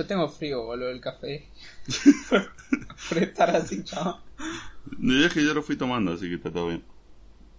Yo 0.00 0.06
tengo 0.06 0.28
frío, 0.30 0.62
boludo, 0.64 0.88
el 0.88 0.98
café. 1.00 1.46
Por 3.10 3.18
estar 3.18 3.54
así, 3.54 3.84
chaval. 3.84 4.16
Es 5.26 5.34
que 5.34 5.44
yo 5.44 5.52
lo 5.52 5.62
fui 5.62 5.76
tomando, 5.76 6.12
así 6.14 6.26
que 6.26 6.36
está 6.36 6.50
todo 6.50 6.68
bien. 6.68 6.82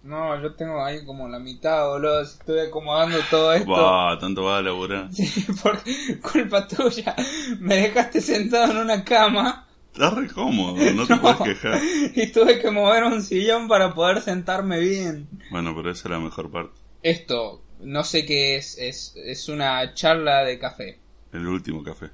No, 0.02 0.42
yo 0.42 0.52
tengo 0.54 0.84
ahí 0.84 1.04
como 1.04 1.28
la 1.28 1.38
mitad, 1.38 1.86
boludo. 1.86 2.20
Estoy 2.22 2.58
acomodando 2.66 3.16
todo 3.30 3.52
esto. 3.52 3.70
Va, 3.70 4.18
tanto 4.18 4.42
va 4.42 4.58
a 4.58 4.62
laburar. 4.62 5.12
Sí, 5.14 5.46
por 5.62 5.78
culpa 6.20 6.66
tuya. 6.66 7.14
Me 7.60 7.76
dejaste 7.76 8.20
sentado 8.20 8.72
en 8.72 8.78
una 8.78 9.04
cama 9.04 9.68
Está 9.92 10.10
re 10.10 10.26
cómodo, 10.26 10.74
no 10.94 11.06
te 11.06 11.14
No. 11.14 11.20
puedes 11.22 11.38
quejar. 11.60 11.80
y 12.16 12.32
tuve 12.32 12.58
que 12.60 12.72
mover 12.72 13.04
un 13.04 13.22
sillón 13.22 13.68
para 13.68 13.94
poder 13.94 14.20
sentarme 14.20 14.80
bien. 14.80 15.28
Bueno, 15.52 15.76
pero 15.76 15.92
esa 15.92 16.08
es 16.08 16.10
la 16.10 16.18
mejor 16.18 16.50
parte. 16.50 16.76
Esto, 17.04 17.62
no 17.78 18.02
sé 18.02 18.26
qué 18.26 18.56
es, 18.56 18.76
es, 18.78 19.14
es 19.16 19.48
una 19.48 19.94
charla 19.94 20.42
de 20.42 20.58
café. 20.58 20.98
El 21.32 21.46
último 21.46 21.82
café. 21.82 22.10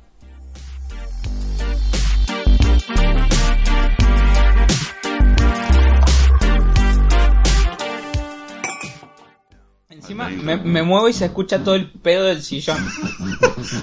Encima 9.91 10.31
me, 10.31 10.57
me 10.57 10.83
muevo 10.83 11.09
y 11.09 11.13
se 11.13 11.27
escucha 11.27 11.63
todo 11.63 11.75
el 11.75 11.91
pedo 11.91 12.25
del 12.25 12.43
sillón. 12.43 12.79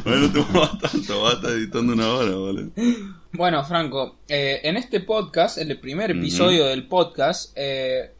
Bueno, 0.04 0.32
te 0.32 0.40
vas 0.58 0.80
tanto, 0.80 1.22
vas 1.22 1.34
a 1.34 1.36
estar 1.36 1.52
editando 1.52 1.94
una 1.94 2.12
hora, 2.14 2.36
¿vale? 2.36 2.70
Bueno, 3.34 3.64
Franco, 3.64 4.18
eh, 4.28 4.62
en 4.64 4.78
este 4.78 5.02
podcast, 5.02 5.60
en 5.60 5.70
el 5.70 5.80
primer 5.80 6.12
episodio 6.12 6.66
del 6.66 6.88
podcast, 6.88 7.52
eh, 7.56 8.12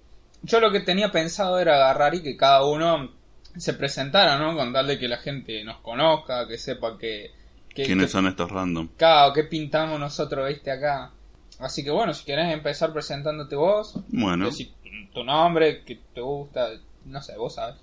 yo 0.44 0.60
lo 0.60 0.72
que 0.72 0.82
tenía 0.82 1.12
pensado 1.12 1.58
era 1.60 1.76
agarrar 1.76 2.14
y 2.14 2.22
que 2.22 2.38
cada 2.38 2.64
uno 2.66 3.12
se 3.58 3.74
presentara, 3.74 4.38
¿no? 4.38 4.56
Con 4.56 4.74
tal 4.74 4.88
de 4.88 5.00
que 5.00 5.08
la 5.08 5.18
gente 5.18 5.64
nos 5.64 5.78
conozca, 5.78 6.48
que 6.48 6.58
sepa 6.58 6.98
que... 7.00 7.32
¿Quiénes 7.84 8.12
son 8.12 8.28
estos 8.28 8.50
random? 8.52 8.88
Claro, 8.98 9.34
¿qué 9.34 9.44
pintamos 9.44 10.00
nosotros, 10.00 10.48
viste, 10.48 10.72
acá? 10.72 11.12
Así 11.60 11.84
que 11.84 11.92
bueno, 11.92 12.14
si 12.14 12.26
querés 12.26 12.54
empezar 12.54 12.92
presentándote 12.94 13.56
vos, 13.56 14.00
Bueno, 14.10 14.46
decir 14.46 14.72
tu 15.14 15.24
nombre, 15.24 15.84
que 15.84 16.00
te 16.14 16.22
gusta, 16.22 16.70
no 17.06 17.22
sé, 17.22 17.38
vos 17.38 17.56
sabes. 17.56 17.76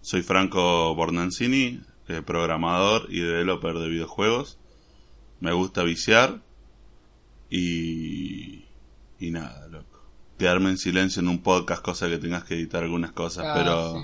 soy 0.00 0.22
Franco 0.22 0.94
Bornancini, 0.94 1.80
eh, 2.08 2.22
programador 2.22 3.06
y 3.10 3.20
developer 3.20 3.74
de 3.74 3.88
videojuegos. 3.88 4.58
Me 5.40 5.52
gusta 5.52 5.82
viciar 5.82 6.40
y... 7.50 8.64
y 9.18 9.30
nada, 9.30 9.68
loco. 9.68 10.02
Quedarme 10.38 10.70
en 10.70 10.78
silencio 10.78 11.20
en 11.20 11.28
un 11.28 11.42
podcast, 11.42 11.82
cosa 11.82 12.08
que 12.08 12.18
tengas 12.18 12.44
que 12.44 12.54
editar 12.54 12.82
algunas 12.82 13.12
cosas, 13.12 13.44
Ah, 13.46 13.54
pero 13.54 13.94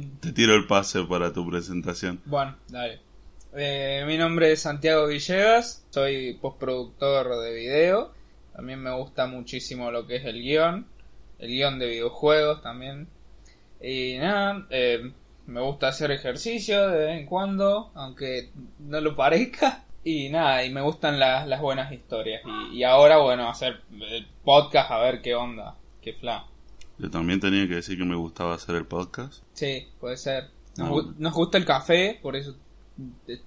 sí, 0.00 0.10
te 0.20 0.32
tiro 0.32 0.54
el 0.54 0.66
pase 0.66 1.04
para 1.04 1.32
tu 1.32 1.48
presentación. 1.48 2.20
Bueno, 2.24 2.56
dale. 2.68 3.00
Eh, 3.54 4.04
mi 4.06 4.16
nombre 4.18 4.52
es 4.52 4.60
Santiago 4.60 5.06
Villegas, 5.06 5.86
soy 5.90 6.34
postproductor 6.34 7.40
de 7.40 7.54
video. 7.54 8.12
También 8.54 8.80
me 8.80 8.94
gusta 8.94 9.26
muchísimo 9.26 9.90
lo 9.90 10.06
que 10.06 10.16
es 10.16 10.24
el 10.24 10.42
guion, 10.42 10.86
el 11.38 11.48
guion 11.48 11.78
de 11.78 11.88
videojuegos 11.88 12.62
también. 12.62 13.08
Y 13.80 14.16
nada, 14.18 14.66
eh, 14.70 15.12
me 15.46 15.60
gusta 15.60 15.88
hacer 15.88 16.10
ejercicio 16.10 16.88
de 16.88 17.06
vez 17.06 17.20
en 17.20 17.26
cuando, 17.26 17.90
aunque 17.94 18.50
no 18.80 19.00
lo 19.00 19.16
parezca. 19.16 19.84
Y 20.04 20.28
nada, 20.28 20.64
y 20.64 20.70
me 20.70 20.80
gustan 20.80 21.18
las, 21.18 21.46
las 21.46 21.60
buenas 21.60 21.92
historias. 21.92 22.42
Y, 22.72 22.78
y 22.78 22.84
ahora, 22.84 23.18
bueno, 23.18 23.48
hacer 23.48 23.80
el 23.92 24.26
podcast 24.44 24.90
a 24.90 24.98
ver 24.98 25.20
qué 25.22 25.34
onda, 25.34 25.76
qué 26.00 26.12
fla. 26.14 26.46
Yo 26.98 27.10
también 27.10 27.40
tenía 27.40 27.66
que 27.68 27.76
decir 27.76 27.98
que 27.98 28.04
me 28.04 28.14
gustaba 28.16 28.54
hacer 28.54 28.74
el 28.76 28.86
podcast. 28.86 29.42
Sí, 29.52 29.86
puede 30.00 30.16
ser. 30.16 30.50
Nos, 30.76 31.04
Ah, 31.06 31.14
nos 31.18 31.32
gusta 31.34 31.58
el 31.58 31.64
café, 31.64 32.18
por 32.22 32.36
eso 32.36 32.56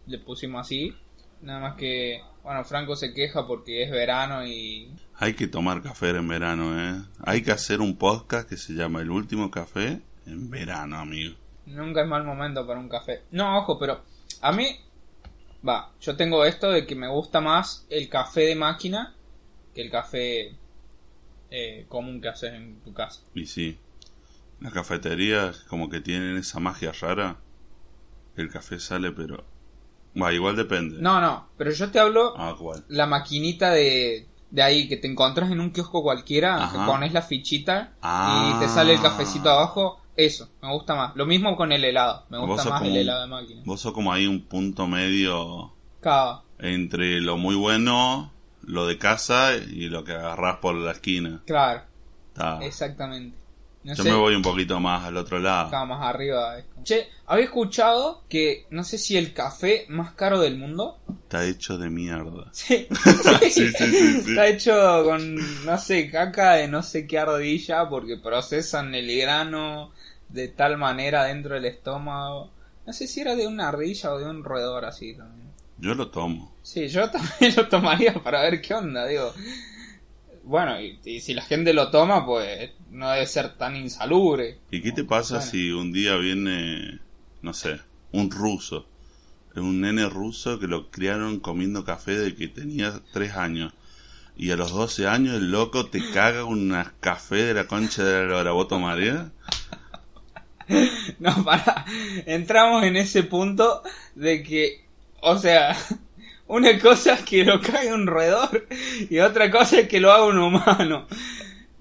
le, 0.07 0.19
pusimos 0.19 0.61
así. 0.61 0.93
Nada 1.41 1.59
más 1.59 1.75
que, 1.75 2.21
bueno, 2.43 2.63
Franco 2.63 2.95
se 2.95 3.13
queja 3.13 3.47
porque 3.47 3.83
es 3.83 3.91
verano 3.91 4.45
y... 4.45 4.93
Hay 5.15 5.33
que 5.33 5.47
tomar 5.47 5.81
café 5.81 6.09
en 6.09 6.27
verano, 6.27 6.79
¿eh? 6.79 7.01
Hay 7.23 7.41
que 7.41 7.51
hacer 7.51 7.81
un 7.81 7.97
podcast 7.97 8.47
que 8.47 8.57
se 8.57 8.73
llama 8.73 9.01
El 9.01 9.09
Último 9.09 9.49
Café 9.49 10.01
en 10.27 10.49
verano, 10.49 10.97
amigo. 10.97 11.35
Nunca 11.65 12.01
es 12.01 12.07
mal 12.07 12.23
momento 12.23 12.65
para 12.67 12.79
un 12.79 12.89
café. 12.89 13.23
No, 13.31 13.59
ojo, 13.59 13.79
pero 13.79 14.03
a 14.41 14.51
mí... 14.51 14.65
Va, 15.67 15.91
yo 16.01 16.15
tengo 16.15 16.43
esto 16.43 16.71
de 16.71 16.87
que 16.87 16.95
me 16.95 17.07
gusta 17.07 17.39
más 17.39 17.85
el 17.89 18.09
café 18.09 18.41
de 18.41 18.55
máquina 18.55 19.13
que 19.73 19.81
el 19.81 19.91
café 19.91 20.55
eh, 21.49 21.85
común 21.87 22.21
que 22.21 22.29
haces 22.29 22.53
en 22.53 22.79
tu 22.81 22.93
casa. 22.93 23.21
Y 23.35 23.45
sí, 23.45 23.77
las 24.59 24.73
cafeterías 24.73 25.59
como 25.69 25.89
que 25.89 26.01
tienen 26.01 26.37
esa 26.37 26.59
magia 26.59 26.91
rara. 26.93 27.37
El 28.35 28.49
café 28.49 28.79
sale, 28.79 29.11
pero... 29.11 29.43
Va, 30.21 30.33
igual 30.33 30.55
depende. 30.55 30.97
No, 31.01 31.21
no, 31.21 31.47
pero 31.57 31.71
yo 31.71 31.89
te 31.91 31.99
hablo 31.99 32.33
Ah, 32.37 32.55
¿cuál? 32.59 32.83
la 32.89 33.05
maquinita 33.05 33.71
de, 33.71 34.27
de 34.49 34.61
ahí 34.61 34.87
que 34.89 34.97
te 34.97 35.07
encontrás 35.07 35.49
en 35.51 35.59
un 35.61 35.71
kiosco 35.71 36.01
cualquiera, 36.03 36.69
pones 36.85 37.13
la 37.13 37.21
fichita 37.21 37.93
Ah. 38.01 38.53
y 38.55 38.59
te 38.59 38.67
sale 38.67 38.93
el 38.93 39.01
cafecito 39.01 39.49
abajo, 39.49 40.01
eso, 40.17 40.49
me 40.61 40.69
gusta 40.73 40.95
más. 40.95 41.15
Lo 41.15 41.25
mismo 41.25 41.55
con 41.55 41.71
el 41.71 41.83
helado, 41.85 42.25
me 42.29 42.37
gusta 42.39 42.69
más 42.69 42.81
el 42.83 42.97
helado 42.97 43.21
de 43.21 43.27
máquina. 43.27 43.61
Vos 43.65 43.79
sos 43.79 43.93
como 43.93 44.11
ahí 44.11 44.27
un 44.27 44.41
punto 44.41 44.85
medio 44.87 45.71
Cava, 46.01 46.43
entre 46.59 47.21
lo 47.21 47.37
muy 47.37 47.55
bueno, 47.55 48.31
lo 48.63 48.87
de 48.87 48.97
casa 48.97 49.55
y 49.55 49.87
lo 49.87 50.03
que 50.03 50.11
agarrás 50.11 50.57
por 50.57 50.75
la 50.75 50.91
esquina. 50.91 51.41
claro, 51.45 51.83
exactamente. 52.61 53.37
No. 53.83 53.95
Yo 53.95 54.03
sé, 54.03 54.09
me 54.11 54.15
voy 54.15 54.35
un 54.35 54.43
poquito 54.43 54.79
más 54.79 55.05
al 55.05 55.17
otro 55.17 55.39
lado. 55.39 55.71
cava 55.71 55.85
más 55.85 56.03
arriba. 56.05 56.59
es 56.59 56.65
como- 56.65 56.83
Che, 56.83 57.07
había 57.25 57.45
escuchado 57.45 58.23
que 58.29 58.65
no 58.69 58.83
sé 58.83 58.97
si 58.99 59.17
el 59.17 59.33
café 59.33 59.85
más 59.89 60.13
caro 60.13 60.39
del 60.39 60.55
mundo. 60.57 60.99
Está 61.23 61.45
hecho 61.45 61.77
de 61.77 61.89
mierda. 61.89 62.49
Sí, 62.53 62.87
Sí, 63.41 63.49
sí, 63.51 63.67
sí, 63.71 64.21
sí. 64.23 64.29
Está 64.31 64.47
hecho 64.47 65.03
con, 65.03 65.35
no 65.65 65.77
sé, 65.79 66.09
caca 66.11 66.53
de 66.53 66.67
no 66.67 66.83
sé 66.83 67.07
qué 67.07 67.17
ardilla 67.19 67.89
porque 67.89 68.17
procesan 68.17 68.93
el 68.93 69.17
grano 69.19 69.91
de 70.29 70.47
tal 70.49 70.77
manera 70.77 71.23
dentro 71.25 71.55
del 71.55 71.65
estómago. 71.65 72.51
No 72.85 72.93
sé 72.93 73.07
si 73.07 73.21
era 73.21 73.35
de 73.35 73.47
una 73.47 73.67
ardilla 73.69 74.13
o 74.13 74.19
de 74.19 74.25
un 74.29 74.43
roedor 74.43 74.85
así 74.85 75.15
también. 75.15 75.49
Yo 75.79 75.95
lo 75.95 76.09
tomo. 76.11 76.53
Sí, 76.61 76.87
yo 76.87 77.09
también 77.11 77.53
lo 77.57 77.67
tomaría 77.67 78.13
para 78.13 78.41
ver 78.43 78.61
qué 78.61 78.75
onda, 78.75 79.07
digo. 79.07 79.33
Bueno, 80.43 80.79
y, 80.79 80.99
y 81.03 81.19
si 81.21 81.33
la 81.33 81.41
gente 81.43 81.73
lo 81.73 81.89
toma, 81.91 82.25
pues 82.25 82.71
no 82.91 83.09
debe 83.09 83.25
ser 83.25 83.57
tan 83.57 83.75
insalubre. 83.75 84.59
¿Y 84.69 84.81
qué 84.81 84.91
te 84.91 85.03
pasa 85.03 85.37
Bueno. 85.37 85.51
si 85.51 85.71
un 85.71 85.91
día 85.91 86.15
viene, 86.17 86.99
no 87.41 87.53
sé, 87.53 87.79
un 88.11 88.29
ruso? 88.29 88.87
Un 89.55 89.81
nene 89.81 90.07
ruso 90.07 90.59
que 90.59 90.67
lo 90.67 90.89
criaron 90.91 91.39
comiendo 91.39 91.83
café 91.83 92.15
de 92.17 92.35
que 92.35 92.47
tenía 92.47 93.01
3 93.13 93.35
años. 93.35 93.73
Y 94.37 94.51
a 94.51 94.55
los 94.55 94.71
12 94.71 95.07
años 95.07 95.35
el 95.35 95.51
loco 95.51 95.87
te 95.87 96.11
caga 96.11 96.45
una 96.45 96.93
café 97.01 97.43
de 97.43 97.53
la 97.53 97.67
concha 97.67 98.03
de 98.03 98.13
la 98.13 98.23
lora. 98.23 98.51
¿Vos 98.51 98.67
tomarías? 98.67 99.27
No, 101.19 101.43
para. 101.43 101.85
Entramos 102.25 102.83
en 102.83 102.95
ese 102.95 103.23
punto 103.23 103.83
de 104.15 104.41
que, 104.41 104.85
o 105.21 105.37
sea, 105.37 105.75
una 106.47 106.79
cosa 106.79 107.15
es 107.15 107.21
que 107.23 107.43
lo 107.43 107.59
cague 107.59 107.93
un 107.93 108.07
roedor 108.07 108.67
y 109.09 109.19
otra 109.19 109.51
cosa 109.51 109.81
es 109.81 109.87
que 109.89 109.99
lo 109.99 110.11
haga 110.13 110.25
un 110.25 110.37
humano. 110.37 111.07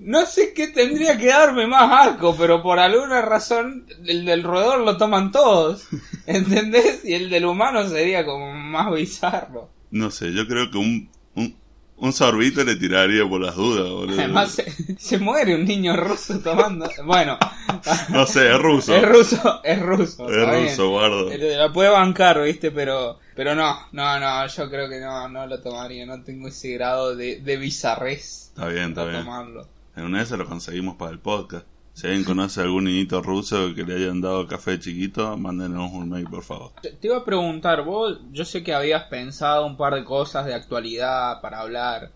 No 0.02 0.24
sé 0.24 0.54
qué 0.54 0.68
tendría 0.68 1.18
que 1.18 1.26
darme 1.26 1.66
más 1.66 2.08
asco, 2.08 2.34
pero 2.36 2.62
por 2.62 2.78
alguna 2.78 3.20
razón 3.20 3.86
el 4.06 4.24
del 4.24 4.42
roedor 4.42 4.80
lo 4.80 4.96
toman 4.96 5.30
todos. 5.30 5.86
¿Entendés? 6.26 7.04
Y 7.04 7.12
el 7.14 7.28
del 7.28 7.44
humano 7.44 7.86
sería 7.86 8.24
como 8.24 8.52
más 8.54 8.92
bizarro. 8.94 9.68
No 9.90 10.10
sé, 10.10 10.32
yo 10.32 10.46
creo 10.46 10.70
que 10.70 10.78
un, 10.78 11.10
un, 11.34 11.54
un 11.96 12.12
sorbito 12.14 12.64
le 12.64 12.76
tiraría 12.76 13.28
por 13.28 13.40
las 13.42 13.56
dudas, 13.56 13.90
boludo. 13.90 14.18
Además, 14.18 14.52
se, 14.52 14.96
se 14.98 15.18
muere 15.18 15.54
un 15.54 15.64
niño 15.66 15.94
ruso 15.96 16.38
tomando. 16.40 16.88
Bueno, 17.04 17.38
No 18.10 18.26
sé, 18.26 18.50
es 18.50 18.58
ruso. 18.58 18.94
es 18.96 19.06
ruso, 19.06 19.60
es 19.64 19.80
ruso. 19.80 20.28
Es 20.30 20.70
ruso, 20.70 20.88
guardo. 20.90 21.30
La 21.36 21.72
puede 21.72 21.90
bancar, 21.90 22.42
¿viste? 22.42 22.70
Pero 22.70 23.18
pero 23.34 23.54
no, 23.54 23.86
no, 23.92 24.18
no, 24.20 24.46
yo 24.46 24.70
creo 24.70 24.88
que 24.88 25.00
no, 25.00 25.28
no 25.28 25.46
lo 25.46 25.60
tomaría. 25.60 26.04
No 26.06 26.22
tengo 26.22 26.48
ese 26.48 26.72
grado 26.72 27.16
de, 27.16 27.40
de 27.40 27.56
bizarrez 27.56 28.48
Está 28.48 28.68
bien, 28.68 28.88
está 28.90 29.02
para 29.02 29.10
bien. 29.12 29.24
tomarlo. 29.24 29.66
En 30.00 30.06
una 30.06 30.18
de 30.18 30.24
esas 30.24 30.38
lo 30.38 30.46
conseguimos 30.46 30.96
para 30.96 31.10
el 31.10 31.18
podcast. 31.18 31.66
Si 31.92 32.06
alguien 32.06 32.24
conoce 32.24 32.60
a 32.60 32.62
algún 32.62 32.84
niñito 32.84 33.20
ruso 33.20 33.74
que 33.74 33.84
le 33.84 33.96
hayan 33.96 34.22
dado 34.22 34.46
café 34.46 34.78
chiquito, 34.78 35.36
mándenos 35.36 35.92
un 35.92 36.08
mail, 36.08 36.24
por 36.24 36.42
favor. 36.42 36.72
Te, 36.80 36.92
te 36.92 37.08
iba 37.08 37.18
a 37.18 37.24
preguntar, 37.24 37.84
vos, 37.84 38.18
yo 38.32 38.46
sé 38.46 38.62
que 38.64 38.72
habías 38.72 39.04
pensado 39.04 39.66
un 39.66 39.76
par 39.76 39.94
de 39.94 40.04
cosas 40.04 40.46
de 40.46 40.54
actualidad 40.54 41.42
para 41.42 41.60
hablar. 41.60 42.12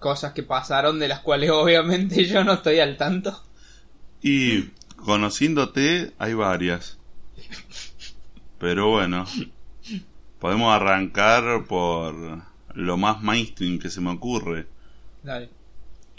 Cosas 0.00 0.32
que 0.32 0.42
pasaron 0.42 0.98
de 0.98 1.06
las 1.06 1.20
cuales 1.20 1.50
obviamente 1.52 2.24
yo 2.24 2.42
no 2.42 2.54
estoy 2.54 2.80
al 2.80 2.96
tanto. 2.96 3.40
Y 4.20 4.70
conociéndote, 4.96 6.14
hay 6.18 6.34
varias. 6.34 6.98
Pero 8.58 8.90
bueno, 8.90 9.26
podemos 10.40 10.74
arrancar 10.74 11.64
por 11.68 12.42
lo 12.74 12.96
más 12.96 13.22
mainstream 13.22 13.78
que 13.78 13.90
se 13.90 14.00
me 14.00 14.10
ocurre. 14.10 14.66
Dale. 15.22 15.57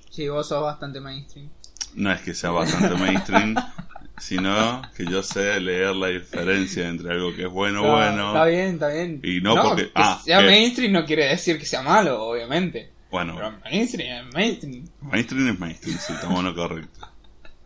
Sí, 0.09 0.27
vos 0.27 0.47
sos 0.47 0.61
bastante 0.63 1.00
mainstream. 1.00 1.50
No 1.95 2.11
es 2.11 2.21
que 2.21 2.33
sea 2.33 2.51
bastante 2.51 2.95
mainstream. 2.95 3.56
sino 4.19 4.81
que 4.95 5.06
yo 5.06 5.23
sé 5.23 5.59
leer 5.61 5.95
la 5.95 6.07
diferencia 6.07 6.88
entre 6.89 7.11
algo 7.13 7.33
que 7.33 7.44
es 7.44 7.50
bueno, 7.50 7.81
No, 7.83 7.91
bueno. 7.94 8.27
Está 8.27 8.45
bien, 8.45 8.73
está 8.73 8.89
bien. 8.89 9.21
Y 9.23 9.39
no 9.41 9.56
porque- 9.56 9.85
que 9.85 9.91
ah, 9.95 10.21
sea 10.23 10.39
que- 10.39 10.45
mainstream 10.45 10.91
no 10.91 11.06
quiere 11.06 11.25
decir 11.25 11.57
que 11.57 11.65
sea 11.65 11.81
malo, 11.81 12.21
obviamente. 12.23 12.91
Bueno, 13.09 13.35
Pero 13.38 13.53
mainstream 13.63 14.27
es 14.27 14.33
mainstream. 14.35 14.85
mainstream 15.01 15.47
es 15.50 15.59
mainstream, 15.59 15.97
sí, 15.97 16.13
estamos 16.13 16.44
lo 16.44 16.53
correcto. 16.53 17.07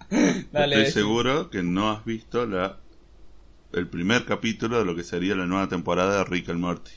Dale, 0.52 0.84
Estoy 0.84 1.02
seguro 1.04 1.50
que 1.50 1.64
no 1.64 1.92
has 1.92 2.06
visto 2.06 2.46
la 2.46 2.78
el 3.74 3.88
primer 3.88 4.24
capítulo 4.26 4.78
de 4.78 4.86
lo 4.86 4.96
que 4.96 5.04
sería 5.04 5.34
la 5.36 5.48
nueva 5.48 5.68
temporada 5.68 6.18
de 6.20 6.24
Rick 6.26 6.50
and 6.50 6.60
Morty. 6.60 6.92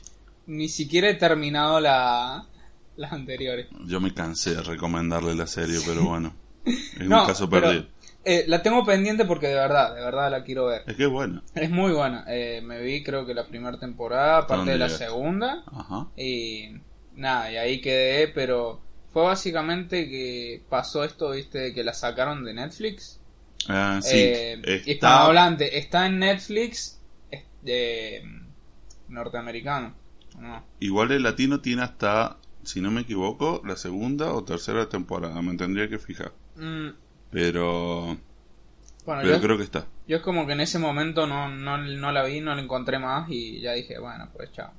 Ni 0.45 0.69
siquiera 0.69 1.09
he 1.09 1.15
terminado 1.15 1.79
la, 1.79 2.45
las 2.97 3.13
anteriores. 3.13 3.67
Yo 3.85 3.99
me 4.01 4.13
cansé 4.13 4.55
de 4.55 4.61
recomendarle 4.63 5.33
la 5.35 5.47
serie, 5.47 5.79
pero 5.85 6.03
bueno, 6.03 6.33
es 6.65 7.07
No, 7.07 7.21
un 7.21 7.27
caso 7.27 7.49
perdido. 7.49 7.87
eh, 8.25 8.43
la 8.47 8.61
tengo 8.61 8.83
pendiente 8.85 9.23
porque 9.25 9.47
de 9.47 9.55
verdad, 9.55 9.95
de 9.95 10.01
verdad 10.01 10.29
la 10.31 10.43
quiero 10.43 10.65
ver. 10.65 10.81
Es 10.87 10.95
que 10.97 11.03
es 11.03 11.09
bueno. 11.09 11.41
Es 11.55 11.69
muy 11.69 11.93
buena. 11.93 12.25
Eh, 12.27 12.61
me 12.61 12.81
vi 12.81 13.03
creo 13.03 13.25
que 13.25 13.33
la 13.33 13.47
primera 13.47 13.79
temporada, 13.79 14.45
parte 14.47 14.71
de 14.71 14.77
la 14.77 14.87
llegaste? 14.87 15.05
segunda. 15.05 15.63
Ajá. 15.67 16.07
Y 16.17 16.71
nada, 17.15 17.51
y 17.51 17.57
ahí 17.57 17.79
quedé, 17.81 18.27
pero 18.27 18.81
fue 19.13 19.23
básicamente 19.23 20.09
que 20.09 20.63
pasó 20.69 21.03
esto, 21.03 21.31
viste, 21.31 21.59
de 21.59 21.73
que 21.73 21.83
la 21.83 21.93
sacaron 21.93 22.43
de 22.43 22.53
Netflix. 22.53 23.19
Ah, 23.69 23.99
sí, 24.01 24.15
Eh, 24.17 24.53
está- 24.63 24.91
hispanohablante, 24.91 25.77
está 25.77 26.05
en 26.07 26.19
Netflix 26.19 26.99
norteamericano. 29.07 29.93
No. 30.39 30.63
Igual 30.79 31.11
el 31.11 31.23
latino 31.23 31.61
tiene 31.61 31.81
hasta, 31.83 32.37
si 32.67 32.81
no 32.81 32.91
me 32.91 33.01
equivoco, 33.01 33.61
la 33.65 33.77
segunda 33.77 34.33
o 34.33 34.43
tercera 34.43 34.89
temporada. 34.89 35.41
Me 35.41 35.55
tendría 35.55 35.87
que 35.87 35.97
fijar. 35.97 36.33
Mm, 36.57 36.89
Pero, 37.31 38.17
bueno, 39.05 39.21
pero 39.21 39.35
yo, 39.35 39.41
creo 39.41 39.57
que 39.57 39.63
está. 39.63 39.87
yo 40.07 40.17
es 40.17 40.21
como 40.21 40.45
que 40.45 40.53
en 40.53 40.59
ese 40.61 40.77
momento 40.77 41.25
no, 41.27 41.47
no, 41.49 41.77
no 41.77 42.11
la 42.11 42.23
vi, 42.25 42.41
no 42.41 42.53
la 42.53 42.61
encontré 42.61 42.99
más 42.99 43.29
y 43.29 43.61
ya 43.61 43.71
dije, 43.73 43.97
bueno, 43.99 44.29
pues 44.35 44.51
chao. 44.51 44.71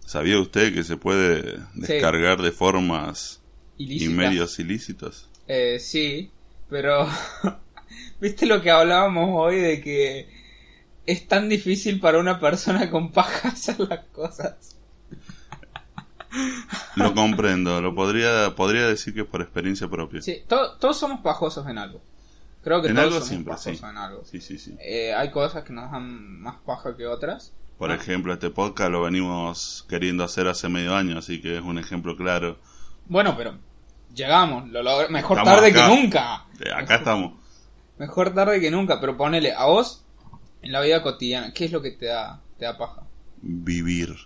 ¿Sabía 0.00 0.38
usted 0.40 0.72
que 0.72 0.84
se 0.84 0.96
puede 0.96 1.58
descargar 1.74 2.40
de 2.40 2.52
formas 2.52 3.42
y 3.76 4.08
medios 4.08 4.58
ilícitos? 4.58 5.28
Eh, 5.48 5.78
sí, 5.80 6.30
pero 6.70 7.08
¿viste 8.20 8.46
lo 8.46 8.62
que 8.62 8.70
hablábamos 8.70 9.30
hoy 9.34 9.56
de 9.56 9.80
que 9.80 10.28
es 11.06 11.26
tan 11.26 11.48
difícil 11.48 12.00
para 12.00 12.18
una 12.18 12.38
persona 12.38 12.88
con 12.90 13.10
paja 13.10 13.48
hacer 13.52 13.80
las 13.80 14.06
cosas? 14.06 14.77
Lo 16.96 17.14
comprendo, 17.14 17.80
lo 17.80 17.94
podría, 17.94 18.54
podría 18.54 18.86
decir 18.86 19.14
que 19.14 19.20
es 19.22 19.26
por 19.26 19.40
experiencia 19.40 19.88
propia. 19.88 20.20
Sí, 20.22 20.42
to- 20.46 20.76
todos 20.78 20.98
somos 20.98 21.20
pajosos 21.20 21.66
en 21.68 21.78
algo. 21.78 22.00
Creo 22.62 22.82
que 22.82 22.88
En 22.88 22.94
todos 22.96 23.04
algo 23.06 23.14
somos 23.16 23.28
siempre, 23.28 23.50
pajosos 23.52 23.78
sí. 23.78 23.84
en 23.86 23.96
algo. 23.96 24.24
Sí, 24.24 24.40
sí, 24.40 24.58
sí. 24.58 24.76
Eh, 24.80 25.14
hay 25.14 25.30
cosas 25.30 25.64
que 25.64 25.72
nos 25.72 25.90
dan 25.90 26.40
más 26.40 26.56
paja 26.66 26.96
que 26.96 27.06
otras. 27.06 27.52
Por 27.78 27.90
Ah. 27.90 27.94
ejemplo, 27.94 28.32
este 28.32 28.50
podcast 28.50 28.90
lo 28.90 29.02
venimos 29.02 29.86
queriendo 29.88 30.24
hacer 30.24 30.48
hace 30.48 30.68
medio 30.68 30.94
año, 30.96 31.16
así 31.18 31.40
que 31.40 31.56
es 31.58 31.62
un 31.62 31.78
ejemplo 31.78 32.16
claro. 32.16 32.58
Bueno, 33.06 33.34
pero 33.36 33.54
llegamos, 34.14 34.68
lo 34.68 34.82
mejor 35.10 35.38
Estamos 35.38 35.60
tarde 35.60 35.70
acá. 35.70 35.88
que 35.88 35.96
nunca. 36.02 36.44
Eh, 36.60 36.72
Acá 36.74 36.96
estamos. 36.96 37.34
Mejor 37.98 38.34
tarde 38.34 38.60
que 38.60 38.70
nunca, 38.70 39.00
pero 39.00 39.16
ponele 39.16 39.52
a 39.52 39.64
vos 39.66 40.04
en 40.62 40.72
la 40.72 40.80
vida 40.80 41.02
cotidiana, 41.02 41.52
¿qué 41.54 41.64
es 41.66 41.72
lo 41.72 41.80
que 41.80 41.92
te 41.92 42.06
da, 42.06 42.40
te 42.58 42.64
da 42.64 42.76
paja? 42.76 43.02
Vivir. 43.40 44.16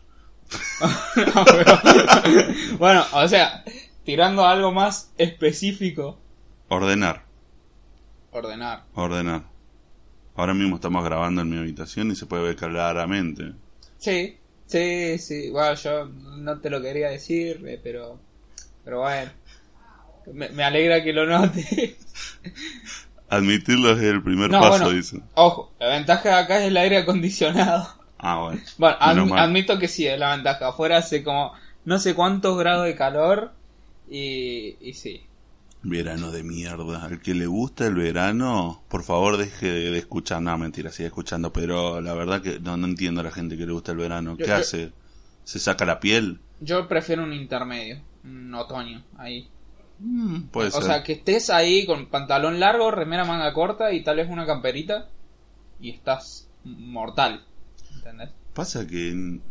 Bueno, 2.78 3.04
o 3.12 3.28
sea, 3.28 3.64
tirando 4.04 4.44
a 4.44 4.52
algo 4.52 4.72
más 4.72 5.12
específico, 5.19 6.19
Ordenar. 6.69 7.22
ordenar. 8.31 8.84
Ordenar. 8.94 9.43
Ahora 10.34 10.54
mismo 10.54 10.76
estamos 10.76 11.04
grabando 11.04 11.43
en 11.43 11.50
mi 11.50 11.58
habitación 11.58 12.10
y 12.10 12.16
se 12.16 12.26
puede 12.26 12.43
ver 12.44 12.56
claramente. 12.56 13.52
Sí, 13.99 14.38
sí, 14.66 15.19
sí. 15.19 15.50
Bueno, 15.50 15.75
yo 15.75 16.06
no 16.06 16.58
te 16.60 16.70
lo 16.70 16.81
quería 16.81 17.10
decir, 17.10 17.62
eh, 17.66 17.78
pero, 17.82 18.19
pero 18.84 19.00
bueno. 19.00 19.31
Me, 20.32 20.49
me 20.50 20.64
alegra 20.64 21.02
que 21.02 21.12
lo 21.12 21.26
notes. 21.26 21.96
Admitirlo 23.28 23.93
es 23.93 24.02
el 24.02 24.22
primer 24.22 24.50
No, 24.50 24.60
paso, 24.60 24.84
bueno. 24.84 24.90
dicen. 24.90 25.22
Ojo, 25.34 25.72
la 25.78 25.88
ventaja 25.88 26.28
de 26.31 26.34
acá 26.37 26.58
es 26.60 26.69
el 26.69 26.76
aire 26.76 26.99
acondicionado. 26.99 27.88
Ah, 28.23 28.39
bueno. 28.45 28.61
Bueno, 28.79 29.35
admito 29.37 29.79
que 29.79 29.89
sí, 29.89 30.07
es 30.07 30.19
la 30.19 30.35
ventaja. 30.35 30.69
Afuera 30.69 30.99
hace 30.99 31.23
como 31.25 31.53
no 31.85 31.99
sé 31.99 32.15
cuántos 32.15 32.57
grados 32.57 32.87
de 32.87 32.95
calor 32.95 33.53
y, 34.09 34.77
y 34.81 34.95
sí. 34.95 35.27
Verano 35.83 36.31
de 36.31 36.45
mierda. 36.45 37.05
Al 37.05 37.21
que 37.21 37.35
le 37.35 37.47
gusta 37.47 37.87
el 37.87 37.95
verano, 37.97 38.83
por 38.89 39.03
favor 39.03 39.37
deje 39.37 39.67
de 39.67 39.99
escuchar. 39.99 40.41
No, 40.41 40.57
mentira, 40.57 40.93
sigue 40.93 41.09
escuchando, 41.09 41.53
pero 41.53 42.01
la 42.01 42.15
verdad 42.15 42.41
que 42.41 42.61
no, 42.61 42.77
no 42.77 42.87
entiendo 42.87 43.21
a 43.21 43.25
la 43.25 43.33
gente 43.33 43.57
que 43.59 43.67
le 43.67 43.73
gusta 43.73 43.91
el 43.93 43.99
verano. 43.99 44.37
¿Qué 44.37 44.45
Yo- 44.45 44.49
yo- 44.51 44.55
hace? 44.57 44.93
¿Se 45.45 45.59
saca 45.59 45.85
la 45.85 45.99
piel? 45.99 46.39
Yo 46.61 46.87
prefiero 46.87 47.25
un 47.25 47.33
intermedio, 47.33 48.01
un 48.23 48.55
otoño, 48.55 49.03
ahí. 49.19 49.49
Mm, 49.99 50.43
puede 50.53 50.69
o 50.69 50.71
ser. 50.71 50.83
sea, 50.85 51.03
que 51.03 51.15
estés 51.15 51.51
ahí 51.51 51.85
con 51.85 52.07
pantalón 52.07 52.61
largo, 52.61 52.93
remera 52.93 53.25
manga 53.25 53.53
corta 53.53 53.93
y 53.93 54.05
tal 54.05 54.17
vez 54.19 54.29
una 54.31 54.47
camperita 54.47 55.09
y 55.81 55.91
estás 55.91 56.49
mortal. 56.63 57.45
¿Entendés? 58.02 58.31
Pasa 58.52 58.87
que 58.87 59.10
en 59.10 59.43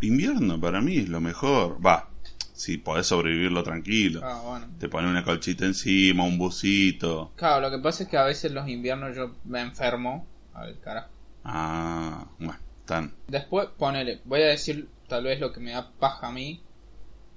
invierno 0.00 0.60
para 0.60 0.80
mí 0.80 0.98
es 0.98 1.08
lo 1.08 1.20
mejor. 1.20 1.84
Va, 1.84 2.10
si 2.52 2.78
podés 2.78 3.08
sobrevivirlo 3.08 3.64
tranquilo. 3.64 4.20
Ah, 4.22 4.40
bueno. 4.44 4.68
Te 4.78 4.88
pone 4.88 5.08
una 5.08 5.24
colchita 5.24 5.64
encima, 5.64 6.22
un 6.22 6.38
busito. 6.38 7.32
Claro, 7.34 7.60
lo 7.60 7.70
que 7.76 7.82
pasa 7.82 8.04
es 8.04 8.08
que 8.08 8.16
a 8.16 8.24
veces 8.24 8.52
los 8.52 8.68
inviernos 8.68 9.16
yo 9.16 9.34
me 9.44 9.60
enfermo. 9.60 10.26
Al 10.54 10.78
carajo. 10.78 11.08
Ah, 11.44 12.26
bueno, 12.38 12.58
tan. 12.84 13.12
Después, 13.26 13.68
ponele, 13.76 14.20
voy 14.24 14.42
a 14.42 14.46
decir 14.46 14.88
tal 15.08 15.24
vez 15.24 15.40
lo 15.40 15.52
que 15.52 15.58
me 15.58 15.72
da 15.72 15.90
paja 15.90 16.28
a 16.28 16.32
mí. 16.32 16.62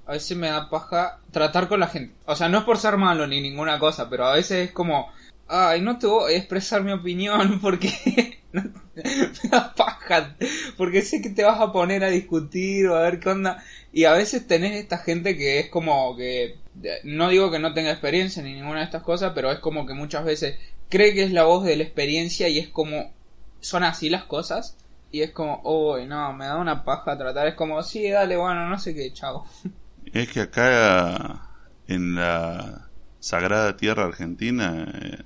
A 0.06 0.12
veces 0.12 0.38
me 0.38 0.48
da 0.48 0.70
paja 0.70 1.20
tratar 1.32 1.68
con 1.68 1.80
la 1.80 1.88
gente. 1.88 2.14
O 2.26 2.36
sea, 2.36 2.48
no 2.48 2.60
es 2.60 2.64
por 2.64 2.78
ser 2.78 2.98
malo 2.98 3.26
ni 3.26 3.42
ninguna 3.42 3.80
cosa, 3.80 4.08
pero 4.08 4.26
a 4.26 4.36
veces 4.36 4.68
es 4.68 4.72
como, 4.72 5.12
ay, 5.48 5.82
no 5.82 5.98
te 5.98 6.08
voy 6.08 6.34
a 6.34 6.38
expresar 6.38 6.84
mi 6.84 6.92
opinión 6.92 7.60
porque 7.62 8.42
me 8.54 9.50
da 9.50 9.74
paja. 9.74 10.36
Porque 10.78 11.02
sé 11.02 11.22
que 11.22 11.30
te 11.30 11.44
vas 11.44 11.60
a 11.60 11.72
poner 11.72 12.04
a 12.04 12.10
discutir 12.10 12.88
o 12.88 12.96
a 12.96 13.02
ver 13.02 13.20
qué 13.20 13.30
onda. 13.30 13.64
Y 13.92 14.06
a 14.06 14.14
veces 14.14 14.48
tenés 14.48 14.74
esta 14.74 14.98
gente 14.98 15.38
que 15.38 15.60
es 15.60 15.70
como 15.70 16.16
que, 16.16 16.58
no 17.04 17.30
digo 17.30 17.52
que 17.52 17.60
no 17.60 17.74
tenga 17.74 17.92
experiencia 17.92 18.44
ni 18.44 18.54
ninguna 18.54 18.80
de 18.80 18.86
estas 18.86 19.04
cosas, 19.04 19.32
pero 19.34 19.52
es 19.52 19.60
como 19.60 19.86
que 19.86 19.94
muchas 19.94 20.26
veces 20.26 20.58
cree 20.90 21.14
que 21.14 21.24
es 21.24 21.32
la 21.32 21.44
voz 21.44 21.64
de 21.64 21.76
la 21.76 21.84
experiencia 21.84 22.48
y 22.50 22.60
es 22.60 22.68
como, 22.70 23.14
son 23.60 23.84
así 23.84 24.10
las 24.10 24.26
cosas. 24.26 24.78
Y 25.12 25.22
es 25.22 25.32
como, 25.32 25.62
uy, 25.64 26.06
no, 26.08 26.34
me 26.34 26.46
da 26.46 26.58
una 26.58 26.84
paja 26.84 27.18
tratar. 27.18 27.48
Es 27.48 27.56
como, 27.56 27.82
sí, 27.84 28.10
dale, 28.10 28.36
bueno, 28.36 28.68
no 28.68 28.78
sé 28.80 28.94
qué, 28.94 29.12
chao. 29.14 29.46
Es 30.14 30.30
que 30.30 30.42
acá 30.42 31.50
en 31.88 32.16
la 32.16 32.90
sagrada 33.20 33.76
tierra 33.76 34.06
argentina, 34.06 34.86
eh, 35.02 35.24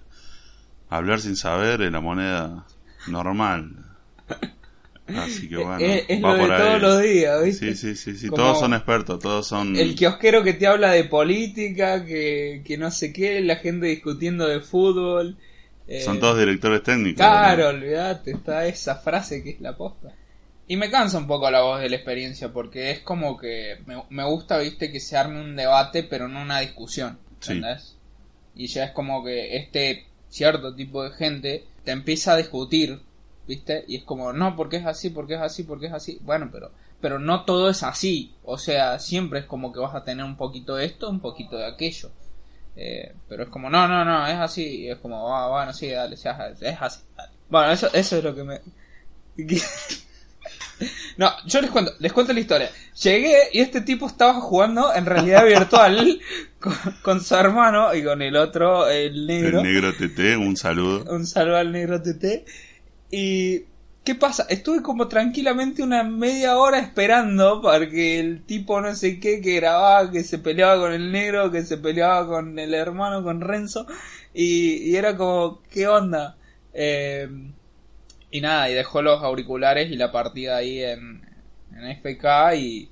hablar 0.90 1.20
sin 1.22 1.36
saber 1.36 1.82
es 1.82 1.92
la 1.92 2.02
moneda 2.02 2.66
normal. 3.08 3.72
Así 5.08 5.50
que 5.50 5.58
bueno, 5.64 5.80
es 5.80 6.06
es 6.08 6.24
va 6.24 6.34
lo 6.34 6.34
de 6.36 6.40
por 6.40 6.52
ahí. 6.52 6.62
todos 6.62 6.82
los 6.82 7.02
días, 7.02 7.44
¿viste? 7.44 7.76
Sí, 7.76 7.96
sí, 7.96 7.96
sí, 7.96 8.18
sí. 8.18 8.28
Como 8.28 8.44
Todos 8.44 8.60
son 8.60 8.74
expertos, 8.74 9.20
todos 9.20 9.48
son. 9.48 9.76
El 9.76 9.96
kiosquero 9.96 10.44
que 10.44 10.54
te 10.54 10.68
habla 10.68 10.92
de 10.92 11.06
política, 11.06 12.06
que, 12.06 12.62
que 12.66 12.78
no 12.78 12.92
sé 12.92 13.12
qué, 13.12 13.42
la 13.42 13.56
gente 13.58 13.88
discutiendo 13.88 14.48
de 14.48 14.60
fútbol. 14.62 15.38
eh, 15.88 16.02
Son 16.02 16.20
todos 16.20 16.38
directores 16.38 16.84
técnicos. 16.84 17.18
Claro, 17.18 17.64
¿no? 17.72 17.78
olvídate, 17.80 18.32
está 18.32 18.66
esa 18.68 18.96
frase 18.98 19.44
que 19.44 19.52
es 19.52 19.62
la 19.62 19.76
posta. 19.76 20.14
Y 20.68 20.78
me 20.78 20.92
cansa 20.92 21.18
un 21.18 21.26
poco 21.26 21.50
la 21.50 21.62
voz 21.64 21.80
de 21.82 21.90
la 21.90 21.96
experiencia, 21.96 22.54
porque 22.54 22.92
es 22.92 23.00
como 23.00 23.36
que 23.38 23.80
me, 23.88 24.04
me 24.12 24.24
gusta, 24.26 24.60
viste, 24.60 24.92
que 24.92 25.00
se 25.00 25.18
arme 25.18 25.42
un 25.42 25.56
debate, 25.56 26.04
pero 26.04 26.28
no 26.28 26.44
una 26.44 26.60
discusión, 26.60 27.18
Sí. 27.40 27.54
¿entendés? 27.54 27.96
Y 28.54 28.68
ya 28.68 28.84
es 28.86 28.92
como 28.92 29.24
que 29.24 29.56
este 29.58 30.06
cierto 30.30 30.74
tipo 30.76 31.04
de 31.04 31.12
gente 31.12 31.66
te 31.84 31.92
empieza 31.92 32.34
a 32.34 32.38
discutir, 32.38 33.02
¿viste? 33.48 33.84
Y 33.88 33.98
es 33.98 34.04
como, 34.04 34.32
no, 34.32 34.56
porque 34.56 34.78
es 34.78 34.86
así, 34.86 35.10
porque 35.10 35.36
es 35.36 35.42
así, 35.42 35.64
porque 35.64 35.88
es 35.88 35.94
así. 35.94 36.20
Bueno, 36.22 36.50
pero, 36.52 36.72
pero 37.02 37.20
no 37.20 37.44
todo 37.46 37.70
es 37.70 37.84
así. 37.84 38.34
O 38.44 38.58
sea, 38.58 39.00
siempre 39.00 39.40
es 39.40 39.46
como 39.46 39.74
que 39.74 39.80
vas 39.80 39.96
a 39.96 40.04
tener 40.04 40.24
un 40.24 40.38
poquito 40.38 40.76
de 40.76 40.86
esto, 40.86 41.10
un 41.10 41.20
poquito 41.20 41.58
de 41.58 41.66
aquello. 41.66 42.12
Eh, 42.76 43.14
pero 43.28 43.44
es 43.44 43.50
como, 43.50 43.70
no, 43.70 43.88
no, 43.88 44.06
no, 44.06 44.28
es 44.28 44.38
así. 44.38 44.82
Y 44.84 44.90
es 44.90 45.00
como, 45.00 45.36
ah, 45.36 45.50
bueno, 45.50 45.74
sí, 45.74 45.90
dale, 45.90 46.16
sí, 46.16 46.30
es 46.62 46.78
así. 46.80 47.04
Bueno, 47.50 47.72
eso, 47.72 47.90
eso 47.94 48.18
es 48.18 48.24
lo 48.24 48.36
que 48.36 48.44
me... 48.44 48.62
No, 51.18 51.32
yo 51.46 51.62
les 51.62 51.70
cuento, 51.70 51.94
les 52.00 52.14
cuento 52.14 52.34
la 52.34 52.40
historia. 52.40 52.70
Llegué 53.02 53.36
y 53.54 53.60
este 53.60 53.82
tipo 53.82 54.08
estaba 54.08 54.34
jugando 54.36 54.94
en 54.94 55.06
realidad 55.06 55.46
virtual 55.46 56.20
con, 56.60 56.74
con 57.02 57.22
su 57.24 57.36
hermano 57.36 57.94
y 57.94 58.04
con 58.04 58.22
el 58.22 58.36
otro, 58.36 58.90
el 58.90 59.28
negro. 59.28 59.60
El 59.60 59.66
negro 59.66 59.94
TT, 59.94 60.38
un 60.38 60.56
saludo. 60.56 61.06
Un 61.14 61.26
saludo 61.26 61.58
al 61.58 61.72
negro 61.72 62.02
TT. 62.02 62.46
Y. 63.12 63.66
¿Qué 64.02 64.16
pasa? 64.16 64.48
Estuve 64.50 64.82
como 64.82 65.08
tranquilamente 65.08 65.84
una 65.84 66.04
media 66.04 66.58
hora 66.58 66.80
esperando 66.80 67.62
para 67.62 67.88
que 67.90 68.20
el 68.20 68.42
tipo 68.44 68.82
no 68.82 68.96
sé 68.96 69.20
qué 69.20 69.40
que 69.40 69.56
grababa, 69.56 70.10
que 70.10 70.24
se 70.24 70.40
peleaba 70.40 70.80
con 70.80 70.94
el 70.94 71.12
negro, 71.12 71.52
que 71.52 71.64
se 71.64 71.78
peleaba 71.78 72.26
con 72.26 72.58
el 72.58 72.74
hermano, 72.74 73.24
con 73.24 73.42
Renzo. 73.42 73.86
Y, 74.34 74.90
y 74.90 74.96
era 74.96 75.16
como, 75.16 75.62
¿qué 75.70 75.88
onda? 75.88 76.38
Eh, 76.74 77.28
y 78.32 78.42
nada, 78.42 78.70
y 78.70 78.74
dejó 78.74 79.02
los 79.02 79.22
auriculares 79.24 79.92
y 79.92 79.96
la 79.96 80.12
partida 80.12 80.58
ahí 80.58 80.84
en, 80.84 81.22
en 81.76 81.92
FK 81.98 82.56
y, 82.58 82.90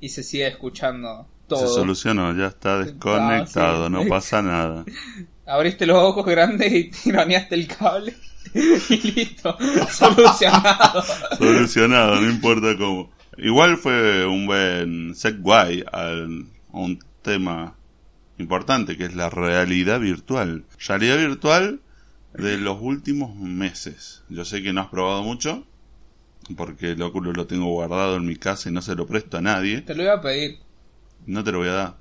y 0.00 0.08
se 0.08 0.22
sigue 0.22 0.46
escuchando 0.48 1.26
todo. 1.46 1.66
Se 1.66 1.74
solucionó, 1.74 2.34
ya 2.36 2.46
está 2.46 2.78
desconectado, 2.78 3.84
Ah, 3.84 3.86
sí. 3.88 3.92
no 3.92 4.06
pasa 4.06 4.42
nada. 4.42 4.84
Abriste 5.46 5.86
los 5.86 5.96
ojos 5.96 6.26
grandes 6.26 6.72
y 6.72 6.84
tironeaste 7.02 7.54
el 7.54 7.66
cable 7.68 8.14
y 8.54 9.12
listo, 9.12 9.56
solucionado. 9.90 11.02
Solucionado, 11.38 12.20
no 12.20 12.28
importa 12.30 12.76
cómo. 12.76 13.10
Igual 13.36 13.76
fue 13.76 14.26
un 14.26 14.46
buen 14.46 15.14
segue 15.14 15.84
al, 15.92 16.46
a 16.72 16.76
un 16.78 16.98
tema 17.22 17.74
importante 18.38 18.96
que 18.96 19.04
es 19.04 19.14
la 19.14 19.30
realidad 19.30 20.00
virtual. 20.00 20.64
Realidad 20.86 21.18
virtual 21.18 21.80
de 22.38 22.58
los 22.58 22.78
últimos 22.80 23.34
meses. 23.36 24.22
Yo 24.28 24.44
sé 24.44 24.62
que 24.62 24.72
no 24.72 24.80
has 24.80 24.88
probado 24.88 25.22
mucho, 25.22 25.64
porque 26.56 26.92
el 26.92 27.02
Oculus 27.02 27.36
lo 27.36 27.46
tengo 27.46 27.66
guardado 27.66 28.16
en 28.16 28.26
mi 28.26 28.36
casa 28.36 28.68
y 28.68 28.72
no 28.72 28.82
se 28.82 28.94
lo 28.94 29.06
presto 29.06 29.38
a 29.38 29.40
nadie. 29.42 29.82
Te 29.82 29.94
lo 29.94 30.02
iba 30.02 30.14
a 30.14 30.20
pedir. 30.20 30.58
No 31.26 31.44
te 31.44 31.52
lo 31.52 31.58
voy 31.58 31.68
a 31.68 31.72
dar. 31.72 31.94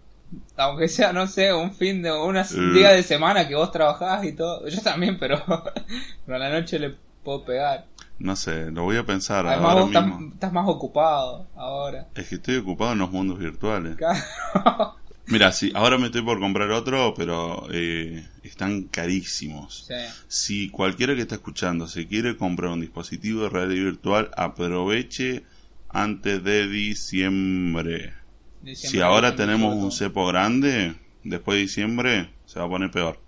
Aunque 0.58 0.88
sea, 0.90 1.14
no 1.14 1.26
sé, 1.28 1.54
un 1.54 1.74
fin 1.74 2.02
de 2.02 2.12
una 2.12 2.42
Eh. 2.42 2.56
un 2.58 2.74
día 2.74 2.90
de 2.92 3.02
semana 3.04 3.48
que 3.48 3.56
vos 3.56 3.72
trabajás 3.72 4.24
y 4.26 4.34
todo. 4.34 4.68
Yo 4.68 4.82
también, 4.82 5.18
pero, 5.20 5.42
pero 6.26 6.36
a 6.36 6.40
la 6.40 6.50
noche 6.50 6.80
le 6.80 6.96
puedo 7.24 7.44
pegar. 7.46 7.86
No 8.20 8.36
sé, 8.36 8.72
lo 8.72 8.84
voy 8.84 8.98
a 8.98 9.06
pensar 9.06 9.46
Además 9.46 9.66
ahora 9.70 9.82
vos 9.82 9.90
estás, 9.92 10.06
mismo. 10.08 10.34
estás 10.34 10.52
más 10.54 10.68
ocupado 10.68 11.48
ahora. 11.56 12.08
Es 12.16 12.28
que 12.28 12.36
estoy 12.36 12.58
ocupado 12.58 12.94
en 12.94 12.98
los 13.00 13.12
mundos 13.12 13.38
virtuales. 13.40 13.96
Claro. 13.96 14.20
Mira, 15.28 15.52
sí, 15.52 15.72
ahora 15.76 15.98
me 15.98 16.06
estoy 16.08 16.22
por 16.22 16.40
comprar 16.40 16.72
otro, 16.72 17.14
pero 17.16 17.68
eh, 17.72 18.26
están 18.44 18.84
carísimos. 18.84 19.86
Sí. 19.88 19.94
Si 20.28 20.70
cualquiera 20.70 21.16
que 21.16 21.22
está 21.22 21.36
escuchando 21.36 21.88
se 21.88 22.08
quiere 22.08 22.38
comprar 22.38 22.72
un 22.72 22.82
dispositivo 22.82 23.44
de 23.44 23.50
realidad 23.50 23.84
virtual, 23.86 24.32
aproveche 24.38 25.44
antes 25.90 26.44
de 26.44 26.68
diciembre. 26.68 28.14
Diciembre 28.62 29.00
Si 29.00 29.02
ahora 29.02 29.36
tenemos 29.36 29.76
28. 29.76 29.86
un 29.86 29.92
cepo 29.92 30.28
grande, 30.28 30.96
después 31.24 31.58
de 31.58 31.62
diciembre 31.62 32.30
se 32.46 32.60
va 32.60 32.66
a 32.66 32.70
poner 32.70 32.92
peor. 32.92 33.20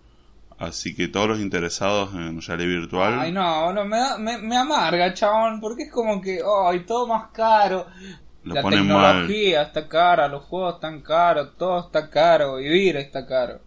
Así 0.58 0.94
que 0.94 1.08
todos 1.08 1.30
los 1.30 1.40
interesados 1.40 2.14
en 2.14 2.42
realidad 2.42 2.68
virtual, 2.82 3.20
Ay, 3.20 3.32
no, 3.32 3.72
no, 3.72 3.86
me, 3.86 3.98
da- 3.98 4.18
me, 4.18 4.38
me 4.38 4.58
amarga, 4.58 5.14
chabón, 5.14 5.62
porque 5.62 5.84
es 5.84 5.92
como 5.92 6.22
que, 6.22 6.40
ay, 6.66 6.86
todo 6.86 7.08
más 7.08 7.30
caro. 7.34 7.88
Lo 8.44 8.56
la 8.56 8.62
ponen 8.62 8.88
mal. 8.88 9.28
tecnología 9.28 9.62
está 9.64 9.88
cara, 9.88 10.28
los 10.28 10.44
juegos 10.44 10.76
están 10.76 11.02
caros, 11.02 11.58
todo 11.58 11.80
está 11.80 12.10
caro, 12.10 12.58
vivir 12.58 12.98
está 12.98 13.26
caro. 13.26 13.60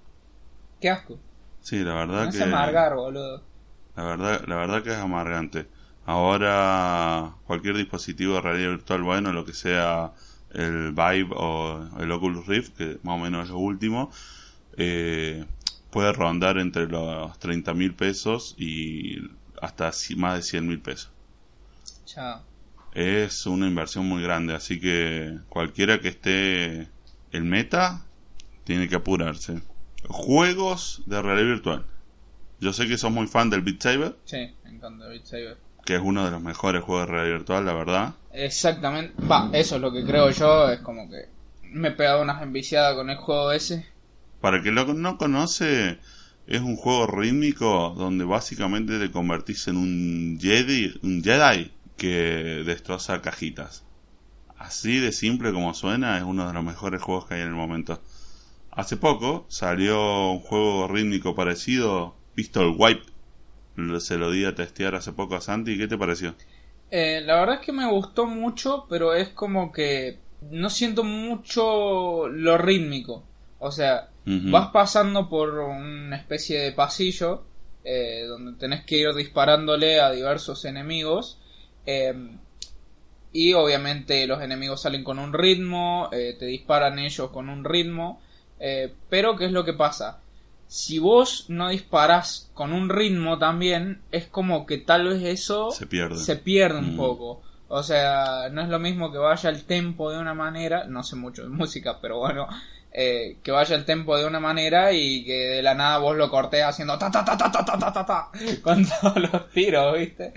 Qué 0.80 0.90
asco. 0.90 1.18
Sí, 1.60 1.84
la 1.84 1.94
verdad 1.94 2.32
que 2.32 2.42
amargar, 2.42 2.94
boludo. 2.94 3.42
la 3.96 4.04
verdad, 4.04 4.44
la 4.46 4.56
verdad 4.56 4.82
que 4.82 4.90
es 4.90 4.96
amargante. 4.96 5.66
Ahora 6.04 7.34
cualquier 7.44 7.76
dispositivo 7.76 8.34
de 8.34 8.40
realidad 8.40 8.70
virtual 8.70 9.02
bueno, 9.02 9.32
lo 9.32 9.44
que 9.44 9.52
sea 9.52 10.12
el 10.52 10.92
Vive 10.92 11.28
o 11.36 11.88
el 12.00 12.10
Oculus 12.10 12.46
Rift, 12.46 12.76
que 12.76 12.98
más 13.02 13.14
o 13.14 13.18
menos 13.18 13.44
es 13.44 13.50
lo 13.50 13.58
último, 13.58 14.10
eh, 14.76 15.44
puede 15.90 16.12
rondar 16.12 16.58
entre 16.58 16.88
los 16.88 17.38
30 17.38 17.74
mil 17.74 17.94
pesos 17.94 18.54
y 18.58 19.18
hasta 19.60 19.92
más 20.16 20.36
de 20.36 20.42
100 20.42 20.66
mil 20.66 20.80
pesos. 20.80 21.10
Chao. 22.04 22.42
Es 22.94 23.46
una 23.46 23.66
inversión 23.66 24.06
muy 24.06 24.22
grande, 24.22 24.54
así 24.54 24.78
que 24.78 25.38
cualquiera 25.48 26.00
que 26.00 26.08
esté 26.08 26.88
en 27.32 27.48
meta 27.48 28.04
tiene 28.64 28.88
que 28.88 28.96
apurarse. 28.96 29.62
Juegos 30.08 31.02
de 31.06 31.22
realidad 31.22 31.46
virtual. 31.48 31.86
Yo 32.60 32.72
sé 32.72 32.86
que 32.86 32.98
sos 32.98 33.10
muy 33.10 33.26
fan 33.26 33.50
del 33.50 33.62
Beat 33.62 33.80
Saber, 33.82 34.16
Sí, 34.24 34.36
me 34.64 34.70
encanta 34.70 35.08
Beat 35.08 35.24
Saber. 35.24 35.56
que 35.84 35.94
es 35.94 36.00
uno 36.02 36.24
de 36.24 36.30
los 36.30 36.42
mejores 36.42 36.82
juegos 36.82 37.06
de 37.06 37.12
realidad 37.12 37.36
virtual, 37.38 37.64
la 37.64 37.72
verdad. 37.72 38.14
Exactamente. 38.32 39.14
Va, 39.26 39.50
eso 39.52 39.76
es 39.76 39.80
lo 39.80 39.92
que 39.92 40.04
creo 40.04 40.30
yo. 40.30 40.68
Es 40.68 40.80
como 40.80 41.08
que 41.08 41.28
me 41.62 41.88
he 41.88 41.92
pegado 41.92 42.22
unas 42.22 42.42
enviciadas 42.42 42.94
con 42.94 43.08
el 43.08 43.16
juego 43.16 43.52
ese. 43.52 43.86
Para 44.40 44.58
el 44.58 44.62
que 44.62 44.70
lo 44.70 44.84
no 44.92 45.16
conoce, 45.16 45.98
es 46.46 46.60
un 46.60 46.76
juego 46.76 47.06
rítmico 47.06 47.94
donde 47.96 48.24
básicamente 48.24 48.98
te 48.98 49.10
convertís 49.10 49.66
en 49.68 49.76
un 49.76 50.38
Jedi, 50.40 50.92
un 51.02 51.22
Jedi 51.22 51.72
que 52.02 52.64
destroza 52.66 53.22
cajitas. 53.22 53.84
Así 54.58 54.98
de 54.98 55.12
simple 55.12 55.52
como 55.52 55.72
suena, 55.72 56.18
es 56.18 56.24
uno 56.24 56.48
de 56.48 56.52
los 56.52 56.64
mejores 56.64 57.00
juegos 57.00 57.26
que 57.26 57.34
hay 57.34 57.42
en 57.42 57.46
el 57.46 57.54
momento. 57.54 58.00
Hace 58.72 58.96
poco 58.96 59.46
salió 59.48 60.32
un 60.32 60.40
juego 60.40 60.88
rítmico 60.88 61.36
parecido, 61.36 62.16
Pistol 62.34 62.74
Wipe. 62.76 63.04
Se 64.00 64.18
lo 64.18 64.32
di 64.32 64.44
a 64.44 64.56
testear 64.56 64.96
hace 64.96 65.12
poco 65.12 65.36
a 65.36 65.40
Santi. 65.40 65.78
¿Qué 65.78 65.86
te 65.86 65.96
pareció? 65.96 66.34
Eh, 66.90 67.22
la 67.24 67.38
verdad 67.38 67.60
es 67.60 67.66
que 67.66 67.72
me 67.72 67.88
gustó 67.88 68.26
mucho, 68.26 68.86
pero 68.90 69.14
es 69.14 69.28
como 69.28 69.70
que 69.70 70.18
no 70.50 70.70
siento 70.70 71.04
mucho 71.04 72.26
lo 72.26 72.58
rítmico. 72.58 73.22
O 73.60 73.70
sea, 73.70 74.08
vas 74.24 74.70
pasando 74.72 75.28
por 75.28 75.50
una 75.60 76.16
especie 76.16 76.58
de 76.58 76.72
pasillo 76.72 77.44
eh, 77.84 78.24
donde 78.26 78.58
tenés 78.58 78.84
que 78.84 78.96
ir 78.96 79.14
disparándole 79.14 80.00
a 80.00 80.10
diversos 80.10 80.64
enemigos. 80.64 81.38
Eh, 81.86 82.14
y 83.32 83.54
obviamente 83.54 84.26
los 84.26 84.42
enemigos 84.42 84.82
salen 84.82 85.04
con 85.04 85.18
un 85.18 85.32
ritmo, 85.32 86.10
eh, 86.12 86.36
te 86.38 86.46
disparan 86.46 86.98
ellos 86.98 87.30
con 87.30 87.48
un 87.48 87.64
ritmo. 87.64 88.20
eh, 88.64 88.92
pero 89.08 89.36
¿qué 89.36 89.46
es 89.46 89.52
lo 89.52 89.64
que 89.64 89.72
pasa? 89.72 90.20
Si 90.68 91.00
vos 91.00 91.46
no 91.48 91.68
disparás 91.70 92.48
con 92.54 92.72
un 92.72 92.88
ritmo 92.88 93.36
también, 93.38 94.02
es 94.12 94.26
como 94.26 94.66
que 94.66 94.78
tal 94.78 95.08
vez 95.08 95.22
eso 95.24 95.70
Se 95.72 95.86
pierde. 95.86 96.16
se 96.16 96.36
pierde 96.36 96.78
un 96.78 96.94
Mm. 96.94 96.96
poco. 96.96 97.42
O 97.68 97.82
sea, 97.82 98.48
no 98.52 98.62
es 98.62 98.68
lo 98.68 98.78
mismo 98.78 99.10
que 99.10 99.18
vaya 99.18 99.50
el 99.50 99.64
tempo 99.64 100.12
de 100.12 100.18
una 100.18 100.34
manera, 100.34 100.84
no 100.84 101.02
sé 101.02 101.16
mucho 101.16 101.42
de 101.42 101.48
música, 101.48 101.98
pero 102.00 102.18
bueno, 102.20 102.46
eh, 102.92 103.38
que 103.42 103.50
vaya 103.50 103.74
el 103.74 103.84
tempo 103.84 104.16
de 104.16 104.26
una 104.26 104.38
manera 104.38 104.92
y 104.92 105.24
que 105.24 105.32
de 105.56 105.62
la 105.62 105.74
nada 105.74 105.98
vos 105.98 106.16
lo 106.16 106.30
cortés 106.30 106.62
haciendo 106.62 106.96
ta 106.98 107.10
ta 107.10 107.24
ta 107.24 107.36
ta 107.36 107.50
ta 107.50 107.64
ta 107.64 107.76
ta 107.78 107.92
ta, 107.92 108.06
ta 108.06 108.30
con 108.62 108.86
todos 109.00 109.16
los 109.32 109.50
tiros, 109.50 109.98
¿viste? 109.98 110.32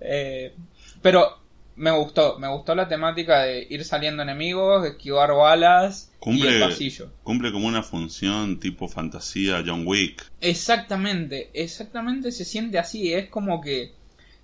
Eh, 0.00 0.54
pero 1.02 1.38
me 1.76 1.90
gustó, 1.92 2.38
me 2.38 2.48
gustó 2.48 2.74
la 2.74 2.88
temática 2.88 3.42
de 3.42 3.66
ir 3.70 3.84
saliendo 3.84 4.22
enemigos, 4.22 4.86
esquivar 4.86 5.32
balas 5.34 6.12
y 6.12 6.18
Cumple, 6.18 6.48
el 6.48 6.60
pasillo. 6.60 7.10
cumple 7.22 7.52
como 7.52 7.66
una 7.66 7.82
función 7.82 8.60
tipo 8.60 8.88
fantasía 8.88 9.62
John 9.66 9.84
Wick. 9.86 10.30
Exactamente, 10.40 11.50
exactamente 11.54 12.32
se 12.32 12.44
siente 12.44 12.78
así, 12.78 13.12
es 13.14 13.28
como 13.30 13.60
que 13.60 13.94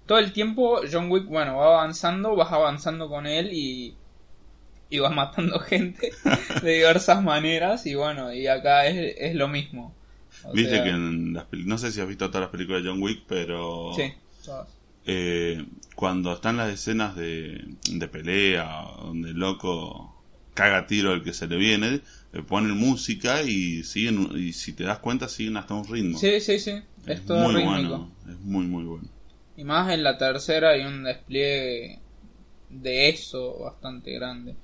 todo 0.06 0.18
el 0.18 0.32
tiempo 0.32 0.80
John 0.90 1.10
Wick, 1.10 1.26
bueno, 1.26 1.56
va 1.56 1.80
avanzando, 1.80 2.34
vas 2.36 2.52
avanzando 2.52 3.08
con 3.08 3.26
él 3.26 3.50
y, 3.52 3.94
y 4.88 4.98
vas 4.98 5.14
matando 5.14 5.58
gente 5.60 6.12
de 6.62 6.72
diversas 6.75 7.22
maneras 7.22 7.86
y 7.86 7.94
bueno, 7.94 8.32
y 8.32 8.46
acá 8.46 8.86
es, 8.86 9.14
es 9.18 9.34
lo 9.34 9.48
mismo. 9.48 9.94
O 10.44 10.52
Viste 10.52 10.70
sea, 10.76 10.84
que 10.84 10.90
en 10.90 11.34
las 11.34 11.46
no 11.52 11.76
sé 11.78 11.90
si 11.92 12.00
has 12.00 12.08
visto 12.08 12.26
todas 12.28 12.42
las 12.42 12.50
películas 12.50 12.82
de 12.82 12.88
John 12.90 13.02
Wick, 13.02 13.25
pero 13.26 13.92
Sí, 13.94 14.12
todas. 14.44 14.68
Eh, 15.06 15.64
cuando 15.94 16.32
están 16.32 16.56
las 16.56 16.72
escenas 16.72 17.16
de, 17.16 17.64
de 17.88 18.08
pelea, 18.08 18.66
donde 18.98 19.30
el 19.30 19.36
loco 19.36 20.16
caga 20.54 20.86
tiro 20.86 21.12
al 21.12 21.22
que 21.22 21.32
se 21.32 21.46
le 21.46 21.56
viene, 21.56 22.00
le 22.32 22.42
ponen 22.42 22.76
música 22.76 23.42
y 23.42 23.84
siguen, 23.84 24.30
y 24.34 24.52
si 24.52 24.72
te 24.72 24.84
das 24.84 24.98
cuenta 24.98 25.28
siguen 25.28 25.56
hasta 25.56 25.75
un 25.75 25.86
ritmo. 25.86 26.18
Sí, 26.18 26.40
sí, 26.40 26.58
sí, 26.58 26.82
es, 27.06 27.25
todo 27.25 27.38
muy 27.38 27.54
rítmico. 27.54 27.70
bueno, 27.70 28.12
es 28.28 28.40
muy 28.40 28.66
muy 28.66 28.84
bueno. 28.84 29.08
Y 29.56 29.64
más 29.64 29.92
en 29.92 30.02
la 30.02 30.18
tercera 30.18 30.70
hay 30.70 30.84
un 30.84 31.04
despliegue 31.04 32.00
de 32.68 33.08
eso 33.08 33.58
bastante 33.58 34.12
grande. 34.12 34.54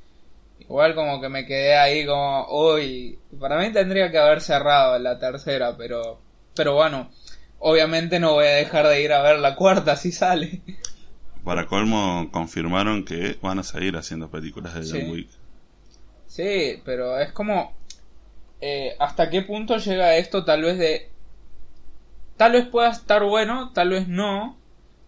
Igual 0.59 0.95
como 0.95 1.21
que 1.21 1.29
me 1.29 1.47
quedé 1.47 1.77
ahí 1.77 2.07
como, 2.07 2.47
uy, 2.51 3.19
para 3.39 3.59
mí 3.59 3.73
tendría 3.73 4.11
que 4.11 4.19
haber 4.19 4.41
cerrado 4.41 4.97
en 4.97 5.05
la 5.05 5.19
tercera, 5.19 5.77
pero, 5.77 6.21
pero 6.55 6.75
bueno, 6.75 7.11
obviamente 7.65 8.21
no 8.21 8.33
voy 8.35 8.47
a 8.47 8.51
dejar 8.57 8.87
de 8.89 9.03
ir 9.03 9.13
a 9.13 9.23
ver 9.23 9.39
la 9.39 9.55
cuarta 9.55 9.97
si 9.97 10.13
sale. 10.13 10.61
Para 11.45 11.67
colmo 11.67 12.29
confirmaron 12.33 13.05
que 13.05 13.39
van 13.41 13.59
a 13.59 13.63
seguir 13.63 13.97
haciendo 13.97 14.31
películas 14.31 14.75
de 14.75 14.81
John 14.89 15.07
Sí. 15.07 15.11
Wick. 15.11 15.31
Sí, 16.27 16.83
pero 16.85 17.19
es 17.19 17.33
como, 17.33 17.73
eh, 18.61 18.97
¿hasta 18.99 19.31
qué 19.31 19.43
punto 19.43 19.77
llega 19.77 20.17
esto 20.17 20.45
tal 20.45 20.63
vez 20.63 20.79
de... 20.79 21.09
Tal 22.37 22.53
vez 22.53 22.67
pueda 22.67 22.91
estar 22.91 23.23
bueno, 23.25 23.71
tal 23.73 23.91
vez 23.91 24.09
no, 24.09 24.57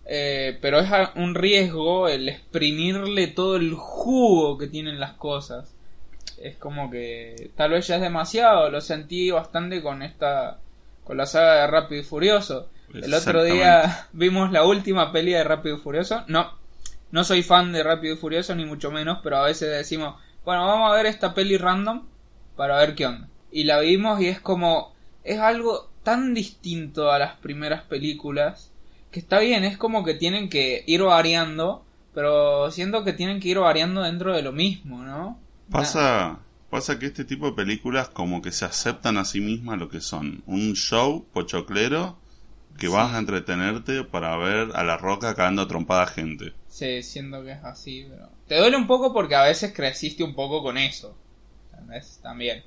eh, 0.04 0.58
pero 0.61 0.78
es 0.80 0.88
un 1.16 1.34
riesgo 1.34 2.08
el 2.08 2.28
exprimirle 2.28 3.26
todo 3.28 3.56
el 3.56 3.75
jugo 3.75 4.58
que 4.58 4.68
tienen 4.68 5.00
las 5.00 5.14
cosas. 5.14 5.75
Es 6.38 6.56
como 6.56 6.90
que 6.90 7.50
tal 7.56 7.70
vez 7.70 7.87
ya 7.87 7.96
es 7.96 8.02
demasiado, 8.02 8.70
lo 8.70 8.80
sentí 8.80 9.30
bastante 9.30 9.82
con 9.82 10.02
esta, 10.02 10.58
con 11.04 11.16
la 11.16 11.26
saga 11.26 11.61
de 11.61 11.66
Rápido 11.66 12.00
y 12.00 12.04
Furioso. 12.04 12.68
El 12.92 13.12
otro 13.14 13.44
día 13.44 14.08
vimos 14.12 14.50
la 14.52 14.64
última 14.64 15.12
peli 15.12 15.32
de 15.32 15.44
Rápido 15.44 15.76
y 15.76 15.80
Furioso. 15.80 16.25
No, 16.28 16.52
no 17.11 17.25
soy 17.25 17.42
fan 17.42 17.73
de 17.73 17.82
Rápido 17.82 18.14
y 18.14 18.16
Furioso 18.16 18.54
ni 18.54 18.64
mucho 18.64 18.90
menos, 18.90 19.20
pero 19.23 19.37
a 19.37 19.44
veces 19.44 19.70
decimos, 19.70 20.16
bueno, 20.44 20.66
vamos 20.66 20.90
a 20.90 20.94
ver 20.94 21.06
esta 21.06 21.34
peli 21.34 21.56
random 21.56 22.06
para 22.56 22.78
ver 22.78 22.94
qué 22.94 23.06
onda. 23.06 23.28
Y 23.50 23.64
la 23.64 23.80
vimos 23.80 24.20
y 24.20 24.28
es 24.28 24.40
como, 24.40 24.94
es 25.23 25.38
algo 25.38 25.90
tan 26.02 26.34
distinto 26.34 27.11
a 27.11 27.18
las 27.18 27.37
primeras 27.37 27.82
películas 27.82 28.70
que 29.11 29.20
está 29.20 29.38
bien, 29.38 29.64
es 29.64 29.78
como 29.78 30.04
que 30.04 30.14
tienen 30.14 30.49
que 30.49 30.82
ir 30.88 31.02
variando, 31.02 31.84
pero 32.12 32.70
siento 32.73 33.04
que 33.04 33.12
tienen 33.12 33.38
que 33.38 33.49
ir 33.49 33.61
variando 33.61 34.02
dentro 34.02 34.34
de 34.34 34.42
lo 34.42 34.50
mismo, 34.50 35.04
¿no? 35.04 35.38
Pasa, 35.70 36.40
pasa 36.75 36.99
que 36.99 37.07
este 37.07 37.25
tipo 37.25 37.47
de 37.47 37.52
películas 37.52 38.09
como 38.09 38.43
que 38.43 38.50
se 38.50 38.64
aceptan 38.64 39.16
a 39.16 39.25
sí 39.25 39.40
mismas 39.40 39.78
lo 39.78 39.88
que 39.88 40.00
son. 40.00 40.43
Un 40.47 40.75
show 40.75 41.25
pochoclero 41.33 42.19
que 42.76 42.88
Sí. 42.88 42.93
vas 42.93 43.14
a 43.14 43.19
entretenerte 43.19 44.02
para 44.02 44.37
ver 44.37 44.71
a 44.75 44.83
la 44.83 44.97
roca 44.97 45.37
cagando 45.37 45.62
a 45.62 45.69
trompada 45.69 46.09
gente. 46.09 46.52
Sí, 46.66 47.04
siento 47.04 47.45
que 47.45 47.52
es 47.52 47.62
así, 47.62 48.09
pero... 48.11 48.28
Te 48.49 48.59
duele 48.59 48.76
un 48.76 48.88
poco 48.88 49.12
porque 49.12 49.37
a 49.37 49.45
veces 49.45 49.73
creciste 49.73 50.25
un 50.25 50.35
poco 50.35 50.64
con 50.64 50.76
eso. 50.76 51.16
¿Entendés? 51.73 52.19
También. 52.21 52.64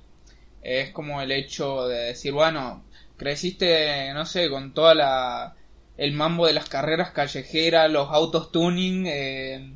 Es 0.62 0.92
como 0.92 1.22
el 1.22 1.34
hecho 1.34 1.86
de 1.90 1.98
decir, 2.06 2.32
bueno, 2.32 2.86
creciste, 3.18 4.14
no 4.14 4.26
sé, 4.26 4.50
con 4.50 4.74
toda 4.74 4.96
la... 4.96 5.54
El 5.98 6.14
mambo 6.14 6.48
de 6.48 6.54
las 6.54 6.70
carreras 6.70 7.12
callejeras, 7.12 7.92
los 7.92 8.08
autos 8.10 8.54
tuning, 8.54 9.04
eh, 9.08 9.74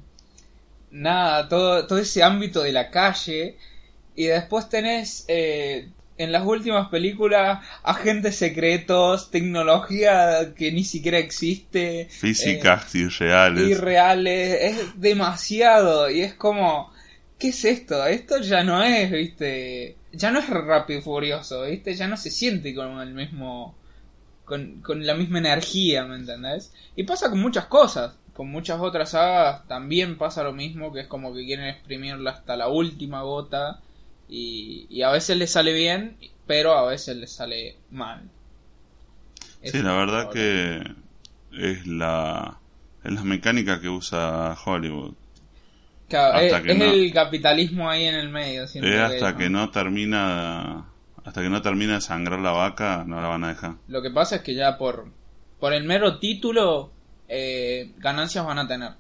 nada, 0.92 1.50
todo, 1.50 1.86
todo 1.86 2.00
ese 2.00 2.24
ámbito 2.24 2.62
de 2.64 2.72
la 2.72 2.90
calle. 2.90 3.58
Y 4.16 4.26
después 4.26 4.70
tenés 4.70 5.26
eh, 5.28 5.90
en 6.18 6.32
las 6.32 6.46
últimas 6.46 6.90
películas 6.90 7.66
agentes 7.84 8.36
secretos, 8.36 9.32
tecnología 9.32 10.54
que 10.56 10.72
ni 10.72 10.84
siquiera 10.84 11.18
existe. 11.18 12.08
Físicas 12.10 12.94
irreales. 12.94 13.70
irreales, 13.70 14.58
es 14.62 15.02
demasiado 15.02 16.10
y 16.10 16.22
es 16.22 16.36
como, 16.36 16.92
¿qué 17.40 17.50
es 17.50 17.66
esto? 17.66 18.06
Esto 18.06 18.40
ya 18.42 18.64
no 18.64 18.84
es, 18.84 19.10
viste, 19.12 19.98
ya 20.12 20.32
no 20.32 20.40
es 20.40 20.50
rápido 20.50 21.00
y 21.00 21.02
furioso, 21.02 21.64
viste, 21.64 21.96
ya 21.96 22.08
no 22.08 22.18
se 22.18 22.30
siente 22.30 22.76
con 22.76 23.00
el 23.00 23.14
mismo, 23.14 23.76
con, 24.46 24.82
con 24.82 25.06
la 25.06 25.16
misma 25.16 25.40
energía, 25.40 26.06
¿me 26.06 26.18
entendés? 26.18 26.72
Y 26.96 27.04
pasa 27.04 27.32
con 27.32 27.40
muchas 27.40 27.66
cosas, 27.66 28.14
con 28.34 28.50
muchas 28.50 28.80
otras 28.80 29.12
sagas 29.12 29.68
también 29.68 30.18
pasa 30.20 30.44
lo 30.44 30.54
mismo, 30.54 30.94
que 30.94 31.02
es 31.02 31.08
como 31.08 31.34
que 31.34 31.46
quieren 31.46 31.66
exprimirla 31.66 32.32
hasta 32.32 32.56
la 32.56 32.68
última 32.68 33.24
gota 33.24 33.82
y, 34.32 34.88
y 34.90 35.04
a 35.04 35.12
veces 35.12 35.38
les 35.38 35.52
sale 35.52 35.74
bien, 35.74 36.18
pero 36.48 36.74
a 36.74 36.88
veces 36.90 37.18
les 37.18 37.32
sale 37.32 37.76
mal. 37.92 38.22
Sí, 39.64 39.82
la 39.82 39.94
verdad 39.94 40.30
que 40.32 40.82
es 41.52 41.86
la, 41.86 42.58
es 43.04 43.12
la 43.12 43.24
mecánica 43.24 43.80
que 43.80 43.90
usa 43.90 44.58
Hollywood. 44.66 45.14
Claro, 46.10 46.38
Hasta 46.38 46.58
es, 46.58 46.64
que 46.64 46.72
es 46.72 46.78
no- 46.78 46.86
el 46.92 47.14
capitalismo 47.14 47.90
ahí 47.90 48.06
en 48.06 48.16
el 48.16 48.30
medio. 48.30 48.64
Es 48.64 48.74
que, 48.74 49.00
hasta 49.00 49.32
¿no? 49.34 49.38
que 49.38 49.50
no 49.50 49.70
termina 49.72 50.86
hasta 51.24 51.42
que 51.42 51.50
no 51.50 51.62
termina 51.62 51.96
de 51.96 52.02
sangrar 52.02 52.40
la 52.40 52.52
vaca, 52.52 53.04
no 53.08 53.22
la 53.22 53.28
van 53.28 53.44
a 53.44 53.50
dejar. 53.50 53.76
Lo 53.88 54.02
que 54.02 54.10
pasa 54.10 54.38
es 54.38 54.42
que 54.42 54.56
ya 54.56 54.78
por, 54.78 55.08
por 55.60 55.74
el 55.74 55.84
mero 55.84 56.18
título, 56.20 56.92
eh, 57.30 57.92
ganancias 57.98 58.46
van 58.46 58.60
a 58.60 58.68
tener. 58.68 58.92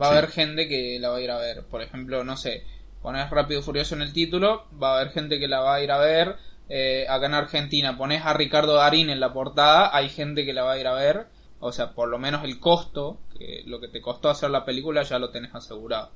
Va 0.00 0.06
a 0.06 0.10
haber 0.10 0.28
gente 0.30 0.68
que 0.68 0.98
la 1.00 1.08
va 1.08 1.16
a 1.16 1.20
ir 1.20 1.30
a 1.30 1.38
ver. 1.38 1.64
Por 1.64 1.82
ejemplo, 1.82 2.22
no 2.22 2.36
sé, 2.36 2.62
pones 3.02 3.28
Rápido 3.30 3.60
y 3.60 3.62
Furioso 3.62 3.94
en 3.94 4.02
el 4.02 4.12
título, 4.12 4.66
va 4.80 4.92
a 4.92 5.00
haber 5.00 5.12
gente 5.12 5.38
que 5.38 5.48
la 5.48 5.60
va 5.60 5.74
a 5.76 5.82
ir 5.82 5.90
a 5.90 5.98
ver. 5.98 6.36
Eh, 6.68 7.06
acá 7.08 7.26
en 7.26 7.34
Argentina 7.34 7.96
pones 7.96 8.24
a 8.24 8.34
Ricardo 8.34 8.74
Darín 8.74 9.10
en 9.10 9.20
la 9.20 9.32
portada, 9.32 9.94
hay 9.96 10.08
gente 10.08 10.44
que 10.44 10.52
la 10.52 10.64
va 10.64 10.72
a 10.72 10.78
ir 10.78 10.86
a 10.86 10.94
ver. 10.94 11.26
O 11.60 11.72
sea, 11.72 11.92
por 11.94 12.08
lo 12.08 12.18
menos 12.18 12.44
el 12.44 12.60
costo, 12.60 13.18
que 13.36 13.62
lo 13.66 13.80
que 13.80 13.88
te 13.88 14.00
costó 14.00 14.30
hacer 14.30 14.50
la 14.50 14.64
película, 14.64 15.02
ya 15.02 15.18
lo 15.18 15.30
tenés 15.30 15.54
asegurado. 15.54 16.12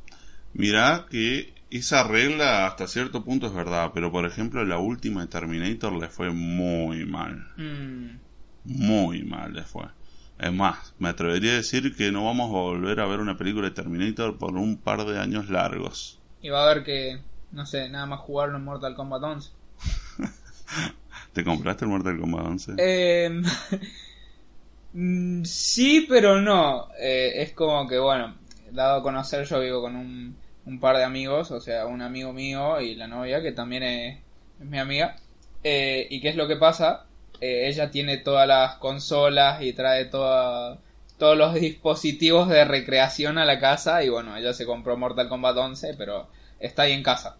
Mirá 0.55 1.07
que 1.11 1.55
esa 1.71 2.05
regla 2.05 2.67
hasta 2.67 2.87
cierto 2.87 3.25
punto 3.25 3.47
es 3.47 3.55
verdad, 3.55 3.91
pero 3.95 4.13
por 4.13 4.27
ejemplo 4.27 4.65
la 4.65 4.79
última 4.79 5.23
de 5.23 5.29
Terminator 5.29 5.93
le 5.95 6.09
fue 6.09 6.31
muy 6.31 7.07
mal. 7.07 7.47
Mm, 7.57 8.19
Muy 8.65 9.23
mal 9.25 9.55
le 9.55 9.63
fue. 9.63 9.85
Es 10.39 10.53
más, 10.53 10.95
me 10.99 11.09
atrevería 11.09 11.53
a 11.53 11.57
decir 11.57 11.97
que 11.97 12.13
no 12.13 12.25
vamos 12.25 12.51
a 12.51 12.59
volver 12.59 13.01
a 13.01 13.07
ver 13.07 13.21
una 13.21 13.37
película 13.39 13.69
de 13.69 13.75
Terminator 13.75 14.39
por 14.39 14.57
un 14.57 14.77
par 14.77 15.05
de 15.07 15.19
años 15.19 15.49
largos. 15.49 16.19
Y 16.43 16.49
va 16.51 16.61
a 16.67 16.71
haber 16.71 16.85
que, 16.85 17.19
no 17.53 17.65
sé, 17.67 17.89
nada 17.89 18.07
más 18.07 18.21
jugarlo 18.21 18.59
en 18.59 18.65
Mortal 18.65 18.95
Kombat 18.95 19.23
11. 19.23 19.51
¿Te 21.33 21.45
compraste 21.45 21.85
el 21.85 21.91
Mortal 21.91 22.19
Kombat 22.21 22.47
11? 22.47 22.73
Eh, 22.79 23.43
mm, 24.93 25.45
sí, 25.45 26.07
pero 26.09 26.41
no. 26.41 26.89
Eh, 27.01 27.33
es 27.43 27.53
como 27.53 27.87
que, 27.89 27.99
bueno, 27.99 28.35
dado 28.71 29.01
a 29.01 29.03
conocer, 29.03 29.45
yo 29.47 29.61
vivo 29.61 29.81
con 29.83 29.97
un, 29.97 30.37
un 30.67 30.81
par 30.81 30.97
de 30.97 31.05
amigos, 31.05 31.51
o 31.51 31.61
sea, 31.61 31.87
un 31.87 32.03
amigo 32.03 32.33
mío 32.33 32.81
y 32.81 32.95
la 32.95 33.07
novia, 33.07 33.43
que 33.43 33.53
también 33.53 33.83
es, 33.83 34.19
es 34.61 34.67
mi 34.67 34.79
amiga. 34.79 35.17
Eh, 35.63 36.07
¿Y 36.11 36.21
qué 36.21 36.29
es 36.31 36.37
lo 36.37 36.49
que 36.49 36.57
pasa? 36.57 37.07
Eh, 37.41 37.69
ella 37.69 37.91
tiene 37.91 38.19
todas 38.19 38.47
las 38.47 38.77
consolas 38.77 39.63
y 39.63 39.73
trae 39.73 40.07
toda- 40.07 40.79
todos 41.23 41.39
los 41.39 41.55
dispositivos 41.55 42.49
de 42.49 42.65
recreación 42.65 43.39
a 43.39 43.45
la 43.45 43.61
casa 43.61 44.03
y 44.03 44.09
bueno, 44.09 44.37
ella 44.37 44.53
se 44.55 44.67
compró 44.67 44.97
Mortal 44.97 45.29
Kombat 45.29 45.57
11, 45.57 45.95
pero 45.97 46.29
está 46.59 46.83
ahí 46.83 46.95
en 46.95 47.05
casa. 47.05 47.37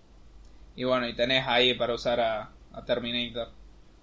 Y 0.77 0.85
bueno, 0.85 1.09
y 1.09 1.17
tenés 1.17 1.49
ahí 1.49 1.75
para 1.75 1.93
usar 1.93 2.21
a, 2.21 2.53
a 2.73 2.85
Terminator. 2.85 3.49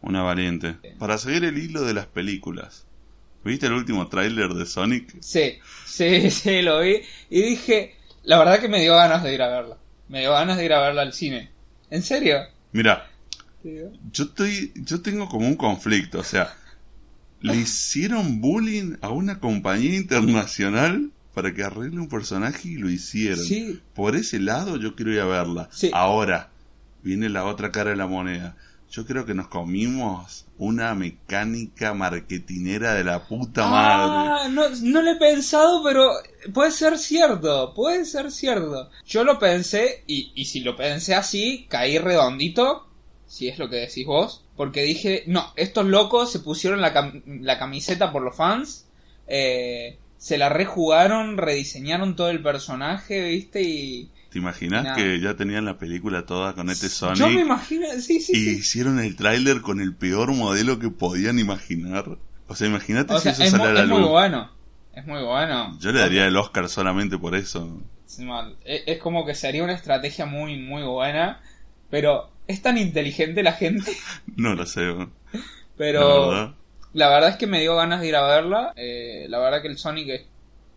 Una 0.01 0.21
valiente. 0.21 0.75
Para 0.99 1.17
seguir 1.17 1.45
el 1.45 1.57
hilo 1.57 1.85
de 1.85 1.93
las 1.93 2.07
películas. 2.07 2.87
¿Viste 3.45 3.67
el 3.67 3.71
último 3.71 4.09
tráiler 4.09 4.49
de 4.49 4.65
Sonic? 4.65 5.15
Sí, 5.21 5.59
sí, 5.85 6.29
sí, 6.29 6.61
lo 6.61 6.81
vi. 6.81 6.97
Y 7.29 7.41
dije, 7.41 7.95
la 8.23 8.37
verdad 8.37 8.59
que 8.59 8.67
me 8.67 8.81
dio 8.81 8.97
ganas 8.97 9.23
de 9.23 9.33
ir 9.33 9.41
a 9.41 9.47
verla. 9.47 9.77
Me 10.09 10.19
dio 10.19 10.33
ganas 10.33 10.57
de 10.57 10.65
ir 10.65 10.73
a 10.73 10.81
verla 10.81 11.03
al 11.03 11.13
cine. 11.13 11.51
¿En 11.89 12.01
serio? 12.01 12.39
Mira, 12.73 13.09
yo 13.63 14.25
estoy, 14.25 14.73
yo 14.75 15.01
tengo 15.01 15.29
como 15.29 15.47
un 15.47 15.55
conflicto, 15.55 16.19
o 16.19 16.23
sea, 16.23 16.53
le 17.41 17.55
hicieron 17.55 18.41
bullying 18.41 18.95
a 19.01 19.09
una 19.09 19.39
compañía 19.39 19.95
internacional 19.95 21.11
para 21.33 21.53
que 21.53 21.63
arregle 21.63 21.99
un 21.99 22.09
personaje 22.09 22.69
y 22.69 22.75
lo 22.75 22.89
hicieron. 22.89 23.43
Sí. 23.43 23.79
Por 23.93 24.15
ese 24.15 24.39
lado 24.39 24.77
yo 24.77 24.95
quiero 24.95 25.13
ir 25.13 25.21
a 25.21 25.25
verla. 25.25 25.69
Sí. 25.71 25.91
Ahora, 25.93 26.49
viene 27.03 27.29
la 27.29 27.45
otra 27.45 27.71
cara 27.71 27.91
de 27.91 27.95
la 27.95 28.07
moneda. 28.07 28.57
Yo 28.91 29.05
creo 29.05 29.25
que 29.25 29.35
nos 29.35 29.47
comimos 29.47 30.45
una 30.57 30.95
mecánica 30.95 31.93
marketinera 31.93 32.95
de 32.95 33.03
la 33.03 33.23
puta 33.27 33.67
madre. 33.67 34.31
Ah, 34.31 34.47
no, 34.49 34.67
no 34.69 35.01
lo 35.03 35.11
he 35.11 35.15
pensado, 35.15 35.83
pero 35.83 36.09
puede 36.53 36.71
ser 36.71 36.97
cierto, 36.97 37.73
puede 37.75 38.03
ser 38.05 38.31
cierto. 38.31 38.89
Yo 39.05 39.23
lo 39.23 39.37
pensé, 39.37 40.03
y, 40.07 40.31
y 40.33 40.45
si 40.45 40.61
lo 40.61 40.75
pensé 40.75 41.13
así, 41.13 41.67
caí 41.69 41.99
redondito, 41.99 42.87
si 43.27 43.47
es 43.47 43.59
lo 43.59 43.69
que 43.69 43.75
decís 43.75 44.07
vos, 44.07 44.43
porque 44.59 44.83
dije, 44.83 45.23
no, 45.25 45.53
estos 45.55 45.85
locos 45.85 46.29
se 46.33 46.41
pusieron 46.41 46.81
la, 46.81 46.93
cam- 46.93 47.23
la 47.25 47.57
camiseta 47.57 48.11
por 48.11 48.21
los 48.23 48.35
fans, 48.35 48.89
eh, 49.25 49.97
se 50.17 50.37
la 50.37 50.49
rejugaron, 50.49 51.37
rediseñaron 51.37 52.17
todo 52.17 52.29
el 52.29 52.43
personaje, 52.43 53.29
viste, 53.29 53.61
y... 53.61 54.09
¿Te 54.29 54.37
imaginas 54.37 54.97
que 54.97 55.21
ya 55.21 55.37
tenían 55.37 55.63
la 55.63 55.77
película 55.77 56.25
toda 56.25 56.55
con 56.55 56.69
este 56.69 56.89
Sonic? 56.89 57.19
Yo 57.19 57.29
me 57.29 57.39
imagino, 57.39 57.87
sí, 58.01 58.19
sí, 58.19 58.33
y 58.33 58.35
sí. 58.35 58.49
hicieron 58.57 58.99
el 58.99 59.15
tráiler 59.15 59.61
con 59.61 59.79
el 59.79 59.95
peor 59.95 60.33
modelo 60.33 60.77
que 60.77 60.89
podían 60.89 61.39
imaginar. 61.39 62.17
O 62.49 62.53
sea, 62.53 62.67
imagínate 62.67 63.13
si 63.15 63.21
sea, 63.21 63.31
eso 63.31 63.43
es, 63.43 63.51
sale 63.51 63.63
a 63.63 63.71
la 63.71 63.83
es 63.83 63.87
muy 63.87 64.01
luz. 64.01 64.09
bueno, 64.09 64.51
es 64.93 65.07
muy 65.07 65.23
bueno. 65.23 65.77
Yo 65.79 65.93
le 65.93 65.99
daría 65.99 66.27
el 66.27 66.35
Oscar 66.35 66.67
solamente 66.67 67.17
por 67.17 67.33
eso. 67.33 67.79
E- 68.65 68.83
Es 68.87 68.97
como 68.99 69.25
que 69.25 69.35
sería 69.35 69.63
una 69.63 69.73
estrategia 69.73 70.25
muy, 70.25 70.57
muy 70.59 70.83
buena. 70.83 71.39
Pero 71.89 72.29
es 72.49 72.61
tan 72.61 72.77
inteligente 72.77 73.43
la 73.43 73.53
gente. 73.53 73.91
No 74.35 74.55
lo 74.55 74.65
sé. 74.65 74.81
Pero 75.77 76.29
verdad. 76.29 76.55
la 76.93 77.09
verdad 77.09 77.29
es 77.31 77.35
que 77.37 77.47
me 77.47 77.61
dio 77.61 77.75
ganas 77.75 78.01
de 78.01 78.07
ir 78.07 78.15
a 78.15 78.25
verla. 78.27 78.73
Eh, 78.75 79.25
la 79.29 79.39
verdad 79.39 79.61
que 79.61 79.67
el 79.69 79.77
Sonic, 79.77 80.09
es- 80.09 80.25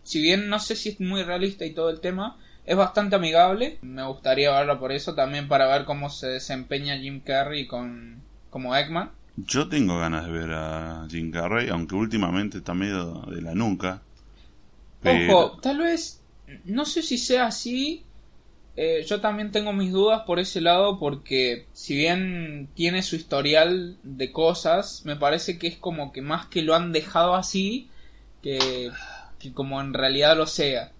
si 0.03 0.21
bien 0.21 0.49
no 0.49 0.59
sé 0.59 0.75
si 0.75 0.89
es 0.89 0.99
muy 0.99 1.23
realista 1.23 1.65
y 1.65 1.73
todo 1.73 1.89
el 1.89 1.99
tema, 2.01 2.37
es 2.65 2.75
bastante 2.75 3.15
amigable. 3.15 3.77
Me 3.81 4.05
gustaría 4.05 4.51
verla 4.51 4.79
por 4.79 4.91
eso. 4.91 5.15
También 5.15 5.47
para 5.47 5.67
ver 5.67 5.85
cómo 5.85 6.09
se 6.09 6.27
desempeña 6.27 6.97
Jim 6.97 7.21
Carrey 7.21 7.67
con 7.67 8.21
como 8.49 8.75
Eggman. 8.75 9.11
Yo 9.37 9.67
tengo 9.67 9.97
ganas 9.97 10.25
de 10.25 10.31
ver 10.31 10.51
a 10.51 11.07
Jim 11.09 11.31
Carrey, 11.31 11.69
aunque 11.69 11.95
últimamente 11.95 12.59
está 12.59 12.73
medio 12.73 13.13
de 13.33 13.41
la 13.41 13.55
nuca. 13.55 14.01
Pero- 15.01 15.37
Ojo, 15.37 15.59
tal 15.59 15.79
vez, 15.79 16.21
no 16.65 16.85
sé 16.85 17.01
si 17.01 17.17
sea 17.17 17.47
así. 17.47 18.03
Eh, 18.75 19.05
yo 19.07 19.21
también 19.21 19.51
tengo 19.51 19.71
mis 19.71 19.91
dudas 19.91 20.23
por 20.25 20.39
ese 20.39 20.59
lado 20.59 20.97
porque 20.99 21.67
si 21.73 21.95
bien 21.95 22.69
tiene 22.73 23.03
su 23.03 23.15
historial 23.15 23.97
de 24.03 24.31
cosas, 24.31 25.03
me 25.05 25.15
parece 25.15 25.59
que 25.59 25.67
es 25.67 25.77
como 25.77 26.11
que 26.11 26.21
más 26.21 26.47
que 26.47 26.63
lo 26.63 26.73
han 26.75 26.91
dejado 26.91 27.35
así 27.35 27.89
que, 28.41 28.91
que 29.39 29.53
como 29.53 29.79
en 29.79 29.93
realidad 29.93 30.35
lo 30.35 30.47
sea. 30.47 30.91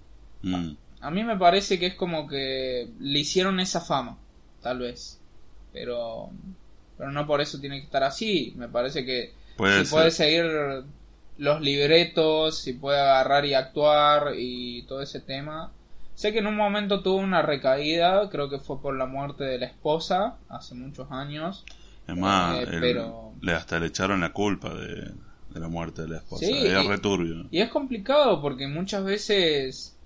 Mm. 0.44 0.72
A 1.02 1.12
mí 1.12 1.24
me 1.24 1.38
parece 1.38 1.80
que 1.80 1.88
es 1.88 1.96
como 1.96 2.28
que 2.28 2.88
le 3.00 3.20
hicieron 3.20 3.60
esa 3.60 3.82
fama, 3.82 4.18
tal 4.62 4.80
vez. 4.80 5.20
Pero, 5.74 6.30
pero 6.98 7.12
no 7.12 7.26
por 7.26 7.42
eso 7.42 7.60
tiene 7.60 7.80
que 7.80 7.86
estar 7.86 8.04
así. 8.04 8.54
Me 8.56 8.70
parece 8.70 9.04
que 9.04 9.34
Puede 9.58 9.80
si 9.80 9.86
ser. 9.86 9.92
puede 9.92 10.12
seguir 10.12 10.46
los 11.38 11.62
libretos, 11.62 12.60
si 12.60 12.74
puede 12.74 13.00
agarrar 13.00 13.46
y 13.46 13.54
actuar 13.56 14.34
y 14.38 14.84
todo 14.84 15.02
ese 15.02 15.20
tema. 15.20 15.72
Sé 16.16 16.32
que 16.32 16.40
en 16.40 16.48
un 16.48 16.56
momento 16.56 17.02
tuvo 17.02 17.18
una 17.18 17.42
recaída, 17.42 18.30
creo 18.30 18.50
que 18.50 18.60
fue 18.60 18.82
por 18.82 18.96
la 18.96 19.06
muerte 19.06 19.44
de 19.44 19.58
la 19.58 19.66
esposa, 19.66 20.38
hace 20.50 20.76
muchos 20.76 21.12
años. 21.12 21.66
Es 22.08 22.16
más, 22.16 22.60
Eh, 22.64 22.68
pero- 22.80 23.34
le 23.42 23.54
hasta 23.54 23.80
le 23.80 23.88
echaron 23.88 24.22
la 24.22 24.32
culpa 24.32 24.74
de, 24.74 25.12
de 25.50 25.60
la 25.60 25.68
muerte 25.68 26.04
de 26.04 26.10
la 26.10 26.18
esposa. 26.18 26.46
Sí, 26.46 26.52
es 26.54 26.84
y- 26.84 26.88
returbio. 26.88 27.48
Y 27.52 27.62
es 27.62 27.70
complicado 27.70 28.42
porque 28.42 28.68
muchas 28.68 29.04
veces 29.04 29.98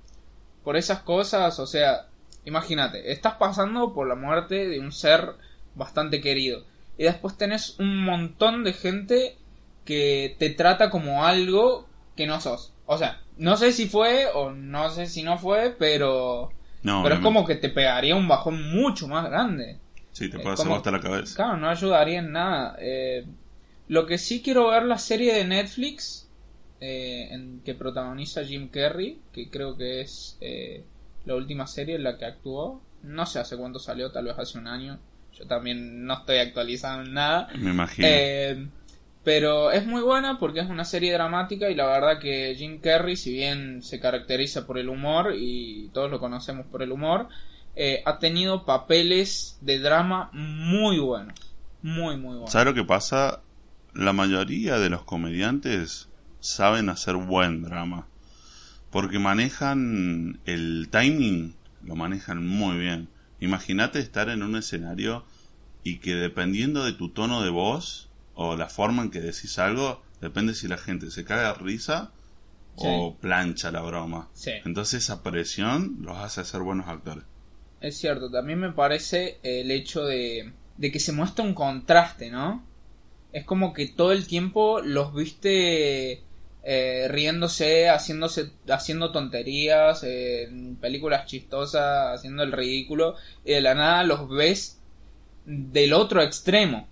por 0.64 0.76
esas 0.78 1.00
cosas, 1.00 1.60
o 1.60 1.68
sea, 1.68 2.08
imagínate, 2.46 3.12
estás 3.12 3.36
pasando 3.36 3.94
por 3.94 4.08
la 4.08 4.16
muerte 4.16 4.68
de 4.68 4.80
un 4.80 4.92
ser 4.92 5.34
bastante 5.76 6.20
querido 6.22 6.64
y 6.98 7.04
después 7.04 7.38
tenés 7.38 7.80
un 7.80 8.04
montón 8.04 8.64
de 8.64 8.74
gente 8.74 9.38
que 9.86 10.36
te 10.40 10.50
trata 10.50 10.90
como 10.90 11.26
algo 11.26 11.88
que 12.16 12.28
no 12.28 12.42
sos. 12.42 12.74
O 12.88 12.98
sea, 12.98 13.22
no 13.38 13.58
sé 13.58 13.72
si 13.74 13.88
fue 13.88 14.28
o 14.34 14.52
no 14.52 14.90
sé 14.90 15.08
si 15.08 15.22
no 15.22 15.38
fue, 15.38 15.76
pero 15.78 16.50
No, 16.82 17.04
pero 17.04 17.16
es 17.16 17.22
como 17.22 17.46
que 17.46 17.56
te 17.56 17.70
pegaría 17.70 18.16
un 18.16 18.28
bajón 18.28 18.72
mucho 18.72 19.08
más 19.08 19.30
grande. 19.30 19.78
Sí, 20.14 20.30
te 20.30 20.40
puede 20.40 20.54
hacer 20.54 20.72
hasta 20.72 20.90
la 20.90 21.02
cabeza. 21.02 21.36
Claro, 21.36 21.58
no 21.58 21.70
ayudaría 21.70 22.20
en 22.20 22.32
nada. 22.32 22.76
Eh, 22.80 23.26
lo 23.90 24.06
que 24.08 24.18
sí 24.18 24.42
quiero 24.42 24.70
ver 24.70 24.84
la 24.84 24.98
serie 24.98 25.34
de 25.34 25.46
Netflix 25.46 26.30
eh, 26.80 27.28
en, 27.32 27.62
que 27.64 27.76
protagoniza 27.76 28.44
Jim 28.46 28.70
Carrey, 28.70 29.20
que 29.34 29.50
creo 29.50 29.78
que 29.78 30.02
es 30.02 30.38
eh, 30.40 30.84
la 31.26 31.36
última 31.36 31.68
serie 31.68 31.96
en 31.96 32.04
la 32.04 32.18
que 32.18 32.26
actuó. 32.26 32.82
No 33.04 33.26
sé 33.26 33.40
hace 33.40 33.58
cuánto 33.58 33.80
salió, 33.80 34.12
tal 34.12 34.26
vez 34.26 34.40
hace 34.40 34.58
un 34.58 34.68
año. 34.68 34.98
Yo 35.38 35.46
también 35.46 36.06
no 36.06 36.14
estoy 36.14 36.38
actualizado 36.38 37.04
en 37.04 37.14
nada. 37.14 37.50
Me 37.58 37.72
imagino. 37.72 38.08
Eh, 38.10 38.68
pero 39.28 39.74
es 39.74 39.86
muy 39.86 40.02
buena 40.04 40.40
porque 40.40 40.62
es 40.62 40.70
una 40.70 40.86
serie 40.86 41.12
dramática 41.12 41.70
y 41.70 41.76
la 41.76 41.86
verdad 41.86 42.18
que 42.18 42.56
Jim 42.58 42.80
Carrey, 42.80 43.18
si 43.18 43.34
bien 43.34 43.84
se 43.84 44.00
caracteriza 44.00 44.66
por 44.66 44.78
el 44.78 44.88
humor 44.88 45.34
y 45.38 45.90
todos 45.90 46.10
lo 46.10 46.22
conocemos 46.22 46.66
por 46.68 46.82
el 46.82 46.94
humor, 46.94 47.28
eh, 47.76 48.02
ha 48.06 48.20
tenido 48.20 48.64
papeles 48.64 49.58
de 49.60 49.80
drama 49.80 50.30
muy 50.32 51.00
buenos. 51.00 51.38
Muy, 51.82 52.16
muy 52.16 52.36
buenos. 52.36 52.54
¿Sabes 52.54 52.68
lo 52.68 52.74
que 52.74 52.86
pasa? 52.86 53.42
La 53.94 54.14
mayoría 54.14 54.80
de 54.80 54.90
los 54.90 55.04
comediantes 55.04 56.08
saben 56.40 56.88
hacer 56.88 57.18
buen 57.18 57.64
drama. 57.64 58.08
Porque 58.92 59.20
manejan 59.20 60.40
el 60.46 60.88
timing, 60.90 61.54
lo 61.84 61.98
manejan 61.98 62.48
muy 62.48 62.78
bien. 62.78 63.10
Imagínate 63.42 64.00
estar 64.00 64.30
en 64.30 64.42
un 64.42 64.56
escenario 64.56 65.26
y 65.84 65.98
que 65.98 66.16
dependiendo 66.16 66.86
de 66.86 66.94
tu 66.94 67.10
tono 67.10 67.44
de 67.44 67.50
voz 67.50 68.07
o 68.38 68.56
la 68.56 68.70
forma 68.70 69.02
en 69.02 69.10
que 69.10 69.20
decís 69.20 69.58
algo, 69.58 70.04
depende 70.22 70.54
si 70.54 70.68
la 70.68 70.78
gente 70.78 71.10
se 71.10 71.26
caga 71.26 71.54
de 71.54 71.54
risa 71.56 72.12
o 72.76 73.16
plancha 73.16 73.72
la 73.72 73.82
broma. 73.82 74.30
Sí. 74.34 74.52
Entonces 74.64 75.04
esa 75.04 75.24
presión 75.24 75.98
los 76.02 76.18
hace 76.18 76.46
ser 76.46 76.62
buenos 76.62 76.88
actores. 76.88 77.24
Es 77.82 77.98
cierto, 77.98 78.30
también 78.30 78.60
me 78.60 78.72
parece 78.72 79.40
el 79.42 79.72
hecho 79.72 80.06
de, 80.06 80.54
de 80.78 80.92
que 80.92 81.00
se 81.00 81.12
muestra 81.12 81.44
un 81.44 81.56
contraste, 81.56 82.30
¿no? 82.30 82.64
Es 83.34 83.44
como 83.44 83.74
que 83.74 83.88
todo 83.88 84.12
el 84.12 84.28
tiempo 84.28 84.82
los 84.82 85.16
viste 85.16 86.22
eh, 86.64 87.08
riéndose, 87.10 87.90
haciéndose, 87.90 88.52
haciendo 88.70 89.12
tonterías, 89.12 90.04
eh, 90.04 90.44
en 90.44 90.76
películas 90.76 91.26
chistosas, 91.26 92.20
haciendo 92.20 92.44
el 92.44 92.52
ridículo, 92.52 93.16
y 93.44 93.54
de 93.54 93.62
la 93.62 93.74
nada 93.74 94.04
los 94.04 94.30
ves 94.30 94.80
del 95.46 95.94
otro 95.94 96.22
extremo. 96.22 96.88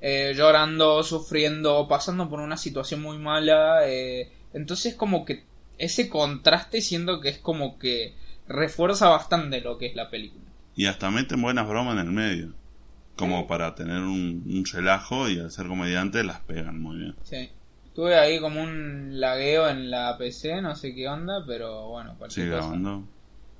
Eh, 0.00 0.32
llorando, 0.36 1.02
sufriendo, 1.02 1.86
pasando 1.88 2.28
por 2.28 2.40
una 2.40 2.56
situación 2.56 3.02
muy 3.02 3.18
mala. 3.18 3.80
eh, 3.88 4.30
entonces 4.52 4.94
como 4.94 5.24
que 5.24 5.44
ese 5.78 6.08
contraste 6.08 6.80
siento 6.80 7.20
que 7.20 7.28
es 7.30 7.38
como 7.38 7.78
que 7.78 8.14
refuerza 8.46 9.08
bastante 9.08 9.60
lo 9.60 9.78
que 9.78 9.86
es 9.86 9.96
la 9.96 10.10
película. 10.10 10.44
Y 10.76 10.86
hasta 10.86 11.10
meten 11.10 11.42
buenas 11.42 11.68
bromas 11.68 11.94
en 11.94 12.06
el 12.06 12.12
medio. 12.12 12.52
Como 13.16 13.46
para 13.46 13.74
tener 13.74 13.98
un, 13.98 14.42
un 14.46 14.64
relajo 14.72 15.28
y 15.28 15.38
al 15.38 15.50
ser 15.50 15.66
comediante 15.68 16.24
las 16.24 16.40
pegan 16.40 16.80
muy 16.80 16.98
bien. 16.98 17.14
Sí. 17.22 17.48
Tuve 17.94 18.16
ahí 18.18 18.40
como 18.40 18.60
un 18.60 19.20
lagueo 19.20 19.68
en 19.68 19.88
la 19.88 20.18
PC, 20.18 20.60
no 20.62 20.74
sé 20.74 20.94
qué 20.96 21.06
onda, 21.08 21.44
pero 21.46 21.88
bueno, 21.90 22.16
cualquier 22.18 22.46
Sigue 22.46 22.56
cosa. 22.56 22.68
grabando. 22.70 23.04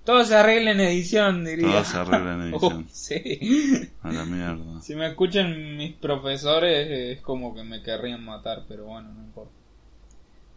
Todo 0.04 0.24
se 0.24 0.36
arregla 0.36 0.72
en 0.72 0.80
edición, 0.80 1.44
diría. 1.44 1.66
Todo 1.66 1.84
se 1.84 1.96
arregla 1.96 2.34
en 2.34 2.42
edición. 2.52 2.86
Sí. 2.92 3.90
A 4.02 4.12
la 4.12 4.24
mierda. 4.24 4.80
Si 4.82 4.94
me 4.94 5.06
escuchan 5.08 5.76
mis 5.76 5.94
profesores 5.94 6.88
es 7.18 7.20
como 7.22 7.54
que 7.54 7.62
me 7.64 7.82
querrían 7.82 8.24
matar, 8.24 8.64
pero 8.68 8.84
bueno, 8.84 9.08
no 9.14 9.22
importa. 9.24 9.52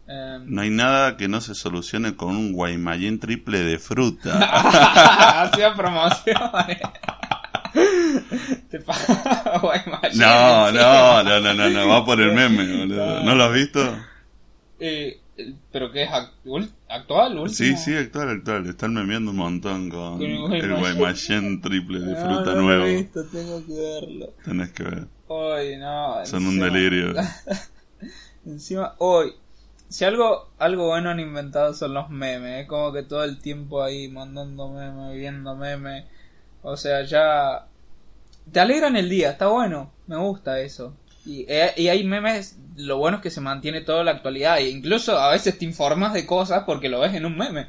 Em, 0.06 0.44
No 0.54 0.60
hay 0.62 0.70
nada 0.70 1.16
que 1.16 1.28
no 1.28 1.40
se 1.40 1.54
solucione 1.54 2.14
con 2.16 2.30
un 2.36 2.52
guaymallén 2.52 3.18
triple 3.20 3.60
de 3.60 3.78
fruta. 3.78 4.38
Hacía 5.42 5.74
promociones. 5.76 6.78
No, 10.14 10.72
no, 10.72 11.22
no, 11.22 11.40
no, 11.40 11.54
no, 11.54 11.68
no, 11.70 11.88
va 11.88 12.04
por 12.04 12.20
el 12.20 12.32
meme, 12.32 12.78
boludo. 12.78 13.22
¿No 13.22 13.34
lo 13.34 13.44
has 13.44 13.52
visto? 13.54 13.96
Eh, 14.80 15.20
¿Pero 15.70 15.92
qué 15.92 16.02
es 16.02 16.10
actual? 16.10 16.70
¿Actual? 16.88 17.50
Sí, 17.50 17.76
sí, 17.76 17.94
actual, 17.94 18.30
actual. 18.30 18.66
Están 18.66 18.94
memeando 18.94 19.30
un 19.30 19.36
montón 19.36 19.88
con 19.90 20.18
Con 20.18 20.52
el 20.52 20.76
guaymallén. 20.76 21.60
triple 21.60 22.00
de 22.00 22.14
No, 22.14 22.16
fruta 22.16 22.54
no 22.54 22.84
visto, 22.84 23.24
tengo 23.26 23.64
que 23.64 23.74
verlo. 23.74 24.32
Tenés 24.44 24.70
que 24.72 24.82
ver. 24.82 25.06
Hoy 25.28 25.76
no. 25.76 26.26
Son 26.26 26.46
un 26.46 26.58
delirio. 26.58 27.14
Encima, 28.46 28.94
hoy. 28.98 29.34
Si 29.88 30.04
algo, 30.04 30.50
algo 30.58 30.86
bueno 30.88 31.08
han 31.10 31.20
inventado 31.20 31.72
son 31.72 31.94
los 31.94 32.10
memes, 32.10 32.62
es 32.62 32.68
como 32.68 32.92
que 32.92 33.02
todo 33.02 33.24
el 33.24 33.38
tiempo 33.38 33.82
ahí 33.82 34.08
mandando 34.08 34.68
memes, 34.70 35.16
viendo 35.16 35.54
memes. 35.56 36.04
O 36.62 36.76
sea, 36.76 37.02
ya. 37.04 37.66
Te 38.52 38.60
alegran 38.60 38.96
el 38.96 39.08
día, 39.08 39.30
está 39.30 39.48
bueno, 39.48 39.92
me 40.06 40.16
gusta 40.16 40.60
eso. 40.60 40.94
Y, 41.24 41.44
eh, 41.48 41.72
y 41.76 41.88
hay 41.88 42.04
memes, 42.04 42.58
lo 42.78 42.96
bueno 42.98 43.18
es 43.18 43.22
que 43.22 43.30
se 43.30 43.40
mantiene 43.40 43.80
toda 43.82 44.04
la 44.04 44.12
actualidad, 44.12 44.58
e 44.58 44.70
incluso 44.70 45.18
a 45.18 45.30
veces 45.30 45.58
te 45.58 45.64
informas 45.64 46.12
de 46.14 46.24
cosas 46.26 46.62
porque 46.64 46.88
lo 46.88 47.00
ves 47.00 47.14
en 47.14 47.26
un 47.26 47.36
meme. 47.36 47.68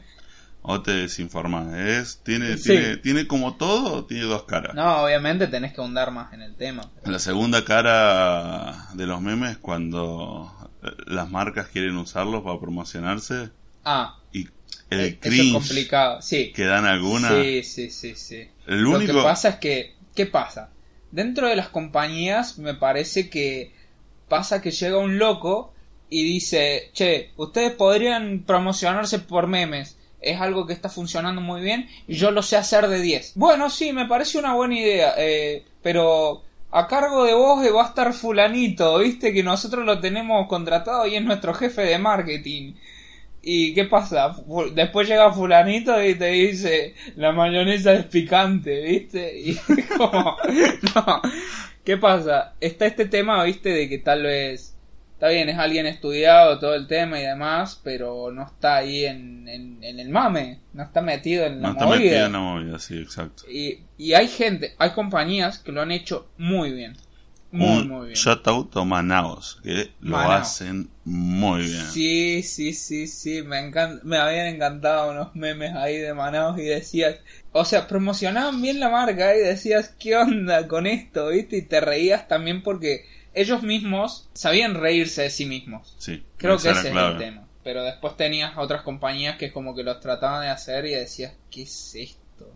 O 0.61 0.81
te 0.81 0.91
desinformas. 0.91 1.73
Es, 1.73 2.21
tiene, 2.23 2.57
Sí. 2.57 2.69
tiene, 2.69 2.97
tiene 2.97 3.27
como 3.27 3.55
todo, 3.55 4.05
tiene 4.05 4.23
dos 4.25 4.43
caras. 4.43 4.75
No, 4.75 5.03
obviamente 5.03 5.47
tenés 5.47 5.73
que 5.73 5.81
ahondar 5.81 6.11
más 6.11 6.33
en 6.33 6.41
el 6.41 6.55
tema. 6.55 6.83
La 7.05 7.19
segunda 7.19 7.63
cara 7.65 8.87
de 8.93 9.05
los 9.07 9.21
memes 9.21 9.51
es 9.51 9.57
cuando 9.57 10.53
eh, 10.83 10.89
las 11.07 11.29
marcas 11.29 11.67
quieren 11.69 11.95
usarlos 11.97 12.43
para 12.43 12.59
promocionarse 12.59 13.45
y 13.45 13.49
Ah, 13.85 14.17
el 14.33 14.41
eh, 14.41 14.47
eso 14.89 15.07
es 15.07 15.17
cringe 15.21 15.53
complicado, 15.53 16.21
sí. 16.21 16.51
que 16.53 16.65
dan 16.65 16.85
alguna. 16.85 17.29
Sí, 17.29 17.63
sí, 17.63 17.89
sí, 17.89 18.15
sí. 18.15 18.49
El 18.67 18.81
Lo 18.81 18.97
único. 18.97 19.13
que 19.13 19.21
pasa 19.23 19.49
es 19.49 19.55
que, 19.55 19.95
¿qué 20.13 20.25
pasa? 20.25 20.71
Dentro 21.11 21.47
de 21.47 21.55
las 21.55 21.69
compañías 21.69 22.57
me 22.59 22.73
parece 22.75 23.29
que 23.29 23.73
pasa 24.29 24.61
que 24.61 24.71
llega 24.71 24.97
un 24.97 25.17
loco 25.17 25.73
y 26.09 26.23
dice, 26.23 26.89
che, 26.93 27.31
ustedes 27.37 27.73
podrían 27.73 28.43
promocionarse 28.45 29.19
por 29.19 29.47
memes. 29.47 29.97
Es 30.21 30.39
algo 30.41 30.65
que 30.65 30.73
está 30.73 30.89
funcionando 30.89 31.41
muy 31.41 31.61
bien 31.61 31.87
y 32.07 32.15
yo 32.15 32.31
lo 32.31 32.41
sé 32.41 32.57
hacer 32.57 32.87
de 32.87 33.01
10. 33.01 33.33
Bueno, 33.35 33.69
sí, 33.69 33.93
me 33.93 34.05
parece 34.05 34.37
una 34.37 34.53
buena 34.53 34.77
idea, 34.77 35.13
eh, 35.17 35.63
pero 35.81 36.43
a 36.71 36.87
cargo 36.87 37.23
de 37.23 37.33
vos 37.33 37.59
va 37.73 37.83
a 37.83 37.87
estar 37.87 38.13
fulanito, 38.13 38.99
viste 38.99 39.33
que 39.33 39.43
nosotros 39.43 39.85
lo 39.85 39.99
tenemos 39.99 40.47
contratado 40.47 41.07
y 41.07 41.15
es 41.15 41.23
nuestro 41.23 41.53
jefe 41.53 41.81
de 41.81 41.97
marketing. 41.97 42.73
¿Y 43.41 43.73
qué 43.73 43.85
pasa? 43.85 44.35
Después 44.73 45.07
llega 45.07 45.31
fulanito 45.31 46.03
y 46.03 46.15
te 46.15 46.27
dice, 46.27 46.93
la 47.15 47.31
mayonesa 47.31 47.93
es 47.93 48.05
picante, 48.05 48.81
¿viste? 48.81 49.39
Y 49.39 49.55
como, 49.97 50.35
no. 50.95 51.21
¿Qué 51.89 51.97
pasa? 51.97 52.53
Está 52.59 52.85
este 52.85 53.05
tema, 53.05 53.43
¿viste? 53.45 53.69
De 53.69 53.89
que 53.89 53.97
tal 53.97 54.21
vez, 54.21 54.75
está 55.13 55.29
bien, 55.29 55.49
es 55.49 55.57
alguien 55.57 55.87
estudiado 55.87 56.59
todo 56.59 56.75
el 56.75 56.85
tema 56.85 57.19
y 57.19 57.23
demás, 57.23 57.81
pero 57.83 58.31
no 58.31 58.45
está 58.45 58.75
ahí 58.75 59.05
en, 59.05 59.47
en, 59.49 59.83
en 59.83 59.99
el 59.99 60.09
mame, 60.09 60.59
no 60.73 60.83
está 60.83 61.01
metido 61.01 61.47
en 61.47 61.63
la 61.63 61.69
no 61.69 61.73
está 61.73 61.85
movida. 61.85 61.99
metido 62.03 62.25
en 62.27 62.31
la 62.33 62.39
movida, 62.41 62.77
sí, 62.77 62.95
exacto. 62.99 63.41
Y, 63.51 63.79
y 63.97 64.13
hay 64.13 64.27
gente, 64.27 64.75
hay 64.77 64.91
compañías 64.91 65.57
que 65.57 65.71
lo 65.71 65.81
han 65.81 65.91
hecho 65.91 66.29
muy 66.37 66.73
bien. 66.73 66.95
Muy, 67.51 67.81
Un 67.81 67.87
muy 67.87 68.07
bien. 68.09 68.17
a 68.75 68.83
Manaos, 68.85 69.59
que 69.63 69.89
lo 70.01 70.17
Manaos. 70.17 70.41
hacen 70.41 70.89
muy 71.03 71.63
bien. 71.63 71.85
Sí, 71.87 72.43
sí, 72.43 72.73
sí, 72.73 73.07
sí, 73.07 73.41
me 73.41 73.57
encan- 73.59 74.01
me 74.03 74.17
habían 74.17 74.47
encantado 74.47 75.11
unos 75.11 75.35
memes 75.35 75.73
ahí 75.75 75.97
de 75.97 76.13
Manaus 76.13 76.59
y 76.59 76.63
decías, 76.63 77.17
o 77.51 77.65
sea, 77.65 77.87
promocionaban 77.87 78.61
bien 78.61 78.79
la 78.79 78.89
marca 78.89 79.35
y 79.35 79.39
decías, 79.39 79.95
¿qué 79.99 80.15
onda 80.15 80.67
con 80.67 80.85
esto? 80.85 81.29
¿Viste? 81.29 81.57
Y 81.57 81.61
te 81.63 81.81
reías 81.81 82.27
también 82.27 82.61
porque 82.61 83.05
ellos 83.33 83.63
mismos 83.63 84.29
sabían 84.33 84.75
reírse 84.75 85.23
de 85.23 85.29
sí 85.29 85.45
mismos. 85.45 85.95
Sí, 85.97 86.23
Creo 86.37 86.57
que 86.57 86.69
ese 86.69 86.89
es 86.89 86.95
el 86.95 87.17
tema. 87.17 87.47
Pero 87.63 87.83
después 87.83 88.15
tenías 88.15 88.57
otras 88.57 88.83
compañías 88.83 89.37
que 89.37 89.51
como 89.51 89.75
que 89.75 89.83
los 89.83 89.99
trataban 89.99 90.43
de 90.43 90.49
hacer 90.49 90.85
y 90.85 90.91
decías, 90.91 91.33
¿qué 91.51 91.63
es 91.63 91.95
esto? 91.95 92.53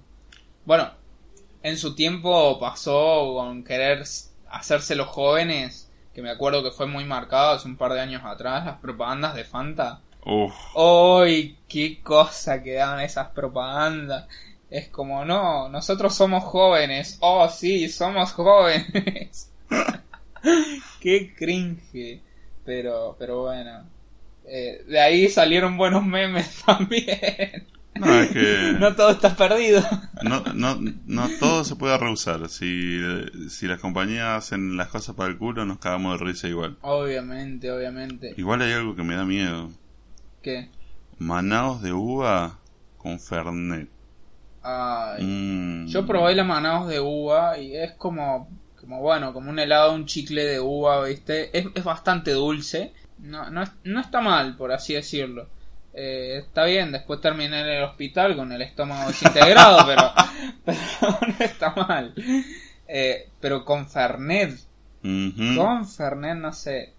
Bueno, 0.66 0.92
en 1.62 1.78
su 1.78 1.96
tiempo 1.96 2.60
pasó 2.60 3.34
con 3.36 3.64
querer 3.64 4.04
hacerse 4.54 4.96
los 4.96 5.08
jóvenes, 5.08 5.90
que 6.14 6.22
me 6.22 6.30
acuerdo 6.30 6.64
que 6.64 6.72
fue 6.72 6.86
muy 6.86 7.04
marcado 7.06 7.56
hace 7.56 7.68
un 7.68 7.76
par 7.76 7.92
de 7.94 8.00
años 8.00 8.22
atrás, 8.24 8.66
las 8.66 8.78
propagandas 8.78 9.36
de 9.36 9.44
Fanta. 9.44 10.00
Uf, 10.26 10.54
¡Uy! 10.76 11.58
¡Qué 11.68 12.02
cosa 12.02 12.62
que 12.62 12.76
daban 12.76 13.02
esas 13.02 13.30
propagandas! 13.30 14.28
Es 14.70 14.90
como, 14.90 15.26
no, 15.26 15.70
nosotros 15.70 16.16
somos 16.16 16.44
jóvenes. 16.44 17.18
¡Oh, 17.22 17.50
sí, 17.50 17.90
somos 17.90 18.32
jóvenes! 18.34 19.52
¡Qué 21.02 21.34
cringe! 21.36 22.22
Pero, 22.64 23.16
pero 23.20 23.42
bueno. 23.44 23.84
Eh, 24.46 24.84
de 24.88 25.00
ahí 25.00 25.30
salieron 25.30 25.78
buenos 25.78 26.06
memes 26.06 26.62
también. 26.66 27.68
No, 27.96 28.14
es 28.14 28.32
que 28.32 28.76
No 28.80 28.96
todo 28.96 29.12
está 29.12 29.36
perdido. 29.36 29.82
no, 30.24 30.42
no, 30.54 30.80
no 31.06 31.30
todo 31.40 31.64
se 31.64 31.76
puede 31.76 31.98
rehusar. 31.98 32.50
Si, 32.50 33.00
si 33.50 33.68
las 33.68 33.80
compañías 33.80 34.38
hacen 34.46 34.78
las 34.78 34.88
cosas 34.90 35.16
para 35.16 35.30
el 35.30 35.38
culo, 35.38 35.66
nos 35.66 35.80
cagamos 35.80 36.20
de 36.20 36.26
risa 36.26 36.48
igual. 36.48 36.78
Obviamente, 36.82 37.72
obviamente. 37.72 38.34
Igual 38.38 38.62
hay 38.62 38.74
algo 38.74 38.96
que 38.96 39.04
me 39.04 39.16
da 39.16 39.26
miedo. 39.26 39.70
¿Qué? 40.42 40.70
Manaos 41.20 41.82
de 41.82 41.94
uva 41.94 42.60
con 42.98 43.20
Fernet. 43.20 43.90
Ay. 44.64 45.24
Mm. 45.24 45.88
Yo 45.88 46.06
probé 46.06 46.36
los 46.36 46.48
manados 46.48 46.88
de 46.88 47.00
uva 47.00 47.58
y 47.60 47.76
es 47.76 47.94
como, 47.94 48.50
como 48.80 49.02
bueno, 49.02 49.34
como 49.34 49.50
un 49.50 49.60
helado, 49.60 49.94
un 49.94 50.06
chicle 50.06 50.44
de 50.46 50.60
uva, 50.60 51.04
¿viste? 51.06 51.58
Es, 51.58 51.68
es 51.76 51.84
bastante 51.84 52.32
dulce. 52.32 52.94
No, 53.20 53.50
no, 53.50 53.64
no 53.84 54.00
está 54.00 54.22
mal, 54.22 54.58
por 54.58 54.72
así 54.72 54.94
decirlo. 54.94 55.48
Eh, 55.94 56.40
está 56.40 56.66
bien, 56.66 56.92
después 56.92 57.22
terminé 57.22 57.62
en 57.62 57.68
el 57.68 57.84
hospital 57.84 58.36
con 58.36 58.52
el 58.52 58.62
estómago 58.62 59.10
desintegrado, 59.10 59.86
pero, 59.86 60.12
pero 60.66 60.80
no 61.28 61.46
está 61.46 61.74
mal. 61.76 62.14
Eh, 62.88 63.30
pero 63.40 63.64
con 63.64 63.88
Fernet, 63.88 64.58
con 65.02 65.88
Fernet, 65.88 66.38
no 66.38 66.52
sé. 66.52 66.94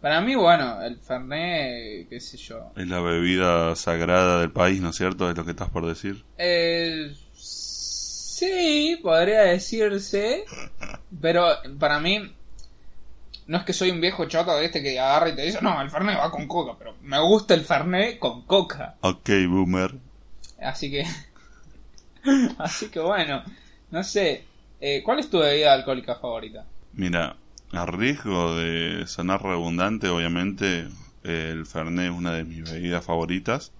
Para 0.00 0.20
mí, 0.20 0.34
bueno, 0.34 0.82
el 0.82 0.98
Fernet, 0.98 2.08
qué 2.08 2.20
sé 2.20 2.36
yo. 2.36 2.72
Es 2.76 2.86
la 2.86 3.00
bebida 3.00 3.74
sagrada 3.76 4.40
del 4.40 4.52
país, 4.52 4.80
¿no 4.80 4.90
es 4.90 4.96
cierto? 4.96 5.30
Es 5.30 5.36
lo 5.36 5.44
que 5.44 5.52
estás 5.52 5.70
por 5.70 5.86
decir. 5.86 6.24
Eh, 6.36 7.12
sí, 7.34 8.98
podría 9.02 9.42
decirse. 9.42 10.44
Pero 11.20 11.48
para 11.78 11.98
mí, 11.98 12.35
no 13.46 13.58
es 13.58 13.64
que 13.64 13.72
soy 13.72 13.90
un 13.90 14.00
viejo 14.00 14.24
choto 14.26 14.58
este 14.58 14.82
que 14.82 14.98
agarra 14.98 15.28
y 15.30 15.36
te 15.36 15.42
dice, 15.42 15.58
no, 15.62 15.80
el 15.80 15.90
Fernet 15.90 16.18
va 16.18 16.30
con 16.30 16.46
coca, 16.48 16.74
pero 16.78 16.94
me 17.02 17.20
gusta 17.20 17.54
el 17.54 17.64
Fernet 17.64 18.18
con 18.18 18.42
coca. 18.42 18.96
Ok, 19.00 19.30
boomer. 19.48 19.94
Así 20.60 20.90
que. 20.90 21.04
Así 22.58 22.88
que 22.88 23.00
bueno, 23.00 23.42
no 23.90 24.02
sé. 24.02 24.44
Eh, 24.80 25.02
¿Cuál 25.04 25.20
es 25.20 25.30
tu 25.30 25.38
bebida 25.38 25.72
alcohólica 25.72 26.16
favorita? 26.16 26.64
Mira, 26.92 27.36
a 27.72 27.86
riesgo 27.86 28.56
de 28.56 29.06
sonar 29.06 29.42
redundante, 29.42 30.08
obviamente, 30.08 30.88
el 31.22 31.66
Fernet 31.66 32.10
es 32.10 32.16
una 32.16 32.32
de 32.32 32.44
mis 32.44 32.70
bebidas 32.70 33.04
favoritas. 33.04 33.72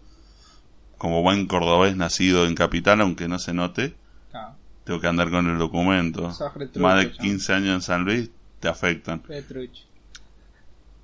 Como 0.98 1.22
buen 1.22 1.46
cordobés 1.46 1.96
nacido 1.96 2.46
en 2.46 2.54
capital, 2.54 3.00
aunque 3.02 3.28
no 3.28 3.38
se 3.38 3.52
note, 3.52 3.94
Ah, 4.32 4.54
tengo 4.84 5.00
que 5.00 5.06
andar 5.06 5.30
con 5.30 5.48
el 5.50 5.58
documento. 5.58 6.32
Más 6.76 6.98
de 6.98 7.10
ya. 7.12 7.18
15 7.18 7.52
años 7.52 7.74
en 7.74 7.82
San 7.82 8.04
Luis 8.04 8.30
te 8.60 8.68
afectan. 8.68 9.20
Petruch. 9.20 9.84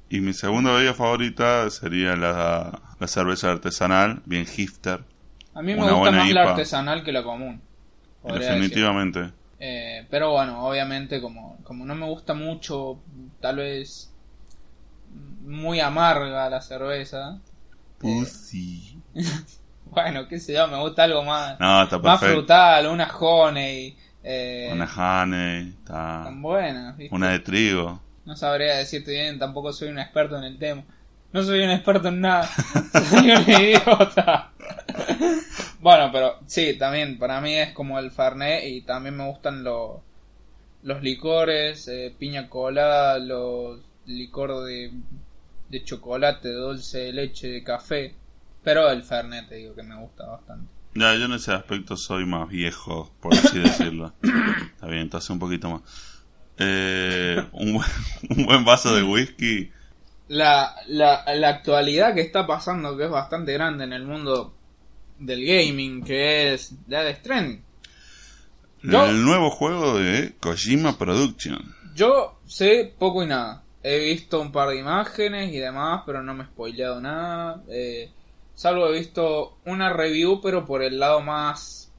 Y 0.08 0.20
mi 0.20 0.32
segunda 0.34 0.72
bebida 0.74 0.92
favorita 0.94 1.70
sería 1.70 2.14
la, 2.16 2.80
la 2.98 3.06
cerveza 3.08 3.50
artesanal, 3.50 4.20
bien 4.26 4.46
hipster, 4.46 5.04
A 5.54 5.62
mí 5.62 5.74
me 5.74 5.90
gusta 5.90 6.10
más 6.12 6.30
la 6.30 6.42
artesanal 6.50 7.02
que 7.02 7.12
la 7.12 7.22
común. 7.22 7.62
definitivamente. 8.22 9.32
Eh, 9.58 10.06
pero 10.10 10.32
bueno, 10.32 10.66
obviamente 10.66 11.20
como, 11.20 11.56
como 11.62 11.84
no 11.86 11.94
me 11.94 12.04
gusta 12.06 12.34
mucho, 12.34 12.98
tal 13.40 13.56
vez 13.56 14.12
muy 15.44 15.80
amarga 15.80 16.50
la 16.50 16.60
cerveza. 16.60 17.38
Pussy. 17.98 18.98
Bueno, 19.84 20.26
qué 20.26 20.40
sé 20.40 20.54
yo, 20.54 20.66
me 20.68 20.78
gusta 20.78 21.04
algo 21.04 21.22
más, 21.22 21.60
No, 21.60 21.82
está 21.82 21.98
más 21.98 22.18
frutal, 22.18 22.86
una 22.86 23.14
honey. 23.14 23.94
Eh, 24.24 24.70
Una 24.72 24.86
honey, 24.86 25.74
tan 25.84 26.42
¿viste? 26.96 27.14
una 27.14 27.30
de 27.30 27.38
trigo. 27.40 28.00
No 28.24 28.36
sabría 28.36 28.76
decirte 28.76 29.10
bien, 29.12 29.38
tampoco 29.38 29.72
soy 29.72 29.88
un 29.88 29.98
experto 29.98 30.38
en 30.38 30.44
el 30.44 30.58
tema. 30.58 30.84
No 31.32 31.42
soy 31.42 31.64
un 31.64 31.70
experto 31.70 32.08
en 32.08 32.20
nada. 32.20 32.46
soy 33.10 33.30
un 33.30 33.42
idiota. 33.50 34.52
bueno, 35.80 36.10
pero 36.12 36.38
sí, 36.46 36.74
también 36.78 37.18
para 37.18 37.40
mí 37.40 37.54
es 37.54 37.72
como 37.72 37.98
el 37.98 38.10
Fernet 38.10 38.64
y 38.64 38.82
también 38.82 39.16
me 39.16 39.26
gustan 39.28 39.64
los 39.64 40.00
los 40.82 41.00
licores, 41.02 41.86
eh, 41.88 42.12
piña 42.18 42.48
colada, 42.48 43.18
los 43.18 43.80
licor 44.06 44.64
de, 44.64 44.90
de 45.68 45.84
chocolate, 45.84 46.48
de 46.48 46.54
dulce 46.54 46.98
de 46.98 47.12
leche, 47.12 47.48
de 47.48 47.62
café. 47.62 48.14
Pero 48.64 48.90
el 48.90 49.02
Fernet 49.04 49.48
te 49.48 49.56
digo 49.56 49.74
que 49.74 49.82
me 49.84 49.96
gusta 49.96 50.26
bastante. 50.26 50.71
Ya, 50.94 51.14
yo 51.14 51.24
en 51.24 51.32
ese 51.32 51.52
aspecto 51.52 51.96
soy 51.96 52.26
más 52.26 52.48
viejo, 52.48 53.12
por 53.20 53.34
así 53.34 53.58
decirlo. 53.60 54.12
Está 54.22 54.86
bien, 54.86 55.02
entonces 55.02 55.30
un 55.30 55.38
poquito 55.38 55.70
más. 55.70 55.82
Eh, 56.58 57.42
un, 57.52 57.74
buen, 57.74 57.88
un 58.36 58.44
buen 58.46 58.64
vaso 58.64 58.94
de 58.94 59.02
whisky. 59.02 59.70
la, 60.28 60.74
la, 60.88 61.24
la 61.34 61.48
actualidad 61.48 62.14
que 62.14 62.20
está 62.20 62.46
pasando, 62.46 62.96
que 62.96 63.04
es 63.04 63.10
bastante 63.10 63.52
grande 63.54 63.84
en 63.84 63.92
el 63.92 64.04
mundo 64.04 64.54
del 65.18 65.44
gaming, 65.44 66.02
que 66.04 66.52
es 66.54 66.74
Dead 66.86 67.16
Stranding. 67.20 67.62
Yo- 68.82 69.06
El 69.06 69.24
nuevo 69.24 69.50
juego 69.50 69.98
de 69.98 70.34
Kojima 70.40 70.98
Production. 70.98 71.74
Yo 71.94 72.38
sé 72.46 72.92
poco 72.98 73.22
y 73.22 73.26
nada. 73.26 73.62
He 73.82 73.98
visto 73.98 74.40
un 74.40 74.52
par 74.52 74.68
de 74.70 74.78
imágenes 74.78 75.52
y 75.52 75.58
demás, 75.58 76.02
pero 76.06 76.22
no 76.22 76.34
me 76.34 76.44
he 76.44 76.46
spoileado 76.46 77.00
nada. 77.00 77.62
Eh, 77.68 78.10
salvo 78.54 78.88
he 78.88 78.98
visto 78.98 79.58
una 79.64 79.92
review, 79.92 80.40
pero 80.40 80.64
por 80.64 80.82
el 80.82 80.98
lado 80.98 81.20
más, 81.20 81.90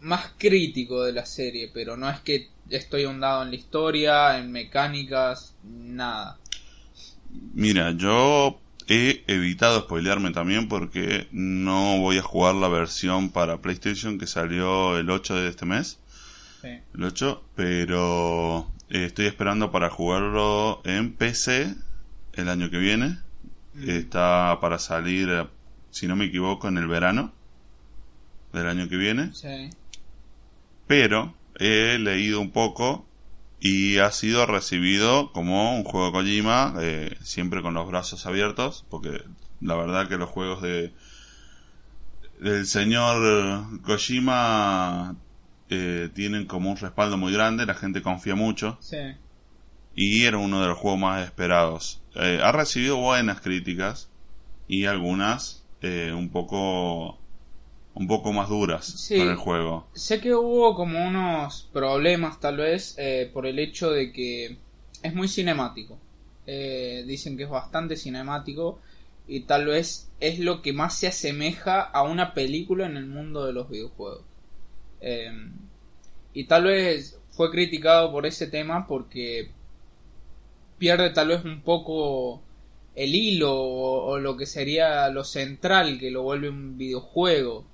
más 0.00 0.32
crítico 0.38 1.02
de 1.02 1.12
la 1.12 1.26
serie. 1.26 1.70
Pero 1.72 1.96
no 1.96 2.08
es 2.10 2.20
que 2.20 2.48
estoy 2.68 3.04
ahondado 3.04 3.42
en 3.42 3.50
la 3.50 3.56
historia, 3.56 4.38
en 4.38 4.52
mecánicas, 4.52 5.54
nada. 5.62 6.38
Mira, 7.54 7.92
yo 7.92 8.60
he 8.88 9.24
evitado 9.26 9.80
spoilearme 9.80 10.32
también 10.32 10.68
porque 10.68 11.28
no 11.32 11.98
voy 11.98 12.18
a 12.18 12.22
jugar 12.22 12.54
la 12.54 12.68
versión 12.68 13.30
para 13.30 13.60
PlayStation 13.60 14.18
que 14.18 14.26
salió 14.26 14.98
el 14.98 15.10
8 15.10 15.36
de 15.36 15.48
este 15.48 15.66
mes. 15.66 15.98
Sí. 16.60 16.68
El 16.94 17.04
8, 17.04 17.44
pero 17.54 18.70
eh, 18.90 19.04
estoy 19.06 19.26
esperando 19.26 19.70
para 19.70 19.90
jugarlo 19.90 20.82
en 20.84 21.14
PC 21.14 21.74
el 22.34 22.48
año 22.48 22.70
que 22.70 22.78
viene. 22.78 23.18
Está 23.86 24.58
para 24.60 24.78
salir, 24.78 25.46
si 25.92 26.08
no 26.08 26.16
me 26.16 26.24
equivoco, 26.24 26.66
en 26.66 26.78
el 26.78 26.88
verano 26.88 27.32
del 28.52 28.66
año 28.66 28.88
que 28.88 28.96
viene. 28.96 29.32
Sí. 29.32 29.70
Pero 30.88 31.34
he 31.60 31.96
leído 31.98 32.40
un 32.40 32.50
poco 32.50 33.06
y 33.60 33.98
ha 33.98 34.10
sido 34.10 34.44
recibido 34.46 35.30
como 35.32 35.76
un 35.76 35.84
juego 35.84 36.06
de 36.06 36.12
Kojima, 36.12 36.74
eh, 36.80 37.16
siempre 37.22 37.62
con 37.62 37.74
los 37.74 37.86
brazos 37.86 38.26
abiertos, 38.26 38.84
porque 38.90 39.22
la 39.60 39.76
verdad 39.76 40.08
que 40.08 40.16
los 40.18 40.28
juegos 40.28 40.60
de 40.62 40.92
del 42.40 42.66
señor 42.66 43.80
Kojima 43.82 45.14
eh, 45.70 46.10
tienen 46.12 46.46
como 46.46 46.70
un 46.72 46.76
respaldo 46.76 47.16
muy 47.16 47.32
grande, 47.32 47.64
la 47.66 47.74
gente 47.74 48.02
confía 48.02 48.34
mucho 48.34 48.78
Sí. 48.80 48.96
y 49.94 50.24
era 50.24 50.38
uno 50.38 50.60
de 50.60 50.66
los 50.66 50.76
juegos 50.78 50.98
más 51.00 51.24
esperados. 51.24 52.02
Eh, 52.16 52.40
ha 52.42 52.50
recibido 52.50 52.96
buenas 52.96 53.40
críticas 53.40 54.10
y 54.66 54.86
algunas 54.86 55.61
eh, 55.82 56.12
un 56.12 56.28
poco 56.30 57.18
un 57.94 58.06
poco 58.08 58.32
más 58.32 58.48
duras 58.48 58.86
Sí. 58.86 59.18
con 59.18 59.28
el 59.28 59.36
juego. 59.36 59.86
Sé 59.92 60.20
que 60.20 60.34
hubo 60.34 60.74
como 60.74 61.06
unos 61.06 61.68
problemas 61.74 62.40
tal 62.40 62.56
vez 62.56 62.94
eh, 62.98 63.30
por 63.32 63.46
el 63.46 63.58
hecho 63.58 63.90
de 63.90 64.12
que 64.12 64.56
es 65.02 65.14
muy 65.14 65.28
cinemático. 65.28 65.98
Eh, 66.46 67.04
dicen 67.06 67.36
que 67.36 67.42
es 67.44 67.50
bastante 67.50 67.96
cinemático 67.96 68.78
y 69.28 69.40
tal 69.40 69.66
vez 69.66 70.10
es 70.20 70.38
lo 70.38 70.62
que 70.62 70.72
más 70.72 70.94
se 70.96 71.06
asemeja 71.08 71.82
a 71.82 72.02
una 72.02 72.32
película 72.34 72.86
en 72.86 72.96
el 72.96 73.06
mundo 73.06 73.44
de 73.44 73.52
los 73.52 73.68
videojuegos. 73.68 74.22
Eh, 75.02 75.30
y 76.32 76.44
tal 76.44 76.64
vez 76.64 77.18
fue 77.32 77.50
criticado 77.50 78.10
por 78.10 78.24
ese 78.24 78.46
tema 78.46 78.86
porque 78.86 79.50
pierde 80.78 81.10
tal 81.10 81.28
vez 81.28 81.44
un 81.44 81.60
poco 81.62 82.40
el 82.94 83.14
hilo 83.14 83.52
o, 83.54 84.04
o 84.12 84.18
lo 84.18 84.36
que 84.36 84.46
sería 84.46 85.08
lo 85.08 85.24
central 85.24 85.98
que 85.98 86.10
lo 86.10 86.22
vuelve 86.22 86.48
un 86.48 86.76
videojuego. 86.78 87.64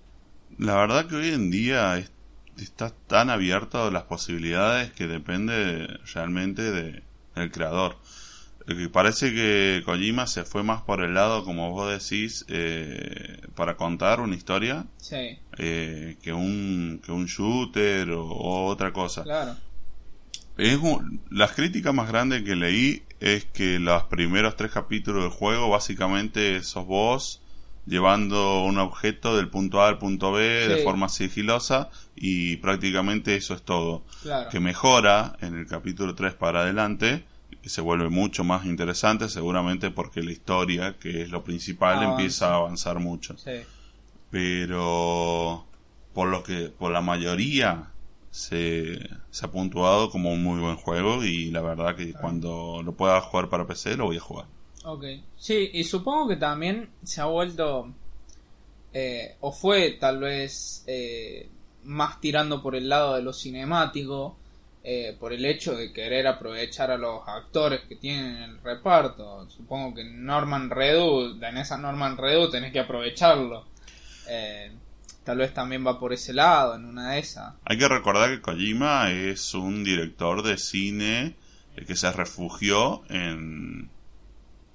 La 0.58 0.76
verdad 0.76 1.06
que 1.06 1.16
hoy 1.16 1.28
en 1.28 1.50
día 1.50 1.98
es- 1.98 2.10
está 2.58 2.90
tan 3.06 3.30
abierto 3.30 3.84
a 3.84 3.90
las 3.90 4.04
posibilidades 4.04 4.90
que 4.92 5.06
depende 5.06 5.86
realmente 6.14 6.62
de, 6.72 7.02
del 7.36 7.50
creador. 7.50 7.96
Que 8.66 8.88
Parece 8.90 9.32
que 9.32 9.82
Kojima 9.84 10.26
se 10.26 10.44
fue 10.44 10.62
más 10.62 10.82
por 10.82 11.02
el 11.02 11.14
lado, 11.14 11.44
como 11.44 11.70
vos 11.72 11.90
decís, 11.90 12.44
eh, 12.48 13.40
para 13.54 13.76
contar 13.76 14.20
una 14.20 14.34
historia 14.36 14.84
Sí, 14.98 15.38
eh, 15.58 16.16
que, 16.22 16.32
un, 16.32 17.00
que 17.04 17.12
un 17.12 17.26
shooter 17.26 18.10
o, 18.10 18.26
o 18.26 18.66
otra 18.66 18.92
cosa. 18.92 19.22
claro. 19.22 19.56
Es 20.58 20.76
un- 20.76 21.20
las 21.30 21.52
críticas 21.52 21.94
más 21.94 22.08
grandes 22.08 22.42
que 22.42 22.56
leí 22.56 23.02
es 23.20 23.44
que 23.46 23.78
los 23.78 24.02
primeros 24.04 24.56
tres 24.56 24.70
capítulos 24.72 25.22
del 25.22 25.30
juego 25.32 25.70
básicamente 25.70 26.62
sos 26.62 26.84
vos 26.86 27.40
llevando 27.86 28.64
un 28.64 28.78
objeto 28.78 29.36
del 29.36 29.48
punto 29.48 29.80
A 29.80 29.88
al 29.88 29.98
punto 29.98 30.32
B 30.32 30.42
de 30.68 30.82
forma 30.82 31.08
sigilosa 31.08 31.88
y 32.14 32.56
prácticamente 32.56 33.34
eso 33.36 33.54
es 33.54 33.62
todo. 33.62 34.04
Claro. 34.22 34.50
Que 34.50 34.60
mejora 34.60 35.36
en 35.40 35.54
el 35.56 35.66
capítulo 35.66 36.14
3 36.14 36.34
para 36.34 36.60
adelante 36.60 37.24
se 37.64 37.80
vuelve 37.80 38.08
mucho 38.10 38.44
más 38.44 38.66
interesante, 38.66 39.28
seguramente 39.28 39.90
porque 39.90 40.22
la 40.22 40.32
historia, 40.32 40.96
que 40.98 41.22
es 41.22 41.30
lo 41.30 41.44
principal, 41.44 41.94
Avanza. 41.98 42.10
empieza 42.10 42.50
a 42.52 42.56
avanzar 42.56 42.98
mucho. 42.98 43.36
Sí. 43.38 43.52
Pero 44.30 45.66
por 46.14 46.28
lo 46.28 46.42
que, 46.42 46.68
por 46.68 46.92
la 46.92 47.00
mayoría 47.00 47.90
se, 48.30 48.98
se 49.30 49.46
ha 49.46 49.50
puntuado 49.50 50.10
como 50.10 50.32
un 50.32 50.42
muy 50.42 50.60
buen 50.60 50.76
juego 50.76 51.24
y 51.24 51.50
la 51.50 51.60
verdad 51.62 51.96
que 51.96 52.14
cuando 52.14 52.82
lo 52.84 52.92
pueda 52.96 53.20
jugar 53.20 53.48
para 53.48 53.66
PC 53.66 53.96
lo 53.96 54.06
voy 54.06 54.16
a 54.18 54.20
jugar. 54.20 54.46
Ok. 54.84 55.04
Sí, 55.36 55.70
y 55.72 55.84
supongo 55.84 56.28
que 56.28 56.36
también 56.36 56.90
se 57.02 57.20
ha 57.20 57.26
vuelto. 57.26 57.94
eh, 58.92 59.36
o 59.40 59.52
fue 59.52 59.92
tal 60.00 60.20
vez 60.20 60.84
eh, 60.86 61.48
más 61.84 62.20
tirando 62.20 62.62
por 62.62 62.74
el 62.76 62.88
lado 62.88 63.14
de 63.16 63.22
lo 63.22 63.32
cinemático. 63.32 64.36
eh, 64.84 65.16
por 65.20 65.32
el 65.34 65.44
hecho 65.44 65.74
de 65.76 65.92
querer 65.92 66.26
aprovechar 66.26 66.90
a 66.90 66.96
los 66.96 67.20
actores 67.28 67.82
que 67.88 67.96
tienen 67.96 68.36
en 68.36 68.42
el 68.52 68.62
reparto. 68.62 69.48
Supongo 69.50 69.94
que 69.94 70.04
Norman 70.04 70.70
Reedus, 70.70 71.42
en 71.42 71.58
esa 71.58 71.76
Norman 71.76 72.16
Reedus 72.16 72.50
tenés 72.52 72.72
que 72.72 72.80
aprovecharlo. 72.80 73.66
Tal 75.28 75.36
vez 75.36 75.52
también 75.52 75.86
va 75.86 75.98
por 76.00 76.14
ese 76.14 76.32
lado, 76.32 76.74
en 76.74 76.86
una 76.86 77.10
de 77.10 77.18
esas. 77.18 77.52
Hay 77.66 77.76
que 77.76 77.86
recordar 77.86 78.30
que 78.30 78.40
Kojima 78.40 79.10
es 79.10 79.52
un 79.52 79.84
director 79.84 80.42
de 80.42 80.56
cine 80.56 81.36
eh, 81.76 81.84
que 81.86 81.96
se 81.96 82.10
refugió 82.10 83.02
en, 83.10 83.90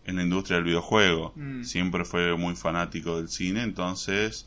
en 0.05 0.15
la 0.15 0.21
industria 0.21 0.57
del 0.57 0.65
videojuego. 0.65 1.33
Mm. 1.35 1.63
Siempre 1.63 2.05
fue 2.05 2.37
muy 2.37 2.55
fanático 2.55 3.17
del 3.17 3.29
cine, 3.29 3.63
entonces 3.63 4.45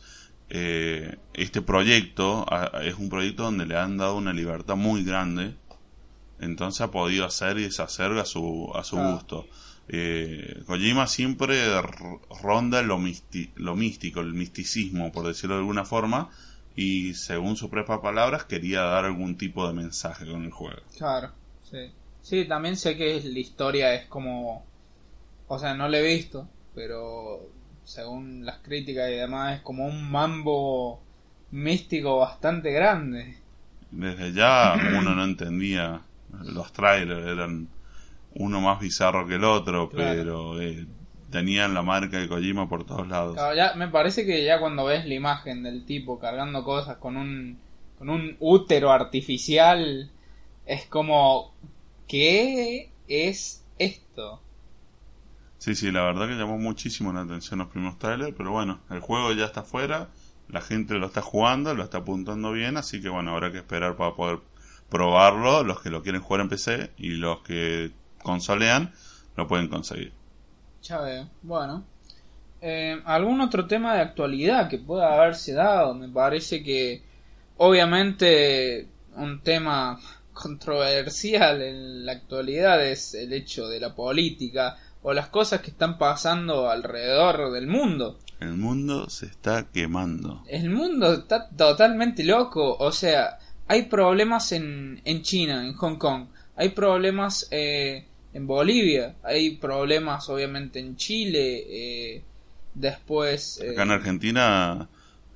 eh, 0.48 1.16
este 1.34 1.60
proyecto 1.60 2.46
a- 2.48 2.84
es 2.84 2.94
un 2.94 3.08
proyecto 3.08 3.42
donde 3.42 3.66
le 3.66 3.76
han 3.76 3.96
dado 3.96 4.14
una 4.16 4.32
libertad 4.32 4.76
muy 4.76 5.02
grande. 5.02 5.56
Entonces 6.38 6.82
ha 6.82 6.90
podido 6.92 7.24
hacer 7.24 7.58
y 7.58 7.62
deshacer 7.64 8.12
a 8.12 8.24
su, 8.24 8.70
a 8.76 8.84
su 8.84 8.96
Ah. 8.96 9.10
gusto. 9.10 9.48
Eh, 9.88 10.62
Kojima 10.66 11.06
siempre 11.06 11.56
ronda 12.42 12.82
lo, 12.82 12.98
misti- 12.98 13.52
lo 13.56 13.76
místico, 13.76 14.20
el 14.20 14.34
misticismo, 14.34 15.12
por 15.12 15.26
decirlo 15.26 15.54
de 15.56 15.60
alguna 15.60 15.84
forma, 15.84 16.30
y 16.74 17.14
según 17.14 17.56
sus 17.56 17.70
propias 17.70 18.00
palabras 18.00 18.44
quería 18.44 18.82
dar 18.82 19.04
algún 19.04 19.36
tipo 19.38 19.66
de 19.66 19.74
mensaje 19.74 20.26
con 20.26 20.44
el 20.44 20.50
juego. 20.50 20.82
Claro, 20.96 21.32
sí. 21.62 21.94
Sí, 22.20 22.44
también 22.48 22.76
sé 22.76 22.96
que 22.96 23.20
la 23.22 23.38
historia 23.38 23.94
es 23.94 24.06
como... 24.08 24.66
O 25.46 25.58
sea, 25.58 25.74
no 25.74 25.88
la 25.88 25.98
he 25.98 26.02
visto, 26.16 26.48
pero 26.74 27.52
según 27.84 28.44
las 28.46 28.58
críticas 28.60 29.10
y 29.10 29.14
demás 29.16 29.56
es 29.58 29.62
como 29.62 29.86
un 29.86 30.10
mambo 30.10 31.04
místico 31.50 32.18
bastante 32.18 32.72
grande. 32.72 33.42
Desde 33.90 34.32
ya 34.32 34.76
uno 34.98 35.14
no 35.14 35.24
entendía, 35.24 36.06
los 36.28 36.72
trailers 36.72 37.26
eran 37.26 37.68
uno 38.38 38.60
más 38.60 38.80
bizarro 38.80 39.26
que 39.26 39.34
el 39.36 39.44
otro, 39.44 39.88
Claro. 39.88 40.14
pero 40.16 40.60
eh, 40.60 40.86
tenían 41.30 41.74
la 41.74 41.82
marca 41.82 42.18
de 42.18 42.28
Kojima 42.28 42.68
por 42.68 42.84
todos 42.84 43.08
lados. 43.08 43.34
Claro, 43.34 43.54
ya, 43.56 43.74
me 43.74 43.88
parece 43.88 44.24
que 44.26 44.44
ya 44.44 44.60
cuando 44.60 44.84
ves 44.84 45.04
la 45.06 45.14
imagen 45.14 45.62
del 45.62 45.84
tipo 45.84 46.18
cargando 46.18 46.62
cosas 46.64 46.96
con 46.98 47.16
un, 47.16 47.58
con 47.98 48.08
un 48.10 48.36
útero 48.40 48.90
artificial, 48.92 50.10
es 50.66 50.86
como... 50.86 51.54
¿Qué 52.08 52.92
es 53.08 53.64
esto? 53.78 54.40
Sí, 55.58 55.74
sí, 55.74 55.90
la 55.90 56.02
verdad 56.02 56.28
que 56.28 56.34
llamó 56.34 56.58
muchísimo 56.58 57.12
la 57.12 57.22
atención 57.22 57.58
los 57.58 57.68
primeros 57.68 57.98
trailers, 57.98 58.34
pero 58.36 58.52
bueno, 58.52 58.78
el 58.90 59.00
juego 59.00 59.32
ya 59.32 59.46
está 59.46 59.60
afuera, 59.60 60.08
la 60.48 60.60
gente 60.60 60.94
lo 60.94 61.06
está 61.06 61.22
jugando, 61.22 61.74
lo 61.74 61.82
está 61.82 61.98
apuntando 61.98 62.52
bien, 62.52 62.76
así 62.76 63.00
que 63.00 63.08
bueno, 63.08 63.32
habrá 63.32 63.50
que 63.50 63.58
esperar 63.58 63.96
para 63.96 64.14
poder 64.14 64.38
probarlo, 64.88 65.64
los 65.64 65.80
que 65.80 65.90
lo 65.90 66.02
quieren 66.02 66.20
jugar 66.22 66.42
en 66.42 66.48
PC 66.48 66.92
y 66.96 67.08
los 67.14 67.40
que 67.40 67.90
consolean 68.26 68.92
lo 69.36 69.46
pueden 69.46 69.68
conseguir. 69.68 70.12
Ya 70.82 71.00
veo. 71.00 71.28
Bueno. 71.42 71.84
Eh, 72.60 73.00
¿Algún 73.04 73.40
otro 73.40 73.66
tema 73.66 73.94
de 73.94 74.00
actualidad 74.00 74.68
que 74.68 74.78
pueda 74.78 75.14
haberse 75.14 75.52
dado? 75.52 75.94
Me 75.94 76.08
parece 76.08 76.64
que 76.64 77.02
obviamente 77.58 78.88
un 79.14 79.40
tema 79.42 79.98
controversial 80.32 81.62
en 81.62 82.04
la 82.04 82.12
actualidad 82.12 82.84
es 82.84 83.14
el 83.14 83.32
hecho 83.32 83.68
de 83.68 83.78
la 83.78 83.94
política 83.94 84.76
o 85.02 85.12
las 85.12 85.28
cosas 85.28 85.60
que 85.60 85.70
están 85.70 85.96
pasando 85.98 86.68
alrededor 86.68 87.52
del 87.52 87.68
mundo. 87.68 88.18
El 88.40 88.56
mundo 88.56 89.08
se 89.08 89.26
está 89.26 89.68
quemando. 89.72 90.42
El 90.48 90.68
mundo 90.70 91.12
está 91.12 91.48
totalmente 91.48 92.24
loco. 92.24 92.76
O 92.78 92.90
sea, 92.90 93.38
hay 93.68 93.82
problemas 93.84 94.52
en, 94.52 95.00
en 95.04 95.22
China, 95.22 95.64
en 95.64 95.74
Hong 95.74 95.96
Kong. 95.96 96.26
Hay 96.56 96.70
problemas 96.70 97.48
eh, 97.50 98.06
en 98.36 98.46
Bolivia. 98.46 99.14
Hay 99.22 99.56
problemas 99.56 100.28
obviamente 100.28 100.78
en 100.78 100.96
Chile. 100.96 101.64
eh, 101.68 102.22
después... 102.74 103.60
eh, 103.62 103.70
Acá 103.70 103.84
en 103.84 103.90
Argentina 103.90 104.88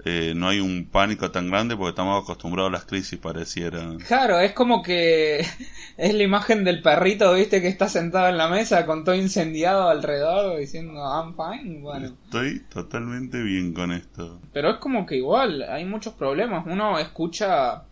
eh, 0.04 0.32
no 0.36 0.48
hay 0.48 0.60
un 0.60 0.86
pánico 0.90 1.30
tan 1.30 1.50
grande 1.50 1.76
porque 1.76 1.90
estamos 1.90 2.22
acostumbrados 2.22 2.68
a 2.70 2.72
las 2.72 2.84
crisis, 2.84 3.18
pareciera. 3.18 3.96
Claro, 4.06 4.38
es 4.40 4.52
como 4.52 4.82
que 4.82 5.40
es 5.96 6.14
la 6.14 6.22
imagen 6.22 6.64
del 6.64 6.82
perrito, 6.82 7.32
viste, 7.34 7.60
que 7.60 7.68
está 7.68 7.88
sentado 7.88 8.28
en 8.28 8.36
la 8.38 8.48
mesa 8.48 8.86
con 8.86 9.04
todo 9.04 9.14
incendiado 9.14 9.88
alrededor 9.88 10.58
diciendo 10.58 10.94
I'm 10.94 11.34
fine. 11.34 11.80
Bueno, 11.80 12.06
Estoy 12.24 12.60
totalmente 12.72 13.42
bien 13.42 13.72
con 13.72 13.92
esto. 13.92 14.40
pero 14.52 14.70
es 14.72 14.76
como 14.78 15.06
que 15.06 15.16
igual 15.16 15.62
hay 15.62 15.84
muchos 15.84 16.14
problemas. 16.14 16.64
Uno 16.66 16.98
escucha, 16.98 17.82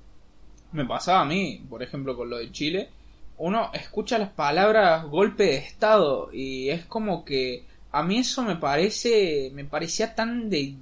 me 0.72 0.84
pasaba 0.84 1.22
a 1.22 1.24
mí, 1.26 1.62
por 1.68 1.82
ejemplo, 1.82 2.16
con 2.16 2.28
lo 2.30 2.38
de 2.38 2.50
Chile, 2.52 2.88
uno 3.38 3.70
escucha 3.72 4.18
las 4.18 4.30
palabras 4.30 5.04
golpe 5.06 5.44
de 5.44 5.56
estado 5.56 6.30
y 6.32 6.70
es 6.70 6.84
como 6.86 7.24
que 7.24 7.64
a 7.92 8.02
mí 8.02 8.18
eso 8.18 8.42
me 8.42 8.56
parece, 8.56 9.50
me 9.54 9.64
parecía 9.64 10.14
tan 10.14 10.50
de 10.50 10.74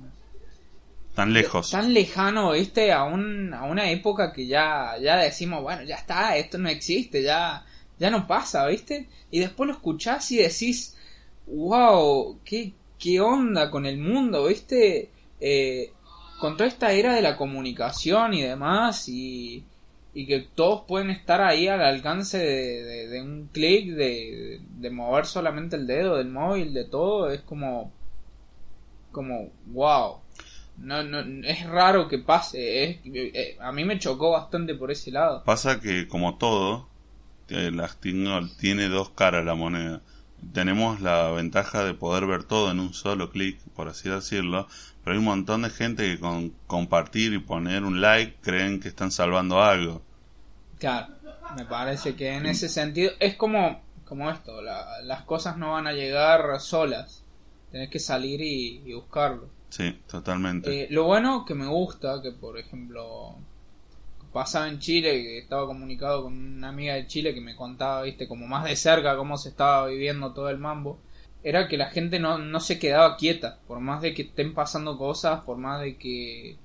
Tan 1.14 1.32
lejos. 1.32 1.70
tan 1.70 1.94
lejano, 1.94 2.52
viste, 2.52 2.92
a, 2.92 3.04
un, 3.04 3.54
a 3.54 3.64
una 3.64 3.90
época 3.90 4.32
que 4.32 4.46
ya, 4.46 4.96
ya 5.00 5.16
decimos, 5.16 5.62
bueno, 5.62 5.82
ya 5.82 5.96
está, 5.96 6.36
esto 6.36 6.58
no 6.58 6.68
existe, 6.68 7.22
ya, 7.22 7.64
ya 7.98 8.10
no 8.10 8.26
pasa, 8.26 8.66
viste, 8.66 9.08
y 9.30 9.38
después 9.40 9.66
lo 9.66 9.72
escuchás 9.74 10.30
y 10.32 10.36
decís, 10.38 10.94
wow, 11.46 12.38
qué, 12.44 12.72
qué 12.98 13.18
onda 13.20 13.70
con 13.70 13.86
el 13.86 13.98
mundo, 13.98 14.46
viste, 14.46 15.10
Eh, 15.40 15.92
con 16.40 16.56
toda 16.56 16.68
esta 16.68 16.92
era 16.92 17.14
de 17.14 17.22
la 17.22 17.36
comunicación 17.36 18.34
y 18.34 18.42
demás, 18.42 19.08
y, 19.08 19.64
y 20.16 20.24
que 20.24 20.40
todos 20.40 20.84
pueden 20.88 21.10
estar 21.10 21.42
ahí 21.42 21.68
al 21.68 21.82
alcance 21.82 22.38
de, 22.38 23.20
un 23.20 23.50
clic, 23.52 23.90
de, 23.90 24.62
de 24.66 24.90
mover 24.90 25.26
solamente 25.26 25.76
el 25.76 25.86
dedo 25.86 26.16
del 26.16 26.30
móvil, 26.30 26.72
de 26.72 26.86
todo, 26.86 27.30
es 27.30 27.42
como, 27.42 27.92
como, 29.12 29.50
wow. 29.66 30.20
No, 30.78 31.02
no, 31.02 31.18
es 31.46 31.66
raro 31.66 32.08
que 32.08 32.18
pase. 32.18 32.84
Es, 32.84 33.00
eh, 33.04 33.58
a 33.60 33.72
mí 33.72 33.84
me 33.84 33.98
chocó 33.98 34.30
bastante 34.30 34.74
por 34.74 34.90
ese 34.90 35.10
lado. 35.10 35.44
Pasa 35.44 35.80
que, 35.80 36.08
como 36.08 36.38
todo, 36.38 36.88
eh, 37.50 37.70
las 37.70 37.98
tiene 38.00 38.88
dos 38.88 39.10
caras 39.10 39.44
la 39.44 39.54
moneda. 39.54 40.00
Tenemos 40.54 41.02
la 41.02 41.30
ventaja 41.32 41.84
de 41.84 41.92
poder 41.92 42.24
ver 42.24 42.44
todo 42.44 42.70
en 42.70 42.80
un 42.80 42.94
solo 42.94 43.30
clic, 43.30 43.58
por 43.74 43.88
así 43.88 44.08
decirlo, 44.08 44.66
pero 45.04 45.12
hay 45.12 45.18
un 45.18 45.26
montón 45.26 45.60
de 45.60 45.68
gente 45.68 46.04
que 46.10 46.18
con 46.18 46.54
compartir 46.66 47.34
y 47.34 47.38
poner 47.38 47.84
un 47.84 48.00
like 48.00 48.36
creen 48.40 48.80
que 48.80 48.88
están 48.88 49.10
salvando 49.10 49.62
algo. 49.62 50.05
Claro, 50.78 51.14
me 51.56 51.64
parece 51.64 52.14
que 52.14 52.28
en 52.34 52.46
ese 52.46 52.68
sentido 52.68 53.12
es 53.18 53.36
como, 53.36 53.80
como 54.04 54.30
esto: 54.30 54.60
la- 54.62 55.00
las 55.02 55.22
cosas 55.22 55.56
no 55.56 55.72
van 55.72 55.86
a 55.86 55.92
llegar 55.92 56.60
solas. 56.60 57.22
Tenés 57.70 57.90
que 57.90 57.98
salir 57.98 58.40
y, 58.40 58.82
y 58.86 58.92
buscarlo. 58.94 59.48
Sí, 59.70 59.98
totalmente. 60.08 60.84
Eh, 60.84 60.86
lo 60.90 61.04
bueno 61.04 61.44
que 61.44 61.54
me 61.54 61.66
gusta, 61.66 62.22
que 62.22 62.32
por 62.32 62.58
ejemplo 62.58 63.34
pasaba 64.32 64.68
en 64.68 64.78
Chile, 64.78 65.22
que 65.22 65.38
estaba 65.38 65.66
comunicado 65.66 66.24
con 66.24 66.34
una 66.34 66.68
amiga 66.68 66.94
de 66.94 67.06
Chile 67.06 67.34
que 67.34 67.40
me 67.40 67.56
contaba, 67.56 68.02
viste, 68.02 68.28
como 68.28 68.46
más 68.46 68.64
de 68.64 68.76
cerca 68.76 69.16
cómo 69.16 69.36
se 69.38 69.48
estaba 69.48 69.86
viviendo 69.86 70.32
todo 70.32 70.50
el 70.50 70.58
mambo, 70.58 70.98
era 71.42 71.68
que 71.68 71.78
la 71.78 71.90
gente 71.90 72.18
no, 72.18 72.38
no 72.38 72.60
se 72.60 72.78
quedaba 72.78 73.16
quieta, 73.16 73.58
por 73.66 73.80
más 73.80 74.02
de 74.02 74.12
que 74.14 74.22
estén 74.22 74.52
pasando 74.54 74.98
cosas, 74.98 75.40
por 75.42 75.56
más 75.56 75.80
de 75.80 75.96
que 75.96 76.56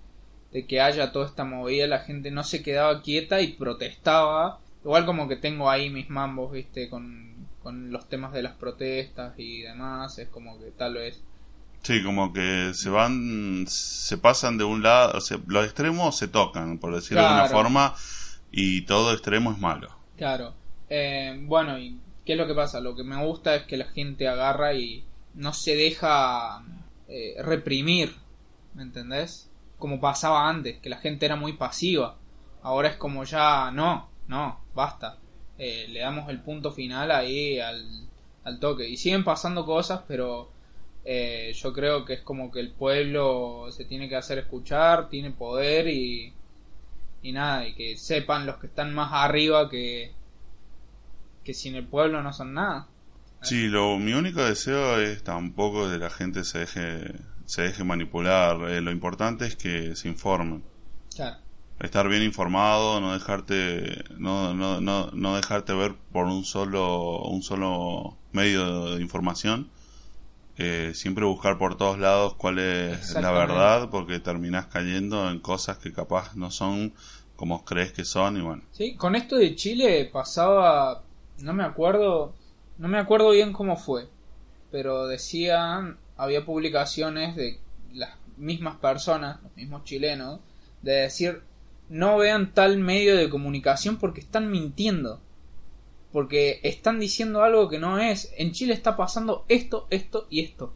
de 0.52 0.66
que 0.66 0.82
haya 0.82 1.12
toda 1.12 1.26
esta 1.26 1.43
movida, 1.43 1.88
la 1.88 1.99
gente 1.99 2.32
no 2.32 2.43
se 2.43 2.64
quedaba 2.64 3.02
quieta 3.02 3.41
y 3.41 3.54
protestaba. 3.54 4.60
Igual 4.84 5.06
como 5.06 5.28
que 5.28 5.36
tengo 5.36 5.70
ahí 5.70 5.89
mis 5.89 6.10
mambos, 6.10 6.52
viste, 6.52 6.89
con, 6.89 7.47
con 7.64 7.91
los 7.91 8.10
temas 8.10 8.34
de 8.34 8.43
las 8.43 8.54
protestas 8.54 9.34
y 9.38 9.62
demás, 9.62 10.18
es 10.18 10.28
como 10.30 10.60
que 10.60 10.72
tal 10.72 10.95
vez 10.95 11.22
Sí, 11.84 12.04
como 12.04 12.32
que 12.32 12.74
se 12.76 12.89
van, 12.89 13.66
se 13.68 14.18
pasan 14.18 14.58
de 14.58 14.64
un 14.64 14.84
lado, 14.84 15.18
o 15.18 15.22
sea, 15.22 15.39
los 15.47 15.66
extremos 15.66 16.16
se 16.16 16.28
tocan, 16.28 16.78
por 16.78 16.93
decirlo 16.93 17.24
de 17.24 17.28
alguna 17.28 17.49
forma, 17.49 17.95
y 18.52 18.82
todo 18.82 19.12
extremo 19.14 19.52
es 19.52 19.58
malo. 19.58 19.89
Claro. 20.16 20.54
Eh, 20.89 21.39
bueno, 21.43 21.80
¿y 21.80 21.99
qué 22.24 22.34
es 22.34 22.38
lo 22.38 22.45
que 22.45 22.54
pasa? 22.54 22.82
Lo 22.82 22.95
que 22.95 23.04
me 23.04 23.26
gusta 23.26 23.56
es 23.56 23.64
que 23.64 23.78
la 23.78 23.86
gente 23.86 24.28
agarra 24.28 24.76
y 24.76 25.04
no 25.34 25.54
se 25.54 25.76
deja 25.76 26.64
eh, 27.08 27.36
reprimir, 27.41 28.16
¿me 28.76 28.84
entendés? 28.84 29.49
Como 29.82 30.00
pasaba 30.00 30.48
antes, 30.48 30.80
que 30.80 30.90
la 30.90 30.98
gente 31.06 31.26
era 31.26 31.36
muy 31.36 31.54
pasiva. 31.54 32.16
Ahora 32.64 32.90
es 32.90 32.96
como 32.98 33.24
ya, 33.26 33.72
no, 33.72 34.10
no, 34.28 34.44
basta. 34.74 35.18
eh, 35.58 35.88
le 35.90 36.00
damos 36.02 36.30
el 36.30 36.40
punto 36.42 36.72
final 36.72 37.12
ahí 37.12 37.60
al, 37.60 37.84
al 38.46 38.60
toque. 38.60 38.88
Y 38.90 38.98
siguen 38.98 39.24
pasando 39.24 39.66
cosas, 39.66 40.02
pero 40.08 40.50
eh, 41.06 41.52
yo 41.62 41.74
creo 41.74 42.06
que 42.06 42.14
es 42.16 42.22
como 42.22 42.52
que 42.52 42.60
el 42.62 42.72
pueblo 42.72 43.68
se 43.72 43.86
tiene 43.86 44.08
que 44.10 44.16
hacer 44.16 44.38
escuchar, 44.40 45.10
tiene 45.10 45.32
poder 45.32 45.88
y, 45.88 46.34
y 47.24 47.32
nada, 47.32 47.68
y 47.68 47.74
que 47.76 47.98
sepan 47.98 48.46
los 48.46 48.58
que 48.58 48.68
están 48.68 48.94
más 48.94 49.12
arriba 49.14 49.70
que, 49.70 50.14
que 51.44 51.54
sin 51.54 51.76
el 51.76 51.86
pueblo 51.88 52.22
no 52.24 52.34
son 52.34 52.54
nada. 52.54 52.88
Sí, 53.42 53.68
lo, 53.68 53.98
mi 53.98 54.14
único 54.14 54.44
deseo 54.44 55.00
es 55.02 55.24
tampoco 55.24 55.90
que 55.90 55.98
la 55.98 56.10
gente 56.10 56.44
se 56.44 56.60
deje, 56.60 57.16
se 57.46 57.64
deje 57.64 57.84
manipular. 57.84 58.70
Eh, 58.70 58.82
lo 58.82 58.92
importante 58.92 59.46
es 59.46 59.56
que 59.56 59.96
se 59.96 60.08
informen. 60.08 60.64
Claro. 61.16 61.38
Estar 61.80 62.08
bien 62.08 62.22
informado, 62.22 63.02
no 63.02 63.14
dejarte, 63.14 64.04
no, 64.18 64.54
no, 64.54 64.82
no, 64.82 65.10
no 65.12 65.36
dejarte 65.36 65.74
ver 65.74 65.96
por 66.12 66.28
un 66.28 66.46
solo, 66.46 67.24
un 67.24 67.42
solo 67.42 68.18
medio 68.32 68.96
de 68.96 69.02
información. 69.02 69.72
Eh, 70.58 70.92
siempre 70.94 71.26
buscar 71.26 71.58
por 71.58 71.76
todos 71.78 71.98
lados 71.98 72.36
cuál 72.36 72.60
es 72.60 73.16
la 73.16 73.32
verdad, 73.32 73.89
porque 73.89 74.20
terminás 74.20 74.68
cayendo 74.68 75.32
en 75.32 75.39
cosas 75.39 75.80
que 75.80 75.92
capaz 75.92 76.36
no 76.36 76.52
son 76.52 76.94
como 77.36 77.66
crees 77.66 77.92
que 77.94 78.06
son 78.06 78.38
y 78.38 78.42
bueno. 78.42 78.62
Sí, 78.72 78.96
con 78.96 79.16
esto 79.16 79.38
de 79.38 79.56
Chile 79.56 80.08
pasaba, 80.14 81.02
no 81.39 81.54
me 81.54 81.64
acuerdo, 81.64 82.36
no 82.78 82.88
me 82.88 83.00
acuerdo 83.00 83.32
bien 83.32 83.54
cómo 83.54 83.78
fue, 83.78 84.08
pero 84.70 85.08
decían, 85.08 85.98
había 86.22 86.45
publicaciones 86.45 87.36
de 87.36 87.59
las 87.93 88.11
mismas 88.38 88.76
personas, 88.78 89.41
los 89.43 89.55
mismos 89.55 89.84
chilenos, 89.84 90.39
de 90.82 90.93
decir, 90.93 91.41
no 91.89 92.17
vean 92.17 92.53
tal 92.53 92.78
medio 92.78 93.15
de 93.17 93.30
comunicación 93.30 93.97
porque 93.97 94.22
están 94.22 94.49
mintiendo. 94.51 95.19
Porque 96.11 96.59
están 96.63 96.99
diciendo 96.99 97.43
algo 97.43 97.69
que 97.69 97.80
no 97.80 97.97
es. 97.97 98.32
En 98.38 98.51
Chile 98.51 98.74
está 98.74 98.95
pasando 98.97 99.45
esto, 99.49 99.88
esto 99.89 100.28
y 100.30 100.41
esto. 100.41 100.74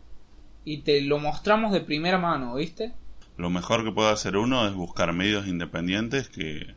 Y 0.64 0.80
te 0.80 1.02
lo 1.02 1.20
mostramos 1.20 1.72
de 1.74 1.82
primera 1.82 2.18
mano, 2.18 2.56
¿viste? 2.56 2.94
Lo 3.38 3.50
mejor 3.50 3.84
que 3.84 3.92
puede 3.92 4.10
hacer 4.12 4.38
uno 4.38 4.66
es 4.68 4.74
buscar 4.74 5.12
medios 5.14 5.46
independientes 5.48 6.30
que, 6.30 6.74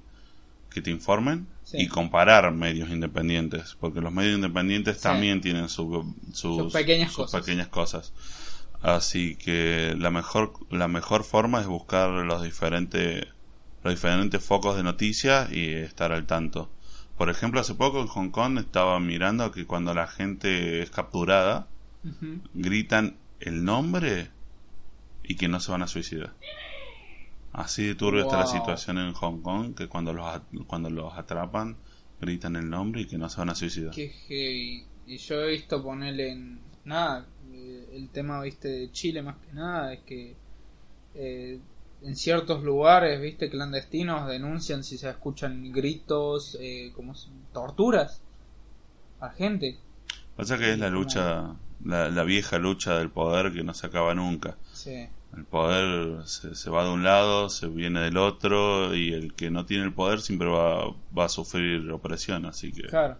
que 0.70 0.82
te 0.82 0.90
informen 0.90 1.46
Sí. 1.62 1.76
y 1.82 1.86
comparar 1.88 2.50
medios 2.52 2.88
independientes, 2.90 3.76
porque 3.78 4.00
los 4.00 4.12
medios 4.12 4.36
independientes 4.36 4.96
Sí. 4.96 5.02
también 5.04 5.40
tienen 5.40 5.68
su- 5.68 6.14
sus, 6.32 6.56
Sus 6.56 6.72
pequeñas 6.72 7.12
sus 7.12 7.26
cosas. 7.26 7.40
pequeñas 7.42 7.68
cosas. 7.68 8.12
Así 8.82 9.36
que 9.36 9.94
la 9.98 10.10
mejor, 10.10 10.52
la 10.70 10.88
mejor 10.88 11.24
forma 11.24 11.60
es 11.60 11.66
buscar 11.66 12.10
los 12.10 12.42
diferentes, 12.42 13.26
los 13.82 13.94
diferentes 13.94 14.42
focos 14.42 14.76
de 14.76 14.82
noticias 14.82 15.52
y 15.52 15.68
estar 15.68 16.12
al 16.12 16.26
tanto. 16.26 16.70
Por 17.16 17.30
ejemplo, 17.30 17.60
hace 17.60 17.74
poco 17.74 18.00
en 18.00 18.06
Hong 18.06 18.30
Kong 18.30 18.58
estaba 18.58 19.00
mirando 19.00 19.50
que 19.50 19.66
cuando 19.66 19.92
la 19.94 20.06
gente 20.06 20.80
es 20.82 20.90
capturada, 20.90 21.66
gritan 22.54 23.16
el 23.40 23.64
nombre 23.64 24.30
y 25.24 25.34
que 25.34 25.48
no 25.48 25.58
se 25.58 25.72
van 25.72 25.82
a 25.82 25.88
suicidar. 25.88 26.34
Así 27.52 27.84
de 27.84 27.96
turbio 27.96 28.22
está 28.22 28.38
la 28.38 28.46
situación 28.46 28.98
en 28.98 29.12
Hong 29.14 29.42
Kong, 29.42 29.74
que 29.74 29.88
cuando 29.88 30.12
los, 30.12 30.40
cuando 30.68 30.90
los 30.90 31.12
atrapan, 31.14 31.76
gritan 32.20 32.54
el 32.54 32.70
nombre 32.70 33.00
y 33.00 33.06
que 33.06 33.18
no 33.18 33.28
se 33.28 33.38
van 33.38 33.50
a 33.50 33.56
suicidar. 33.56 33.92
Qué 33.94 34.10
heavy. 34.10 34.86
Y 35.06 35.16
yo 35.16 35.40
he 35.40 35.50
visto 35.52 35.82
ponerle 35.82 36.30
en. 36.30 36.60
Nada, 36.84 37.26
el 37.92 38.10
tema, 38.10 38.42
viste, 38.42 38.68
de 38.68 38.92
Chile 38.92 39.22
más 39.22 39.36
que 39.38 39.52
nada 39.52 39.92
es 39.92 40.00
que 40.00 40.36
eh, 41.14 41.60
en 42.02 42.16
ciertos 42.16 42.62
lugares, 42.62 43.20
viste, 43.20 43.50
clandestinos 43.50 44.28
denuncian 44.28 44.84
si 44.84 44.98
se 44.98 45.10
escuchan 45.10 45.72
gritos, 45.72 46.56
eh, 46.60 46.92
como 46.94 47.14
torturas 47.52 48.22
a 49.20 49.30
gente. 49.30 49.78
Pasa 50.36 50.58
que 50.58 50.72
es 50.72 50.78
la 50.78 50.90
lucha, 50.90 51.56
la, 51.84 52.08
la 52.10 52.24
vieja 52.24 52.58
lucha 52.58 52.98
del 52.98 53.10
poder 53.10 53.52
que 53.52 53.64
no 53.64 53.74
se 53.74 53.86
acaba 53.86 54.14
nunca. 54.14 54.56
Sí, 54.72 55.08
El 55.36 55.44
poder 55.46 56.26
se, 56.26 56.54
se 56.54 56.70
va 56.70 56.84
de 56.84 56.90
un 56.90 57.04
lado, 57.04 57.50
se 57.50 57.68
viene 57.68 58.00
del 58.00 58.16
otro 58.16 58.94
y 58.94 59.12
el 59.12 59.34
que 59.34 59.50
no 59.50 59.66
tiene 59.66 59.84
el 59.84 59.94
poder 59.94 60.20
siempre 60.20 60.48
va, 60.48 60.90
va 61.16 61.24
a 61.26 61.28
sufrir 61.28 61.90
opresión, 61.90 62.46
así 62.46 62.72
que 62.72 62.84
claro. 62.86 63.18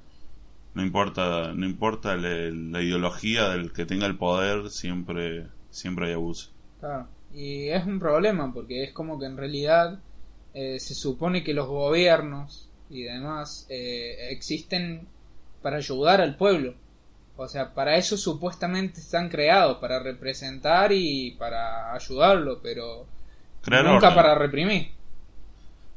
No 0.79 0.85
importa, 0.85 1.53
no 1.55 1.66
importa 1.66 2.16
la, 2.16 2.29
la 2.51 2.83
ideología 2.83 3.51
del 3.51 3.72
que 3.72 3.85
tenga 3.87 4.07
el 4.07 4.16
poder, 4.16 4.70
siempre, 4.70 5.49
siempre 5.70 6.07
hay 6.09 6.12
abuso. 6.14 6.51
Claro. 6.81 7.09
Y 7.33 7.68
es 7.68 7.85
un 7.87 7.99
problema 7.99 8.53
porque 8.53 8.85
es 8.85 8.93
como 8.93 9.18
que 9.18 9.26
en 9.26 9.37
realidad 9.37 10.03
eh, 10.55 10.79
se 10.81 10.95
supone 10.95 11.45
que 11.45 11.55
los 11.55 11.66
gobiernos 11.68 12.70
y 12.89 13.03
demás 13.03 13.66
eh, 13.68 14.29
existen 14.31 15.09
para 15.62 15.76
ayudar 15.79 16.20
al 16.20 16.37
pueblo. 16.37 16.74
O 17.37 17.49
sea, 17.49 17.74
para 17.74 17.97
eso 17.97 18.16
supuestamente 18.16 19.01
están 19.01 19.29
creados, 19.29 19.79
para 19.79 20.01
representar 20.01 20.93
y 20.93 21.33
para 21.39 21.93
ayudarlo, 21.95 22.61
pero 22.62 23.11
Crear 23.62 23.85
nunca 23.85 24.11
orden. 24.11 24.14
para 24.14 24.35
reprimir. 24.35 24.89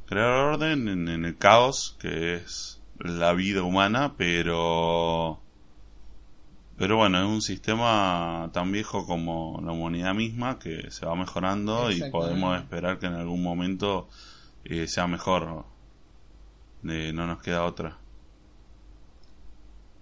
crear 0.06 0.28
orden 0.54 0.88
en, 0.88 1.08
en 1.08 1.24
el 1.24 1.38
caos 1.38 1.96
que 2.00 2.36
es 2.36 2.81
la 3.02 3.32
vida 3.32 3.62
humana, 3.62 4.14
pero 4.16 5.40
pero 6.76 6.96
bueno, 6.96 7.18
es 7.18 7.26
un 7.26 7.42
sistema 7.42 8.50
tan 8.52 8.72
viejo 8.72 9.06
como 9.06 9.60
la 9.64 9.72
humanidad 9.72 10.14
misma 10.14 10.58
que 10.58 10.90
se 10.90 11.06
va 11.06 11.14
mejorando 11.14 11.90
y 11.90 12.10
podemos 12.10 12.58
esperar 12.58 12.98
que 12.98 13.06
en 13.06 13.14
algún 13.14 13.42
momento 13.42 14.08
eh, 14.64 14.86
sea 14.88 15.06
mejor. 15.06 15.64
Eh, 16.88 17.12
no 17.14 17.26
nos 17.26 17.40
queda 17.42 17.64
otra. 17.64 17.98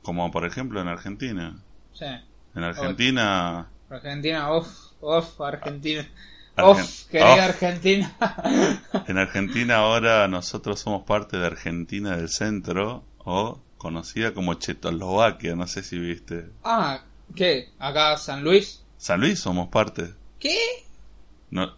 Como 0.02 0.30
por 0.30 0.46
ejemplo 0.46 0.80
en 0.80 0.88
Argentina. 0.88 1.62
Sí. 1.92 2.06
En 2.54 2.64
Argentina 2.64 3.68
Argentina, 3.90 4.54
uff, 4.54 4.92
uff, 5.00 5.40
Argentina. 5.40 6.06
Querida 6.56 7.34
Uf. 7.34 7.40
Argentina. 7.40 8.14
En 9.08 9.18
Argentina 9.18 9.76
ahora 9.76 10.28
nosotros 10.28 10.78
somos 10.80 11.04
parte 11.04 11.36
de 11.38 11.46
Argentina 11.46 12.16
del 12.16 12.28
Centro 12.28 13.04
o 13.18 13.60
conocida 13.78 14.32
como 14.34 14.54
Checoslovaquia, 14.54 15.56
no 15.56 15.66
sé 15.66 15.82
si 15.82 15.98
viste. 15.98 16.46
ah, 16.64 17.00
¿qué? 17.34 17.70
¿Acá 17.78 18.16
San 18.18 18.44
Luis? 18.44 18.82
San 18.98 19.20
Luis 19.20 19.40
somos 19.40 19.68
parte. 19.68 20.12
¿Qué? 20.38 20.56
No, 21.50 21.72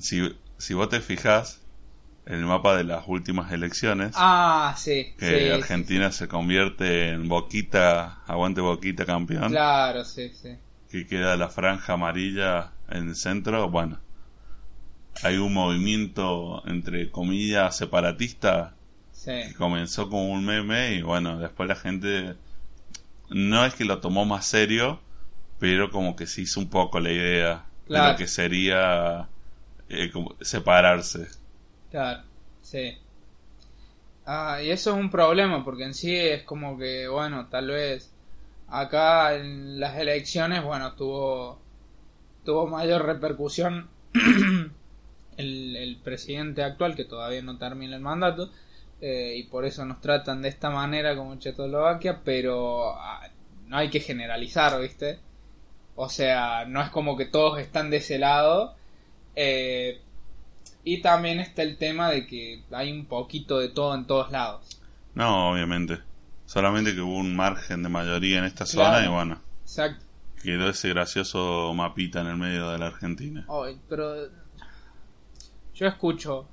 si, 0.00 0.36
si 0.58 0.74
vos 0.74 0.88
te 0.88 1.00
fijas 1.00 1.60
en 2.26 2.34
el 2.34 2.44
mapa 2.44 2.76
de 2.76 2.84
las 2.84 3.04
últimas 3.06 3.50
elecciones, 3.52 4.12
Ah, 4.16 4.74
sí. 4.76 5.14
que 5.18 5.44
sí, 5.46 5.50
Argentina 5.50 6.12
se 6.12 6.28
convierte 6.28 7.08
en 7.10 7.26
Boquita, 7.28 8.20
aguante 8.26 8.60
Boquita 8.60 9.06
campeón, 9.06 9.50
Claro, 9.50 10.04
sí, 10.04 10.30
sí. 10.40 10.56
que 10.90 11.06
queda 11.06 11.36
la 11.36 11.48
franja 11.48 11.94
amarilla 11.94 12.72
en 12.90 13.08
el 13.08 13.16
centro, 13.16 13.70
bueno, 13.70 13.98
hay 15.22 15.36
un 15.38 15.52
movimiento 15.54 16.62
entre 16.66 17.10
comillas 17.10 17.76
separatista 17.76 18.76
Sí, 19.10 19.32
que 19.40 19.54
comenzó 19.54 20.08
como 20.10 20.30
un 20.32 20.44
meme 20.46 20.94
y 20.94 21.02
bueno, 21.02 21.38
después 21.38 21.68
la 21.68 21.76
gente 21.76 22.36
no 23.30 23.64
es 23.66 23.74
que 23.74 23.84
lo 23.84 24.00
tomó 24.00 24.24
más 24.24 24.46
serio, 24.46 25.00
pero 25.58 25.90
como 25.90 26.16
que 26.16 26.26
se 26.26 26.42
hizo 26.42 26.60
un 26.60 26.70
poco 26.70 27.00
la 27.00 27.12
idea 27.12 27.66
de 27.90 28.02
lo 28.02 28.16
que 28.16 28.26
sería 28.28 29.30
eh, 29.88 30.10
como 30.12 30.36
separarse. 30.42 31.28
claro, 31.90 32.24
sí. 32.60 32.98
Ah, 34.24 34.60
y 34.62 34.70
eso 34.70 34.90
es 34.92 34.96
un 34.98 35.10
problema 35.10 35.64
porque 35.64 35.84
en 35.84 35.94
sí 35.94 36.14
es 36.14 36.42
como 36.44 36.76
que, 36.78 37.08
bueno, 37.08 37.48
tal 37.48 37.68
vez 37.68 38.14
acá 38.66 39.34
en 39.36 39.80
las 39.80 39.96
elecciones, 39.98 40.62
bueno, 40.64 40.94
tuvo, 40.94 41.62
tuvo 42.44 42.66
mayor 42.68 43.06
repercusión 43.06 43.90
el, 45.38 45.74
el 45.76 45.96
presidente 45.96 46.62
actual 46.62 46.94
que 46.94 47.04
todavía 47.06 47.40
no 47.42 47.56
termina 47.56 47.96
el 47.96 48.02
mandato 48.02 48.50
eh, 49.00 49.34
y 49.38 49.44
por 49.44 49.64
eso 49.64 49.84
nos 49.86 50.00
tratan 50.02 50.42
de 50.42 50.48
esta 50.50 50.68
manera 50.70 51.16
como 51.16 51.38
Checoslovaquia, 51.38 52.20
pero 52.24 52.92
ah, 52.98 53.26
no 53.66 53.76
hay 53.78 53.88
que 53.90 54.00
generalizar, 54.00 54.78
¿viste? 54.80 55.18
O 55.94 56.08
sea, 56.08 56.64
no 56.66 56.82
es 56.82 56.90
como 56.90 57.16
que 57.16 57.24
todos 57.26 57.58
están 57.58 57.90
de 57.90 57.96
ese 57.98 58.18
lado. 58.18 58.74
eh, 59.36 60.00
y 60.84 61.02
también 61.02 61.38
está 61.40 61.62
el 61.62 61.76
tema 61.76 62.10
de 62.10 62.26
que 62.26 62.62
hay 62.70 62.92
un 62.92 63.04
poquito 63.06 63.58
de 63.58 63.68
todo 63.68 63.94
en 63.94 64.06
todos 64.06 64.30
lados. 64.30 64.80
No, 65.14 65.50
obviamente. 65.50 65.98
Solamente 66.46 66.94
que 66.94 67.00
hubo 67.02 67.16
un 67.18 67.36
margen 67.36 67.82
de 67.82 67.88
mayoría 67.90 68.38
en 68.38 68.44
esta 68.44 68.64
Claro. 68.64 68.94
zona 68.96 69.04
y 69.04 69.08
bueno, 69.12 69.40
Exacto. 69.62 70.04
quedó 70.42 70.70
ese 70.70 70.88
gracioso 70.88 71.74
mapita 71.74 72.22
en 72.22 72.28
el 72.28 72.36
medio 72.38 72.70
de 72.70 72.78
la 72.78 72.86
Argentina. 72.86 73.46
Pero 73.88 74.28
yo 75.78 75.86
escucho, 75.86 76.48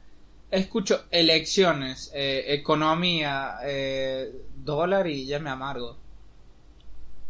escucho 0.52 1.06
elecciones, 1.10 2.12
eh, 2.14 2.46
economía, 2.50 3.56
eh, 3.64 4.32
dólar 4.56 5.08
y 5.08 5.26
ya 5.26 5.40
me 5.40 5.50
amargo. 5.50 5.98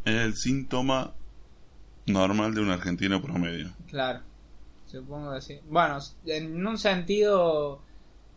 Es 0.03 0.15
el 0.15 0.35
síntoma 0.35 1.13
normal 2.05 2.53
de 2.53 2.61
un 2.61 2.69
argentino 2.69 3.21
promedio. 3.21 3.71
Claro, 3.87 4.19
supongo 4.85 5.33
que 5.35 5.41
sí. 5.41 5.59
Bueno, 5.69 5.99
en 6.25 6.67
un 6.67 6.77
sentido 6.77 7.81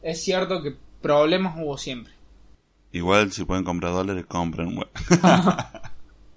es 0.03 0.23
cierto 0.23 0.63
que 0.63 0.77
problemas 1.03 1.57
hubo 1.59 1.77
siempre. 1.77 2.13
Igual 2.93 3.33
si 3.33 3.45
pueden 3.45 3.65
comprar 3.65 3.93
dólares, 3.93 4.25
compren. 4.27 4.79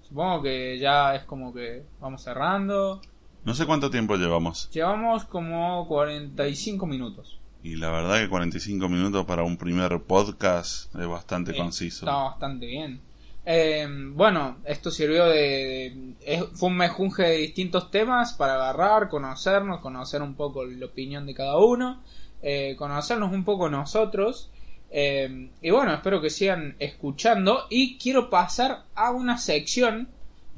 Supongo 0.08 0.42
que 0.42 0.78
ya 0.78 1.14
es 1.14 1.22
como 1.22 1.54
que 1.54 1.84
vamos 2.00 2.22
cerrando. 2.22 3.00
No 3.44 3.54
sé 3.54 3.66
cuánto 3.66 3.90
tiempo 3.90 4.16
llevamos. 4.16 4.70
Llevamos 4.70 5.24
como 5.24 5.86
45 5.88 6.86
minutos. 6.86 7.38
Y 7.64 7.76
la 7.76 7.90
verdad 7.90 8.20
que 8.20 8.28
45 8.28 8.88
minutos 8.88 9.24
para 9.24 9.42
un 9.44 9.56
primer 9.56 10.00
podcast 10.02 10.94
es 10.94 11.06
bastante 11.06 11.56
conciso. 11.56 12.04
Está 12.06 12.14
bastante 12.16 12.66
bien. 12.66 13.00
Eh, 13.44 13.86
bueno, 14.14 14.58
esto 14.64 14.90
sirvió 14.90 15.26
de, 15.26 16.14
fue 16.54 16.68
un 16.68 16.76
mejunje 16.76 17.22
de 17.24 17.36
distintos 17.38 17.90
temas 17.90 18.32
para 18.34 18.54
agarrar, 18.54 19.08
conocernos, 19.08 19.80
conocer 19.80 20.22
un 20.22 20.34
poco 20.34 20.64
la 20.64 20.86
opinión 20.86 21.26
de 21.26 21.34
cada 21.34 21.56
uno, 21.58 22.00
eh, 22.42 22.76
conocernos 22.78 23.32
un 23.32 23.44
poco 23.44 23.68
nosotros. 23.68 24.50
eh, 24.90 25.48
y 25.60 25.70
bueno, 25.70 25.94
espero 25.94 26.20
que 26.20 26.30
sigan 26.30 26.76
escuchando. 26.78 27.66
Y 27.70 27.96
quiero 27.98 28.28
pasar 28.30 28.84
a 28.94 29.10
una 29.10 29.38
sección, 29.38 30.08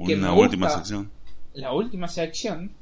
que 0.04 0.16
Una 0.16 0.30
gusta. 0.30 0.42
última 0.42 0.68
sección. 0.70 1.10
La 1.54 1.72
última 1.72 2.08
sección. 2.08 2.74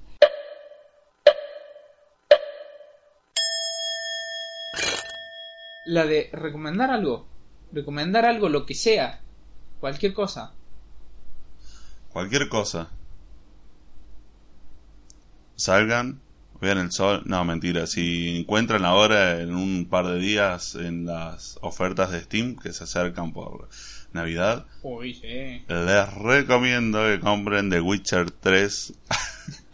La 5.86 6.06
de 6.06 6.30
recomendar 6.32 6.90
algo. 6.90 7.26
Recomendar 7.72 8.24
algo, 8.24 8.48
lo 8.48 8.66
que 8.66 8.74
sea. 8.74 9.20
Cualquier 9.80 10.14
cosa. 10.14 10.54
Cualquier 12.12 12.48
cosa. 12.48 12.90
Salgan, 15.56 16.20
vean 16.62 16.78
el 16.78 16.92
sol. 16.92 17.22
No, 17.26 17.44
mentira. 17.44 17.86
Si 17.88 18.38
encuentran 18.38 18.84
ahora 18.84 19.40
en 19.40 19.54
un 19.54 19.88
par 19.90 20.06
de 20.06 20.18
días 20.18 20.76
en 20.76 21.04
las 21.04 21.58
ofertas 21.60 22.12
de 22.12 22.20
Steam 22.20 22.56
que 22.56 22.72
se 22.72 22.84
acercan 22.84 23.32
por 23.32 23.68
Navidad, 24.12 24.66
Uy, 24.82 25.14
sí. 25.14 25.64
les 25.68 26.14
recomiendo 26.14 27.04
que 27.04 27.18
compren 27.18 27.68
The 27.68 27.80
Witcher 27.80 28.30
3. 28.30 28.94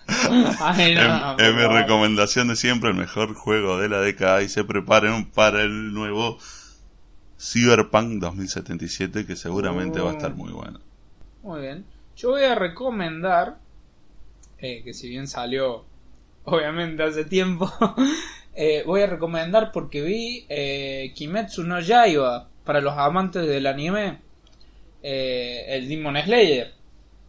Ay, 0.60 0.94
no, 0.94 1.32
en, 1.32 1.36
por 1.36 1.44
en 1.44 1.56
mi 1.56 1.66
recomendación 1.66 2.48
de 2.48 2.56
siempre, 2.56 2.88
el 2.88 2.96
mejor 2.96 3.34
juego 3.34 3.78
de 3.78 3.90
la 3.90 4.00
década. 4.00 4.42
Y 4.42 4.48
se 4.48 4.64
preparen 4.64 5.26
para 5.26 5.60
el 5.62 5.92
nuevo 5.92 6.38
Cyberpunk 7.38 8.18
2077 8.18 9.26
que 9.26 9.36
seguramente 9.36 10.00
va 10.00 10.12
a 10.12 10.14
estar 10.14 10.34
muy 10.34 10.52
bueno. 10.52 10.80
Muy 11.42 11.60
bien. 11.60 11.84
Yo 12.16 12.30
voy 12.30 12.44
a 12.44 12.54
recomendar, 12.54 13.58
eh, 14.58 14.82
que 14.82 14.94
si 14.94 15.10
bien 15.10 15.28
salió 15.28 15.84
obviamente 16.50 17.02
hace 17.02 17.24
tiempo, 17.24 17.70
eh, 18.54 18.82
voy 18.86 19.02
a 19.02 19.06
recomendar 19.06 19.72
porque 19.72 20.02
vi 20.02 20.46
eh, 20.48 21.12
Kimetsu 21.14 21.64
no 21.64 21.80
Yaiba 21.80 22.48
para 22.64 22.80
los 22.80 22.94
amantes 22.96 23.46
del 23.46 23.66
anime, 23.66 24.18
eh, 25.02 25.64
el 25.68 25.88
Demon 25.88 26.16
Slayer, 26.22 26.72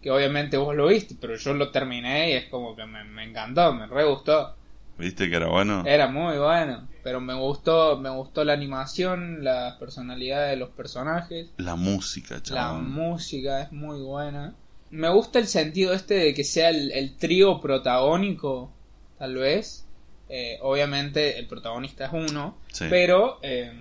que 0.02 0.12
obviamente 0.12 0.58
vos 0.58 0.76
lo 0.76 0.88
viste, 0.88 1.16
pero 1.20 1.36
yo 1.36 1.54
lo 1.54 1.72
terminé 1.72 2.32
y 2.32 2.34
es 2.34 2.46
como 2.46 2.76
que 2.76 2.86
me, 2.86 3.04
me 3.04 3.24
encantó, 3.24 3.74
me 3.74 3.88
re 3.88 4.06
gustó. 4.06 4.56
¿Viste 4.98 5.30
que 5.30 5.38
era 5.38 5.48
bueno? 5.48 5.84
Era 5.86 6.08
muy 6.08 6.38
bueno, 6.38 6.90
pero 7.04 7.22
me 7.22 7.34
gustó, 7.34 7.98
me 7.98 8.10
gustó 8.10 8.44
la 8.44 8.52
animación, 8.52 9.46
las 9.46 9.78
personalidades 9.78 10.50
de 10.52 10.56
los 10.58 10.70
personajes. 10.72 11.48
La 11.56 11.76
música, 11.76 12.36
La 12.36 12.42
chaval. 12.44 12.82
música 12.84 13.62
es 13.62 13.72
muy 13.72 14.02
buena. 14.02 14.56
Me 14.90 15.08
gusta 15.10 15.40
el 15.40 15.48
sentido 15.48 15.94
este 15.94 16.16
de 16.16 16.34
que 16.34 16.44
sea 16.44 16.70
el, 16.70 16.92
el 16.92 17.16
trío 17.16 17.62
protagónico, 17.62 18.74
tal 19.20 19.36
vez. 19.36 19.86
Eh, 20.30 20.58
obviamente 20.62 21.38
el 21.40 21.48
protagonista 21.48 22.06
es 22.06 22.14
uno, 22.14 22.56
Sí. 22.72 22.86
pero 22.90 23.40
eh, 23.44 23.72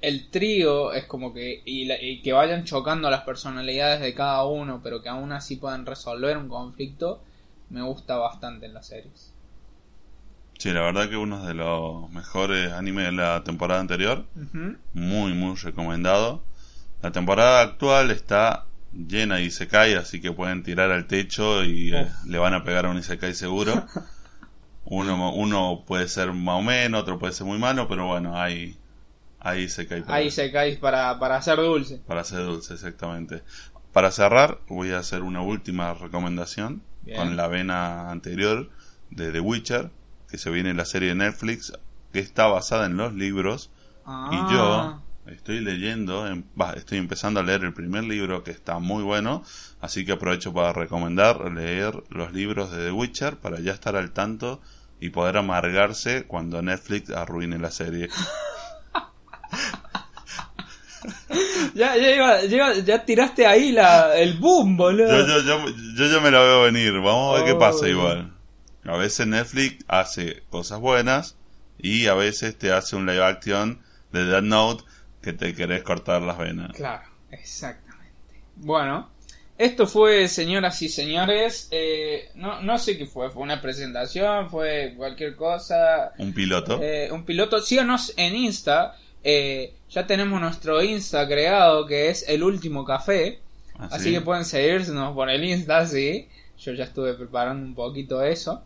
el 0.00 0.28
trío 0.30 0.92
es 0.92 1.04
como 1.04 1.32
que... 1.34 1.62
Y, 1.64 1.84
la- 1.86 2.00
y 2.00 2.22
que 2.22 2.32
vayan 2.32 2.64
chocando 2.64 3.10
las 3.10 3.22
personalidades 3.22 4.00
de 4.00 4.14
cada 4.14 4.44
uno, 4.44 4.80
pero 4.82 5.02
que 5.02 5.08
aún 5.08 5.32
así 5.32 5.56
puedan 5.56 5.84
resolver 5.86 6.36
un 6.36 6.48
conflicto, 6.48 7.22
me 7.70 7.82
gusta 7.82 8.16
bastante 8.16 8.66
en 8.66 8.74
las 8.74 8.86
series. 8.86 9.32
Sí, 10.58 10.72
la 10.72 10.80
verdad 10.82 11.08
que 11.10 11.16
uno 11.16 11.44
de 11.46 11.52
los 11.54 12.10
mejores 12.10 12.72
animes 12.72 13.06
de 13.06 13.12
la 13.12 13.42
temporada 13.44 13.80
anterior. 13.80 14.24
Muy, 14.94 15.34
muy 15.34 15.54
recomendado. 15.56 16.40
La 17.02 17.10
temporada 17.12 17.60
actual 17.60 18.10
está 18.10 18.64
llena 18.92 19.36
de 19.36 19.42
Isekai, 19.44 19.94
así 19.94 20.20
que 20.20 20.32
pueden 20.32 20.62
tirar 20.62 20.90
al 20.92 21.06
techo 21.06 21.62
y 21.64 21.94
eh, 21.94 22.06
le 22.26 22.38
van 22.38 22.54
a 22.54 22.64
pegar 22.64 22.86
a 22.86 22.90
un 22.90 22.98
Isekai 22.98 23.34
seguro. 23.34 23.84
Uno, 24.86 25.32
uno 25.34 25.84
puede 25.86 26.08
ser 26.08 26.32
más 26.32 26.56
o 26.60 26.62
menos, 26.62 27.02
otro 27.02 27.18
puede 27.18 27.32
ser 27.32 27.46
muy 27.46 27.58
malo, 27.58 27.88
pero 27.88 28.06
bueno, 28.06 28.40
hay, 28.40 28.78
hay 29.40 29.62
Isekai 29.64 30.02
para, 30.02 30.14
Ahí 30.14 30.30
se 30.30 30.50
cae 30.52 30.76
para, 30.76 31.18
para 31.18 31.36
hacer 31.36 31.56
dulce. 31.58 31.98
para 32.06 32.20
hacer 32.20 32.44
dulce, 32.44 32.74
exactamente. 32.74 33.42
Para 33.92 34.10
cerrar, 34.10 34.60
voy 34.68 34.90
a 34.92 34.98
hacer 34.98 35.22
una 35.22 35.40
última 35.40 35.92
recomendación 35.94 36.82
Bien. 37.02 37.16
con 37.18 37.36
la 37.36 37.48
vena 37.48 38.10
anterior 38.10 38.70
de 39.10 39.32
The 39.32 39.40
Witcher, 39.40 39.90
que 40.28 40.38
se 40.38 40.50
viene 40.50 40.72
la 40.74 40.84
serie 40.84 41.10
de 41.10 41.14
Netflix, 41.16 41.72
que 42.12 42.20
está 42.20 42.46
basada 42.46 42.86
en 42.86 42.96
los 42.96 43.14
libros 43.14 43.70
Ah, 44.08 44.30
y 44.30 44.52
yo 44.54 45.02
estoy 45.34 45.58
leyendo, 45.58 46.24
estoy 46.76 46.98
empezando 46.98 47.40
a 47.40 47.42
leer 47.42 47.64
el 47.64 47.74
primer 47.74 48.04
libro 48.04 48.44
que 48.44 48.52
está 48.52 48.78
muy 48.78 49.02
bueno, 49.02 49.42
así 49.80 50.04
que 50.04 50.12
aprovecho 50.12 50.52
para 50.54 50.72
recomendar 50.72 51.50
leer 51.52 52.04
los 52.10 52.32
libros 52.32 52.70
de 52.70 52.84
The 52.84 52.92
Witcher 52.92 53.36
para 53.38 53.58
ya 53.58 53.72
estar 53.72 53.96
al 53.96 54.12
tanto 54.12 54.60
y 55.00 55.10
poder 55.10 55.36
amargarse 55.36 56.24
cuando 56.26 56.62
Netflix 56.62 57.10
arruine 57.10 57.58
la 57.58 57.70
serie. 57.70 58.08
Ya, 61.74 61.94
ya, 61.96 62.42
iba- 62.48 62.74
ya, 62.74 63.04
tiraste 63.04 63.46
ahí 63.46 63.70
la, 63.70 64.16
el 64.16 64.38
boom, 64.38 64.76
boludo. 64.76 65.26
Yo, 65.26 65.40
yo, 65.42 65.66
yo, 65.66 65.74
yo 65.94 66.06
ya 66.10 66.20
me 66.20 66.30
la 66.30 66.40
veo 66.40 66.62
venir, 66.62 66.92
vamos 66.94 67.34
a 67.38 67.42
ver 67.42 67.52
qué 67.52 67.58
pasa 67.58 67.84
Oh. 67.84 67.88
igual. 67.88 68.32
A 68.84 68.96
veces 68.96 69.26
Netflix 69.26 69.84
hace 69.88 70.42
cosas 70.48 70.80
buenas 70.80 71.36
y 71.78 72.06
a 72.06 72.14
veces 72.14 72.56
te 72.56 72.72
hace 72.72 72.96
un 72.96 73.04
live 73.06 73.22
action 73.22 73.82
de 74.12 74.24
Death 74.24 74.42
Note 74.44 74.84
que 75.20 75.32
te 75.32 75.54
querés 75.54 75.82
cortar 75.82 76.22
las 76.22 76.38
venas. 76.38 76.72
Claro, 76.74 77.04
exactamente. 77.30 78.14
Bueno, 78.56 79.10
esto 79.58 79.86
fue, 79.86 80.28
señoras 80.28 80.80
y 80.82 80.88
señores, 80.88 81.68
eh, 81.70 82.28
no, 82.34 82.60
no 82.62 82.78
sé 82.78 82.96
qué 82.98 83.06
fue, 83.06 83.30
fue 83.30 83.42
una 83.42 83.60
presentación, 83.60 84.50
fue 84.50 84.94
cualquier 84.96 85.34
cosa, 85.36 86.12
Un 86.18 86.32
piloto. 86.34 86.80
eh, 86.82 87.08
un 87.10 87.24
piloto. 87.24 87.60
Síganos 87.60 88.12
en 88.16 88.34
Insta, 88.34 88.96
eh, 89.24 89.72
ya 89.90 90.06
tenemos 90.06 90.40
nuestro 90.40 90.82
Insta 90.82 91.26
creado 91.26 91.86
que 91.86 92.10
es 92.10 92.28
El 92.28 92.42
Último 92.42 92.84
Café, 92.84 93.40
así. 93.78 93.94
así 93.94 94.12
que 94.12 94.20
pueden 94.20 94.44
seguirnos 94.44 95.14
por 95.14 95.30
el 95.30 95.42
Insta, 95.44 95.86
sí. 95.86 96.28
Yo 96.58 96.72
ya 96.72 96.84
estuve 96.84 97.14
preparando 97.14 97.66
un 97.66 97.74
poquito 97.74 98.22
eso. 98.22 98.62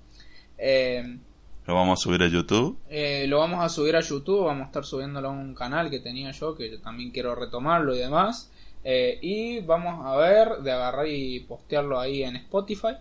Eh, 0.58 1.18
Lo 1.66 1.74
vamos 1.74 1.98
a 2.00 2.02
subir 2.02 2.22
a 2.22 2.28
YouTube. 2.28 2.78
Eh, 2.88 3.26
lo 3.28 3.38
vamos 3.38 3.64
a 3.64 3.68
subir 3.68 3.96
a 3.96 4.00
YouTube, 4.00 4.44
vamos 4.44 4.64
a 4.64 4.66
estar 4.66 4.84
subiéndolo 4.84 5.28
a 5.28 5.32
un 5.32 5.54
canal 5.54 5.90
que 5.90 5.98
tenía 6.00 6.30
yo, 6.32 6.54
que 6.56 6.70
yo 6.70 6.80
también 6.80 7.10
quiero 7.10 7.34
retomarlo 7.34 7.94
y 7.94 7.98
demás. 7.98 8.50
Eh, 8.84 9.18
y 9.20 9.60
vamos 9.60 10.04
a 10.06 10.16
ver 10.16 10.58
de 10.62 10.72
agarrar 10.72 11.06
y 11.06 11.40
postearlo 11.40 12.00
ahí 12.00 12.22
en 12.22 12.36
Spotify. 12.36 12.96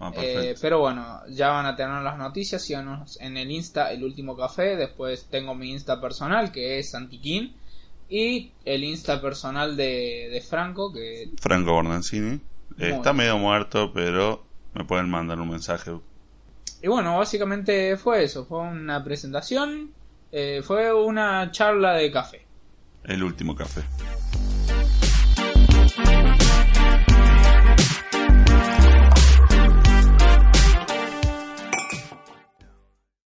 Ah, 0.00 0.10
Eh, 0.16 0.54
pero 0.60 0.80
bueno, 0.80 1.20
ya 1.28 1.50
van 1.50 1.66
a 1.66 1.76
tener 1.76 2.02
las 2.02 2.18
noticias. 2.18 2.62
Síganos 2.62 3.20
en 3.20 3.36
el 3.36 3.50
Insta, 3.50 3.92
el 3.92 4.02
último 4.02 4.36
café. 4.36 4.74
Después 4.76 5.26
tengo 5.30 5.54
mi 5.54 5.70
Insta 5.70 6.00
personal, 6.00 6.50
que 6.50 6.78
es 6.78 6.90
Santiquín. 6.90 7.54
Y 8.08 8.50
el 8.64 8.82
Insta 8.84 9.20
personal 9.22 9.76
de, 9.76 10.28
de 10.30 10.40
Franco, 10.40 10.92
que 10.92 11.30
Franco 11.40 11.72
Bornancini. 11.72 12.40
Está 12.78 13.12
bien. 13.12 13.16
medio 13.16 13.38
muerto, 13.38 13.92
pero 13.92 14.44
me 14.74 14.84
pueden 14.84 15.08
mandar 15.08 15.38
un 15.38 15.50
mensaje. 15.50 15.92
Y 16.82 16.88
bueno, 16.88 17.16
básicamente 17.18 17.96
fue 17.96 18.24
eso. 18.24 18.44
Fue 18.44 18.58
una 18.58 19.02
presentación. 19.04 19.92
eh, 20.32 20.62
fue 20.64 20.92
una 20.92 21.50
charla 21.52 21.92
de 21.94 22.10
café. 22.10 22.44
El 23.04 23.22
último 23.22 23.54
café. 23.54 23.82